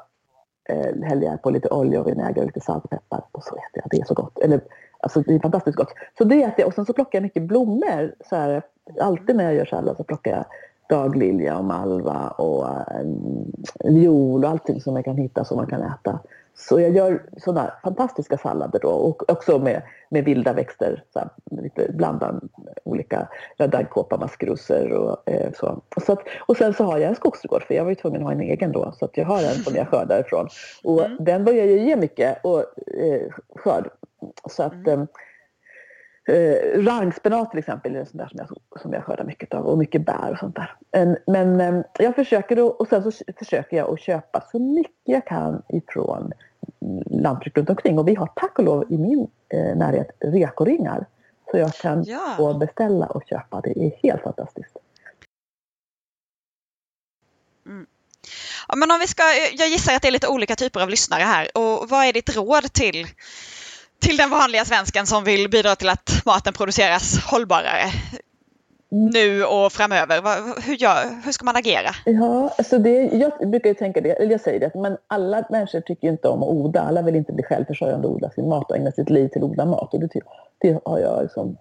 mm. 0.70 1.04
eh, 1.04 1.08
häller 1.08 1.28
jag 1.28 1.42
på 1.42 1.50
lite 1.50 1.70
olja 1.70 2.02
och 2.02 2.08
vinäger 2.08 2.42
och 2.42 2.46
lite 2.46 2.62
salt 2.62 2.86
och 2.86 3.28
och 3.32 3.44
så 3.44 3.56
äter 3.56 3.82
jag. 3.82 3.86
Det 3.90 3.98
är 3.98 4.06
så 4.06 4.14
gott. 4.14 4.40
Eller, 4.40 4.62
alltså, 5.00 5.22
det 5.22 5.36
är 5.36 5.40
fantastiskt 5.40 5.78
gott. 5.78 5.94
Så 6.18 6.24
det 6.24 6.44
äter 6.44 6.60
jag. 6.60 6.68
Och 6.68 6.74
sen 6.74 6.86
så 6.86 6.94
plockar 6.94 7.20
jag 7.20 7.24
mycket 7.24 7.44
blommor. 7.44 8.16
Så 8.30 8.36
här, 8.36 8.62
alltid 9.02 9.36
när 9.36 9.44
jag 9.44 9.54
gör 9.54 9.66
sallad 9.66 9.98
så 9.98 10.04
plockar 10.04 10.32
jag 10.32 10.46
daglilja 10.92 11.58
och 11.58 11.66
malva 11.66 12.28
och 12.28 12.68
um, 13.02 13.52
viol 13.84 14.44
och 14.44 14.50
allting 14.50 14.82
som 14.82 14.96
jag 14.96 15.06
kan 15.06 15.18
hitta 15.18 15.46
som 15.46 15.58
man 15.58 15.68
kan 15.68 15.82
äta. 15.82 16.20
Så 16.56 16.80
jag 16.80 16.96
gör 16.96 17.24
sådana 17.38 17.74
fantastiska 17.84 18.38
sallader 18.38 18.80
då 18.80 18.90
och 18.90 19.32
också 19.32 19.60
med, 19.60 19.82
med 20.10 20.26
vilda 20.26 20.54
växter. 20.54 21.04
Så 21.14 21.20
här, 21.20 21.30
lite 21.64 21.92
blandar 21.92 22.40
olika 22.84 23.28
daggkåpa, 23.58 24.18
maskrosor 24.18 24.92
och 24.92 25.30
eh, 25.30 25.52
så. 25.54 25.82
Och, 25.96 26.02
så 26.02 26.14
att, 26.14 26.20
och 26.40 26.58
sen 26.58 26.74
så 26.74 26.84
har 26.84 26.98
jag 26.98 27.10
en 27.10 27.16
skogsträdgård 27.16 27.64
för 27.64 27.74
jag 27.74 27.84
var 27.84 27.92
ju 27.92 27.96
tvungen 27.96 28.22
att 28.22 28.26
ha 28.26 28.32
en 28.32 28.42
egen 28.42 28.72
då. 28.72 28.94
Så 29.00 29.06
att 29.06 29.18
jag 29.18 29.26
har 29.26 29.44
en 29.44 29.64
som 29.64 29.76
jag 29.76 29.88
skördar 29.88 30.20
ifrån. 30.20 30.48
Och 30.84 31.06
mm. 31.06 31.18
den 31.20 31.46
börjar 31.46 31.66
ju 31.66 31.80
ge 31.80 31.96
mycket 31.96 32.46
och, 32.46 32.60
eh, 33.00 33.32
skörd. 33.56 33.90
Så 34.50 34.64
att 34.64 34.88
mm. 34.88 35.08
Eh, 36.30 36.84
rangspenat 36.84 37.50
till 37.50 37.60
exempel 37.60 37.96
är 37.96 38.00
en 38.00 38.06
sån 38.06 38.18
där 38.18 38.28
som 38.28 38.38
jag, 38.38 38.82
som 38.82 38.94
jag 38.94 39.04
skördar 39.04 39.24
mycket 39.24 39.54
av 39.54 39.66
och 39.66 39.78
mycket 39.78 40.06
bär 40.06 40.32
och 40.32 40.38
sånt 40.38 40.56
där. 40.56 40.76
En, 40.92 41.18
men 41.28 41.62
eh, 41.62 41.84
jag 42.00 42.16
försöker 42.16 42.56
då, 42.56 42.68
och 42.68 42.88
sen 42.88 43.12
så 43.12 43.24
försöker 43.40 43.78
jag 43.78 43.94
att 43.94 44.02
köpa 44.02 44.44
så 44.52 44.60
mycket 44.60 44.96
jag 45.04 45.28
kan 45.28 45.62
ifrån 45.70 46.34
lantbruk 47.06 47.58
runt 47.58 47.70
omkring 47.70 48.00
och 48.00 48.08
vi 48.08 48.16
har 48.16 48.28
tack 48.36 48.60
och 48.60 48.66
lov 48.66 48.86
i 48.90 48.98
min 48.98 49.28
eh, 49.50 49.76
närhet 49.76 50.12
rekoringar. 50.20 51.06
Så 51.52 51.58
jag 51.58 51.74
kan 51.74 52.04
ja. 52.04 52.34
få 52.38 52.54
beställa 52.54 53.06
och 53.06 53.24
köpa. 53.30 53.62
Det 53.62 53.86
är 53.86 53.92
helt 54.04 54.24
fantastiskt. 54.24 54.78
Mm. 57.66 57.86
Ja, 58.68 58.76
men 58.76 58.92
om 58.92 59.00
vi 59.00 59.08
ska, 59.08 59.24
jag 59.54 59.70
gissar 59.70 59.96
att 59.96 60.02
det 60.02 60.08
är 60.08 60.12
lite 60.12 60.28
olika 60.28 60.56
typer 60.56 60.82
av 60.82 60.90
lyssnare 60.90 61.24
här. 61.24 61.58
Och 61.58 61.90
vad 61.90 62.06
är 62.06 62.14
ditt 62.14 62.36
råd 62.36 62.74
till 62.74 63.08
till 64.02 64.18
den 64.18 64.30
vanliga 64.30 64.66
svensken 64.66 65.06
som 65.06 65.24
vill 65.24 65.50
bidra 65.50 65.76
till 65.76 65.90
att 65.90 66.22
maten 66.26 66.54
produceras 66.54 67.26
hållbarare 67.32 67.86
nu 68.92 69.44
och 69.44 69.72
framöver? 69.72 70.16
Hur, 70.66 70.76
gör, 70.76 71.24
hur 71.26 71.32
ska 71.32 71.46
man 71.46 71.56
agera? 71.56 71.90
Ja, 72.06 72.54
alltså 72.58 72.78
det, 72.78 73.04
jag 73.04 73.50
brukar 73.50 73.70
ju 73.70 73.74
tänka 73.74 74.02
det, 74.02 74.12
eller 74.12 74.32
jag 74.32 74.42
säger 74.42 74.60
det, 74.60 74.76
men 74.76 74.98
alla 75.08 75.46
människor 75.50 75.82
tycker 75.82 76.08
inte 76.08 76.28
om 76.28 76.44
att 76.44 76.50
odla. 76.50 76.82
Alla 76.82 77.02
vill 77.02 77.16
inte 77.16 77.34
bli 77.34 77.44
självförsörjande 77.44 78.08
och 78.08 78.14
odla 78.14 78.30
sin 78.30 78.50
mat 78.50 78.72
och 78.72 78.78
ägna 78.78 78.92
sitt 78.92 79.10
liv 79.10 79.28
till 79.28 79.44
att 79.44 79.50
odla 79.50 79.66
mat. 79.66 79.94
Och 79.94 80.00
det, 80.00 80.10
det 80.58 80.80
har 80.86 81.00
jag 81.00 81.22
liksom 81.22 81.58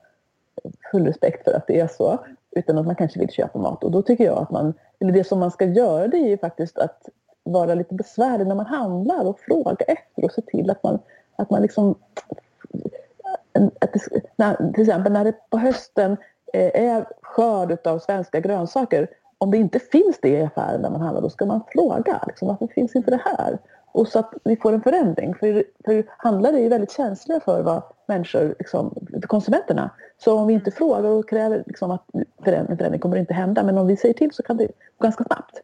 full 0.93 1.07
respekt 1.07 1.45
för 1.45 1.53
att 1.53 1.67
det 1.67 1.81
är 1.81 1.89
så. 1.89 2.19
Utan 2.51 2.79
att 2.79 2.87
man 2.87 2.97
kanske 2.97 3.19
vill 3.19 3.31
köpa 3.31 3.59
mat. 3.59 3.85
Och 3.85 3.91
då 3.91 4.03
tycker 4.03 4.25
jag 4.25 4.39
att 4.39 4.51
man, 4.51 4.75
eller 5.01 5.13
det 5.13 5.25
som 5.25 5.39
man 5.39 5.51
ska 5.51 5.65
göra 5.65 6.09
det 6.09 6.17
är 6.17 6.29
ju 6.29 6.39
faktiskt 6.39 6.79
att 6.79 7.09
vara 7.43 7.75
lite 7.75 7.95
besvärlig 7.95 8.47
när 8.47 8.55
man 8.55 8.67
handlar 8.67 9.25
och 9.25 9.41
fråga 9.41 9.85
efter 9.87 10.25
och 10.25 10.33
se 10.33 10.43
till 10.43 10.71
att 10.71 10.83
man 10.83 10.99
att 11.41 11.51
man 11.51 11.63
liksom... 11.63 11.95
Att 13.81 13.93
det, 13.93 14.23
när, 14.37 14.73
till 14.73 14.83
exempel 14.83 15.13
när 15.13 15.25
det 15.25 15.51
på 15.51 15.59
hösten 15.59 16.17
eh, 16.53 16.83
är 16.83 17.05
skörd 17.23 17.87
av 17.87 17.99
svenska 17.99 18.41
grönsaker. 18.41 19.09
Om 19.39 19.51
det 19.51 19.57
inte 19.57 19.79
finns 19.79 20.19
det 20.23 20.29
i 20.29 20.43
affären 20.43 20.83
där 20.83 20.91
man 20.91 21.01
handlar, 21.01 21.23
då 21.23 21.31
ska 21.31 21.47
man 21.47 21.61
fråga. 21.73 22.25
Liksom, 22.27 22.49
varför 22.49 22.67
finns 22.67 22.97
inte 22.97 23.11
det 23.11 23.21
här? 23.25 23.59
Och 23.93 24.09
så 24.09 24.19
att 24.19 24.35
vi 24.45 24.57
får 24.57 24.73
en 24.73 24.83
förändring. 24.83 25.35
För, 25.35 25.65
för 25.85 26.05
handlare 26.09 26.57
är 26.57 26.63
ju 26.63 26.69
väldigt 26.69 26.93
känsliga 26.93 27.41
för 27.41 27.63
vad 27.63 27.83
människor, 28.07 28.55
liksom, 28.59 28.95
konsumenterna. 29.27 29.91
Så 30.19 30.39
om 30.39 30.47
vi 30.47 30.55
inte 30.55 30.71
frågar 30.71 31.11
och 31.11 31.29
kräver 31.29 31.63
liksom, 31.67 31.91
att 31.91 32.05
förändring, 32.45 32.77
förändring 32.77 33.01
kommer 33.01 33.17
inte 33.17 33.35
hända. 33.35 33.63
Men 33.63 33.79
om 33.79 33.87
vi 33.87 33.97
säger 33.97 34.15
till 34.15 34.33
så 34.33 34.43
kan 34.43 34.57
det 34.57 34.67
gå 34.99 35.05
ganska 35.05 35.25
snabbt. 35.25 35.61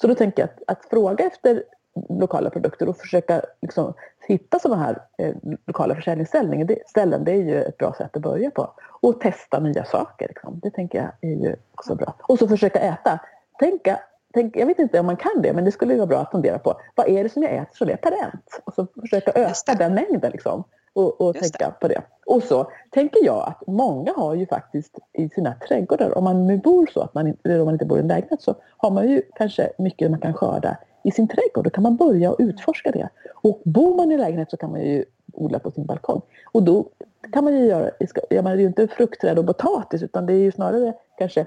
Så 0.00 0.06
då 0.06 0.14
tänker 0.14 0.42
jag 0.42 0.50
att, 0.50 0.78
att 0.78 0.84
fråga 0.90 1.24
efter 1.24 1.62
lokala 2.08 2.50
produkter 2.50 2.88
och 2.88 2.96
försöka 2.96 3.42
liksom, 3.62 3.94
hitta 4.28 4.58
sådana 4.58 4.82
här 4.82 5.02
eh, 5.18 5.34
lokala 5.66 5.94
försäljningsställen 5.94 6.66
det, 6.66 6.88
ställen, 6.88 7.24
det 7.24 7.32
är 7.32 7.42
ju 7.42 7.62
ett 7.62 7.78
bra 7.78 7.94
sätt 7.98 8.16
att 8.16 8.22
börja 8.22 8.50
på. 8.50 8.72
Och 9.02 9.20
testa 9.20 9.60
nya 9.60 9.84
saker. 9.84 10.28
Liksom. 10.28 10.60
Det 10.62 10.70
tänker 10.70 10.98
jag 10.98 11.30
är 11.30 11.36
ju 11.36 11.56
också 11.74 11.94
bra. 11.94 12.14
Och 12.22 12.38
så 12.38 12.48
försöka 12.48 12.78
äta. 12.80 13.18
Tänka, 13.58 14.00
tänk, 14.34 14.56
jag 14.56 14.66
vet 14.66 14.78
inte 14.78 15.00
om 15.00 15.06
man 15.06 15.16
kan 15.16 15.42
det, 15.42 15.52
men 15.52 15.64
det 15.64 15.72
skulle 15.72 15.96
vara 15.96 16.06
bra 16.06 16.18
att 16.18 16.30
fundera 16.30 16.58
på 16.58 16.80
vad 16.94 17.08
är 17.08 17.22
det 17.22 17.30
som 17.30 17.42
jag 17.42 17.52
äter 17.52 17.76
som 17.76 17.88
är 17.88 17.96
parent? 17.96 18.60
Och 18.64 18.74
så 18.74 18.86
försöka 19.00 19.32
öka 19.34 19.74
den 19.78 19.94
mängden. 19.94 20.32
Liksom. 20.32 20.64
och, 20.92 21.20
och 21.20 21.34
tänka 21.34 21.66
det. 21.66 21.74
på 21.80 21.88
det. 21.88 22.02
Och 22.26 22.42
så 22.42 22.70
tänker 22.90 23.24
jag 23.24 23.48
att 23.48 23.66
många 23.66 24.12
har 24.16 24.34
ju 24.34 24.46
faktiskt 24.46 24.98
i 25.12 25.28
sina 25.28 25.54
trädgårdar, 25.68 26.18
om 26.18 26.24
man 26.24 26.46
nu 26.46 26.58
bor 26.58 26.86
så 26.86 27.00
att 27.00 27.14
man, 27.14 27.36
eller 27.44 27.60
om 27.60 27.64
man 27.64 27.74
inte 27.74 27.84
bor 27.84 27.98
i 27.98 28.00
en 28.00 28.08
lägenhet 28.08 28.42
så 28.42 28.54
har 28.76 28.90
man 28.90 29.08
ju 29.08 29.22
kanske 29.34 29.72
mycket 29.78 30.10
man 30.10 30.20
kan 30.20 30.34
skörda 30.34 30.76
i 31.02 31.10
sin 31.10 31.28
trädgård. 31.28 31.64
Då 31.64 31.70
kan 31.70 31.82
man 31.82 31.96
börja 31.96 32.30
och 32.30 32.36
utforska 32.40 32.90
det. 32.90 33.08
Och 33.34 33.60
bor 33.64 33.96
man 33.96 34.12
i 34.12 34.18
lägenhet 34.18 34.50
så 34.50 34.56
kan 34.56 34.70
man 34.70 34.80
ju 34.80 35.04
odla 35.32 35.58
på 35.58 35.70
sin 35.70 35.86
balkong. 35.86 36.22
Och 36.52 36.62
då 36.62 36.88
kan 37.32 37.44
man 37.44 37.54
ju 37.54 37.66
göra, 37.66 37.90
jag 38.30 38.44
menar, 38.44 38.56
det 38.56 38.60
är 38.60 38.62
ju 38.62 38.66
inte 38.66 38.88
fruktträd 38.88 39.38
och 39.38 39.46
potatis 39.46 40.02
utan 40.02 40.26
det 40.26 40.32
är 40.32 40.38
ju 40.38 40.52
snarare 40.52 40.94
kanske 41.18 41.46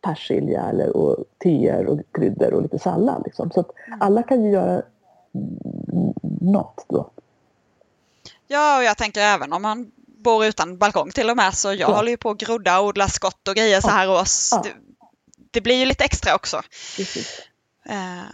persilja 0.00 0.62
eller, 0.62 0.96
och 0.96 1.24
teer 1.38 1.86
och 1.86 2.00
kryddor 2.12 2.54
och 2.54 2.62
lite 2.62 2.78
sallad. 2.78 3.22
Liksom. 3.24 3.50
Så 3.50 3.60
att 3.60 3.70
mm. 3.86 4.02
alla 4.02 4.22
kan 4.22 4.44
ju 4.44 4.50
göra 4.50 4.82
något 6.40 6.84
då. 6.88 7.10
Ja, 8.46 8.78
och 8.78 8.84
jag 8.84 8.96
tänker 8.96 9.20
även 9.20 9.52
om 9.52 9.62
man 9.62 9.92
bor 10.06 10.44
utan 10.44 10.78
balkong 10.78 11.10
till 11.10 11.30
och 11.30 11.36
med 11.36 11.54
så 11.54 11.68
jag 11.68 11.76
ja. 11.76 11.94
håller 11.94 12.10
ju 12.10 12.16
på 12.16 12.30
att 12.30 12.38
grodda 12.38 12.80
och 12.80 12.86
odla 12.86 13.08
skott 13.08 13.48
och 13.48 13.54
grejer 13.54 13.80
så 13.80 13.88
här 13.88 14.10
års. 14.10 14.52
Ja. 14.52 14.62
Det, 14.64 14.72
det, 15.50 15.60
blir 15.60 15.76
ju 15.76 15.84
lite 15.84 16.04
extra 16.04 16.34
också. 16.34 16.56
Uh, 17.90 18.24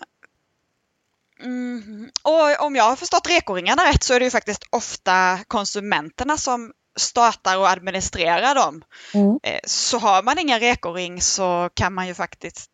mm, 1.43 2.11
och 2.23 2.67
om 2.67 2.77
jag 2.77 2.85
har 2.85 2.97
förstått 2.97 3.31
rekoringarna 3.31 3.83
rätt 3.83 4.03
så 4.03 4.15
är 4.15 4.19
det 4.19 4.25
ju 4.25 4.31
faktiskt 4.31 4.65
ofta 4.71 5.39
konsumenterna 5.47 6.37
som 6.37 6.73
startar 6.97 7.59
och 7.59 7.69
administrerar 7.69 8.55
dem. 8.55 8.83
Mm. 9.15 9.39
Eh, 9.43 9.61
så 9.65 9.99
har 9.99 10.23
man 10.23 10.39
ingen 10.39 10.61
rekoring 10.61 11.21
så 11.21 11.71
kan 11.75 11.95
man 11.95 12.07
ju 12.07 12.15
faktiskt 12.15 12.71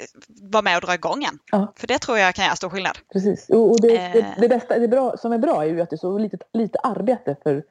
eh, 0.00 0.06
vara 0.50 0.62
med 0.62 0.76
och 0.76 0.82
dra 0.82 0.94
igång 0.94 1.24
en. 1.24 1.38
Ja. 1.52 1.72
För 1.76 1.86
det 1.86 1.98
tror 1.98 2.18
jag 2.18 2.34
kan 2.34 2.44
göra 2.44 2.56
stor 2.56 2.70
skillnad. 2.70 2.98
Precis. 3.12 3.48
Och 3.48 3.80
det, 3.80 3.88
det, 3.88 4.34
det 4.38 4.44
eh. 4.44 4.48
bästa, 4.48 4.78
det 4.78 4.88
bra, 4.88 5.16
som 5.16 5.32
är 5.32 5.38
bra 5.38 5.64
är 5.64 5.68
ju 5.68 5.80
att 5.80 5.90
det 5.90 5.96
är 5.96 5.98
så 5.98 6.18
lite, 6.18 6.38
lite 6.52 6.78
arbete 6.78 7.36
för, 7.42 7.64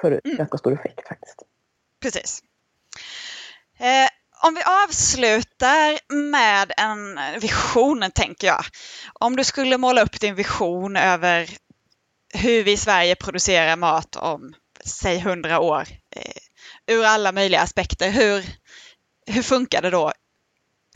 för 0.00 0.20
mm. 0.24 0.36
ganska 0.36 0.58
stor 0.58 0.72
effekt 0.72 1.08
faktiskt. 1.08 1.42
Precis. 2.02 2.42
Eh, 3.78 4.08
om 4.42 4.54
vi 4.54 4.62
avslutar 4.84 6.14
med 6.30 6.72
en 6.76 7.18
vision, 7.40 8.10
tänker 8.14 8.46
jag. 8.46 8.64
Om 9.20 9.36
du 9.36 9.44
skulle 9.44 9.78
måla 9.78 10.02
upp 10.02 10.20
din 10.20 10.34
vision 10.34 10.96
över 10.96 11.48
hur 12.34 12.64
vi 12.64 12.72
i 12.72 12.76
Sverige 12.76 13.14
producerar 13.14 13.76
mat 13.76 14.16
om 14.16 14.54
säg 14.84 15.20
hundra 15.20 15.60
år 15.60 15.84
eh, 16.16 16.94
ur 16.94 17.04
alla 17.04 17.32
möjliga 17.32 17.60
aspekter. 17.60 18.10
Hur, 18.10 18.44
hur 19.26 19.42
funkar 19.42 19.82
det 19.82 19.90
då 19.90 20.12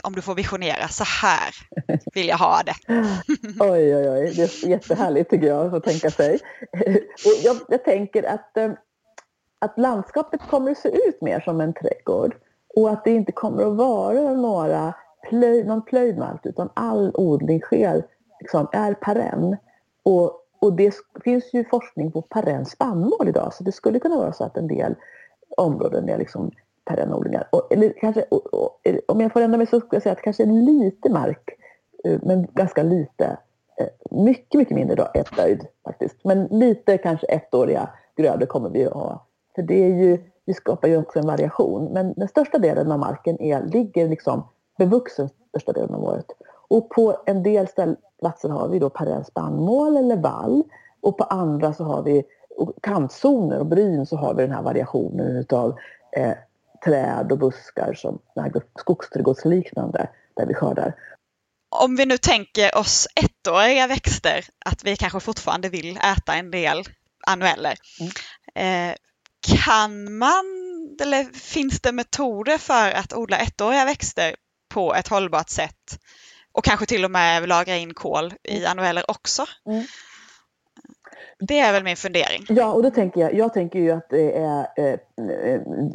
om 0.03 0.15
du 0.15 0.21
får 0.21 0.35
visionera, 0.35 0.87
så 0.87 1.03
här 1.03 1.53
vill 2.13 2.27
jag 2.27 2.37
ha 2.37 2.61
det. 2.65 2.75
oj, 3.59 3.95
oj, 3.95 4.09
oj, 4.09 4.33
det 4.35 4.63
är 4.63 4.69
jättehärligt 4.69 5.29
tycker 5.29 5.47
jag 5.47 5.75
att 5.75 5.83
tänka 5.83 6.09
sig. 6.09 6.39
Jag, 7.43 7.57
jag 7.67 7.83
tänker 7.83 8.23
att, 8.23 8.57
eh, 8.57 8.71
att 9.59 9.77
landskapet 9.77 10.41
kommer 10.49 10.71
att 10.71 10.77
se 10.77 10.89
ut 10.89 11.21
mer 11.21 11.39
som 11.39 11.61
en 11.61 11.73
trädgård 11.73 12.35
och 12.75 12.89
att 12.89 13.03
det 13.03 13.11
inte 13.11 13.31
kommer 13.31 13.63
att 13.63 13.77
vara 13.77 14.33
några 14.33 14.93
plöj, 15.29 15.63
någon 15.63 15.81
plöjd 15.81 16.17
mark 16.17 16.45
utan 16.45 16.69
all 16.73 17.11
odling 17.13 17.61
sker, 17.61 18.05
liksom, 18.39 18.67
är 18.71 18.93
perenn. 18.93 19.57
Och 20.03 20.43
och 20.63 20.73
det 20.73 20.95
finns 21.23 21.53
ju 21.53 21.63
forskning 21.63 22.11
på 22.11 22.21
perenn 22.21 22.65
spannmål 22.65 23.27
idag 23.27 23.53
så 23.53 23.63
det 23.63 23.71
skulle 23.71 23.99
kunna 23.99 24.17
vara 24.17 24.33
så 24.33 24.43
att 24.43 24.57
en 24.57 24.67
del 24.67 24.95
områden 25.57 26.09
är 26.09 26.17
liksom 26.17 26.51
perennodlingar. 26.85 27.47
eller 27.69 27.93
kanske, 27.99 28.21
och, 28.21 28.53
och, 28.53 28.81
om 29.07 29.21
jag 29.21 29.33
får 29.33 29.41
ändra 29.41 29.57
mig 29.57 29.67
så 29.67 29.79
skulle 29.79 29.95
jag 29.95 30.03
säga 30.03 30.13
att 30.13 30.21
kanske 30.21 30.45
lite 30.45 31.09
mark, 31.09 31.49
eh, 32.03 32.19
men 32.21 32.47
ganska 32.53 32.83
lite, 32.83 33.37
eh, 33.77 33.87
mycket, 34.11 34.57
mycket 34.57 34.75
mindre 34.75 34.95
då, 34.95 35.07
är 35.13 35.23
plöjd 35.23 35.67
faktiskt. 35.83 36.15
Men 36.23 36.43
lite 36.43 36.97
kanske 36.97 37.27
ettåriga 37.27 37.89
grödor 38.17 38.45
kommer 38.45 38.69
vi 38.69 38.85
att 38.85 38.93
ha. 38.93 39.27
För 39.55 39.61
det 39.61 39.83
är 39.83 39.95
ju, 39.95 40.17
vi 40.45 40.53
skapar 40.53 40.87
ju 40.87 40.97
också 40.97 41.19
en 41.19 41.27
variation. 41.27 41.85
Men 41.93 42.13
den 42.13 42.27
största 42.27 42.57
delen 42.57 42.91
av 42.91 42.99
marken 42.99 43.41
är, 43.41 43.63
ligger 43.63 44.09
liksom 44.09 44.47
bevuxen 44.77 45.29
största 45.49 45.71
delen 45.71 45.95
av 45.95 46.03
året. 46.03 46.25
Och 46.67 46.89
på 46.89 47.17
en 47.25 47.43
del 47.43 47.67
platser 48.19 48.49
har 48.49 48.67
vi 48.67 48.79
då 48.79 48.89
perenn 48.89 49.25
spannmål 49.25 49.97
eller 49.97 50.17
vall 50.17 50.63
och 51.01 51.17
på 51.17 51.23
andra 51.23 51.73
så 51.73 51.83
har 51.83 52.03
vi 52.03 52.23
kantzoner 52.81 53.59
och 53.59 53.65
bryn 53.65 54.05
så 54.05 54.17
har 54.17 54.33
vi 54.33 54.43
den 54.43 54.51
här 54.51 54.61
variationen 54.61 55.37
utav 55.37 55.77
eh, 56.17 56.33
träd 56.85 57.31
och 57.31 57.37
buskar 57.37 57.93
som 57.93 58.19
skogsträdgårdsliknande 58.79 60.09
där 60.33 60.45
vi 60.45 60.53
skördar. 60.53 60.93
Om 61.69 61.95
vi 61.95 62.05
nu 62.05 62.17
tänker 62.17 62.77
oss 62.77 63.07
ettåriga 63.15 63.87
växter, 63.87 64.45
att 64.65 64.83
vi 64.83 64.95
kanske 64.95 65.19
fortfarande 65.19 65.69
vill 65.69 65.97
äta 65.97 66.33
en 66.33 66.51
del 66.51 66.83
annueller. 67.27 67.73
Mm. 67.99 68.11
Eh, 68.89 68.95
kan 69.43 70.17
man, 70.17 70.45
eller 71.01 71.23
finns 71.23 71.81
det 71.81 71.91
metoder 71.91 72.57
för 72.57 72.91
att 72.91 73.13
odla 73.13 73.37
ettåriga 73.37 73.85
växter 73.85 74.35
på 74.73 74.95
ett 74.95 75.07
hållbart 75.07 75.49
sätt 75.49 75.99
och 76.51 76.63
kanske 76.63 76.85
till 76.85 77.05
och 77.05 77.11
med 77.11 77.49
lagra 77.49 77.75
in 77.75 77.93
kol 77.93 78.33
i 78.43 78.57
mm. 78.57 78.71
annueller 78.71 79.03
också. 79.11 79.43
Mm. 79.65 79.83
Det 81.39 81.59
är 81.59 81.73
väl 81.73 81.83
min 81.83 81.95
fundering. 81.95 82.45
Ja, 82.49 82.73
och 82.73 82.83
då 82.83 82.91
tänker 82.91 83.21
jag, 83.21 83.33
jag 83.33 83.53
tänker 83.53 83.79
ju 83.79 83.91
att 83.91 84.09
det 84.09 84.37
är 84.37 84.67
eh, 84.77 84.99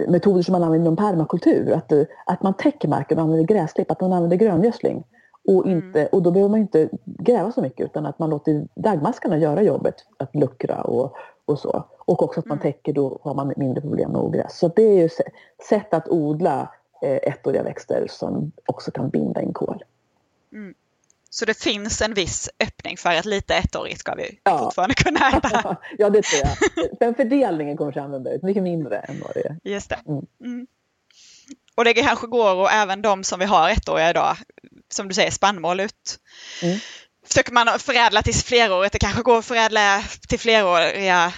metoder 0.09 0.43
som 0.43 0.53
man 0.53 0.63
använder 0.63 0.87
inom 0.87 0.97
permakultur. 0.97 1.73
Att, 1.73 1.93
eh, 1.93 2.03
att 2.27 2.43
man 2.43 2.55
täcker 2.55 2.89
marken 2.89 3.19
och 3.19 3.25
använder 3.25 3.55
gräsklipp, 3.55 3.91
att 3.91 4.01
man 4.01 4.13
använder 4.13 4.37
gröngödsling. 4.37 5.05
Och, 5.49 5.67
inte, 5.67 6.01
mm. 6.01 6.09
och 6.13 6.23
då 6.23 6.31
behöver 6.31 6.51
man 6.51 6.61
inte 6.61 6.89
gräva 7.05 7.53
så 7.53 7.63
mycket 7.63 7.85
utan 7.85 8.07
att 8.07 8.19
man 8.19 8.31
låter 8.31 8.67
dagmaskarna 8.75 9.39
göra 9.39 9.63
jobbet 9.63 9.95
att 10.19 10.35
luckra 10.35 10.83
och, 10.83 11.17
och 11.49 11.59
så. 11.59 11.85
Och 11.99 12.23
också 12.23 12.41
att 12.41 12.47
man 12.47 12.59
mm. 12.59 12.73
täcker, 12.73 12.93
då 12.93 13.21
har 13.23 13.35
man 13.35 13.55
mindre 13.57 13.81
problem 13.81 14.13
med 14.13 14.21
ogräs. 14.21 14.59
Så 14.59 14.69
det 14.69 14.83
är 14.83 15.03
ju 15.03 15.09
sätt 15.69 15.95
att 15.95 16.09
odla 16.09 16.73
eh, 17.03 17.17
ettåriga 17.33 17.63
växter 17.63 18.07
som 18.11 18.53
också 18.67 18.91
kan 18.91 19.11
binda 19.11 19.43
in 19.43 19.53
kol. 19.53 19.85
Mm. 20.53 20.75
Så 21.31 21.45
det 21.45 21.59
finns 21.59 22.03
en 22.03 22.15
viss 22.15 22.51
öppning 22.61 22.97
för 22.97 23.11
att 23.11 23.25
lite 23.25 23.55
ettårigt 23.55 24.01
ska 24.01 24.15
vi 24.15 24.39
ja. 24.45 24.59
fortfarande 24.59 24.95
kunna 24.95 25.29
äta. 25.29 25.77
ja, 25.99 26.11
det 26.11 26.23
tror 26.23 26.43
jag. 26.45 26.89
Den 27.01 27.15
fördelningen 27.15 27.77
kommer 27.77 27.91
att 27.91 28.05
använda 28.05 28.33
ut 28.33 28.43
mycket 28.43 28.63
mindre 28.63 28.99
än 28.99 29.21
vad 29.21 29.35
det 29.35 29.47
är. 29.47 29.57
Just 29.65 29.91
det. 29.91 29.99
Mm. 30.07 30.27
Mm. 30.45 30.67
Och 31.75 31.85
det 31.85 31.95
kanske 31.95 32.27
går 32.27 32.55
och 32.55 32.71
även 32.71 33.03
de 33.03 33.25
som 33.25 33.41
vi 33.41 33.47
har 33.47 33.71
ettåriga 33.71 34.11
idag, 34.11 34.37
som 34.89 35.09
du 35.09 35.15
säger 35.15 35.31
spannmål 35.31 35.81
ut. 35.81 36.19
Mm. 36.63 36.79
Försöker 37.29 37.53
man 37.53 37.67
förädla 37.79 38.23
till 38.23 38.35
flerårigt, 38.35 38.93
det 38.93 38.99
kanske 38.99 39.23
går 39.23 39.39
att 39.39 39.45
förädla 39.45 40.03
till 40.29 40.39
fleråriga 40.39 41.33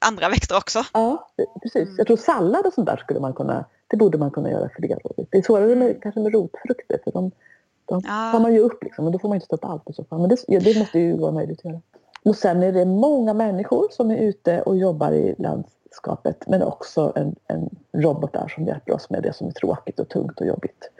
andra 0.00 0.28
växter 0.28 0.56
också. 0.56 0.84
Ja, 0.92 1.28
precis. 1.62 1.88
Jag 1.98 2.06
tror 2.06 2.16
sallad 2.16 2.66
och 2.66 2.72
sånt 2.72 2.86
där 2.86 2.96
skulle 2.96 3.20
man 3.20 3.32
kunna, 3.32 3.64
det 3.88 3.96
borde 3.96 4.18
man 4.18 4.30
kunna 4.30 4.50
göra 4.50 4.68
flerårigt. 4.76 5.28
Det 5.30 5.38
är 5.38 5.42
svårare 5.42 5.74
med, 5.74 6.02
kanske 6.02 6.20
med 6.20 6.32
rotfrukter 6.32 6.98
för 7.04 7.12
de 7.12 7.30
då 7.88 8.00
ja. 8.04 8.32
tar 8.32 8.40
man 8.40 8.54
ju 8.54 8.60
upp 8.60 8.84
liksom, 8.84 9.06
och 9.06 9.12
då 9.12 9.18
får 9.18 9.28
man 9.28 9.36
inte 9.36 9.46
ta 9.46 9.56
upp 9.56 9.64
allt 9.64 9.90
i 9.90 9.92
så 9.92 10.04
fall. 10.04 10.18
Men 10.20 10.28
det, 10.28 10.36
ja, 10.48 10.60
det 10.60 10.78
måste 10.78 10.98
ju 10.98 11.16
vara 11.16 11.32
möjligt 11.32 11.58
att 11.58 11.64
göra. 11.64 11.80
Och 12.24 12.36
sen 12.36 12.62
är 12.62 12.72
det 12.72 12.84
många 12.84 13.34
människor 13.34 13.88
som 13.90 14.10
är 14.10 14.16
ute 14.16 14.62
och 14.62 14.76
jobbar 14.76 15.12
i 15.12 15.34
landskapet 15.38 16.44
men 16.46 16.62
också 16.62 17.12
en, 17.16 17.36
en 17.46 17.70
robot 17.92 18.32
där 18.32 18.48
som 18.48 18.66
hjälper 18.66 18.92
oss 18.92 19.10
med 19.10 19.22
det 19.22 19.32
som 19.32 19.46
är 19.46 19.52
tråkigt 19.52 20.00
och 20.00 20.08
tungt 20.08 20.40
och 20.40 20.46
jobbigt. 20.46 20.90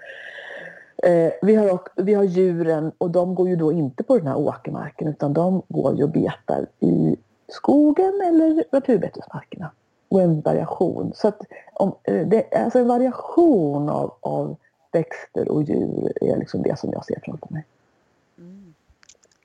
Eh, 1.03 1.33
vi, 1.43 1.55
har, 1.55 1.81
vi 1.97 2.15
har 2.15 2.25
djuren 2.25 2.93
och 2.99 3.11
de 3.11 3.35
går 3.35 3.49
ju 3.49 3.57
då 3.57 3.73
inte 3.73 4.03
på 4.03 4.19
den 4.19 4.27
här 4.27 4.37
åkermarken 4.37 5.09
utan 5.09 5.33
de 5.33 5.63
går 5.69 5.97
ju 5.97 6.03
och 6.03 6.11
betar 6.11 6.67
i 6.81 7.17
skogen 7.49 8.21
eller 8.27 8.65
naturbetesmarkerna. 8.73 9.71
Och 10.09 10.23
en 10.23 10.41
variation. 10.41 11.13
Så 11.15 11.29
att, 11.29 11.41
om, 11.73 11.95
eh, 12.05 12.27
det, 12.27 12.55
alltså 12.55 12.79
en 12.79 12.89
variation 12.89 13.89
av, 13.89 14.15
av 14.21 14.57
växter 14.93 15.49
och 15.49 15.63
djur 15.63 16.13
är 16.21 16.37
liksom 16.37 16.63
det 16.63 16.79
som 16.79 16.93
jag 16.93 17.05
ser 17.05 17.21
framför 17.25 17.49
mig. 17.51 17.65
Mm. 18.39 18.75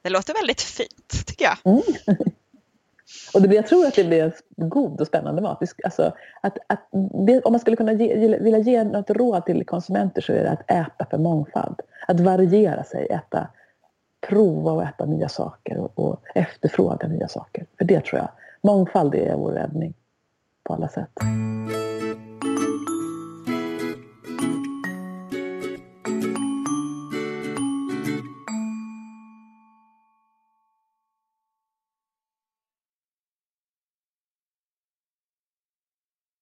Det 0.01 0.09
låter 0.09 0.33
väldigt 0.33 0.61
fint 0.61 1.25
tycker 1.27 1.45
jag. 1.45 1.57
Mm. 1.63 1.81
och 3.33 3.41
det, 3.41 3.55
jag 3.55 3.67
tror 3.67 3.85
att 3.85 3.95
det 3.95 4.03
blir 4.03 4.23
en 4.23 4.69
god 4.69 5.01
och 5.01 5.07
spännande 5.07 5.41
mat. 5.41 5.63
Alltså, 5.83 6.11
att, 6.41 6.57
att 6.67 6.87
det, 7.27 7.41
om 7.41 7.53
man 7.53 7.59
skulle 7.59 7.77
kunna 7.77 7.93
ge, 7.93 8.37
vilja 8.37 8.59
ge 8.59 8.83
något 8.83 9.09
råd 9.09 9.45
till 9.45 9.65
konsumenter 9.65 10.21
så 10.21 10.33
är 10.33 10.43
det 10.43 10.51
att 10.51 10.71
äta 10.71 11.05
för 11.09 11.17
mångfald. 11.17 11.79
Att 12.07 12.19
variera 12.19 12.83
sig, 12.83 13.07
äta, 13.09 13.47
prova 14.27 14.71
och 14.71 14.83
äta 14.83 15.05
nya 15.05 15.29
saker 15.29 15.77
och, 15.77 15.99
och 15.99 16.21
efterfråga 16.35 17.07
nya 17.07 17.27
saker. 17.27 17.65
För 17.77 17.85
det 17.85 18.05
tror 18.05 18.19
jag, 18.19 18.29
mångfald 18.61 19.15
är 19.15 19.35
vår 19.35 19.51
räddning 19.51 19.93
på 20.63 20.73
alla 20.73 20.87
sätt. 20.87 21.09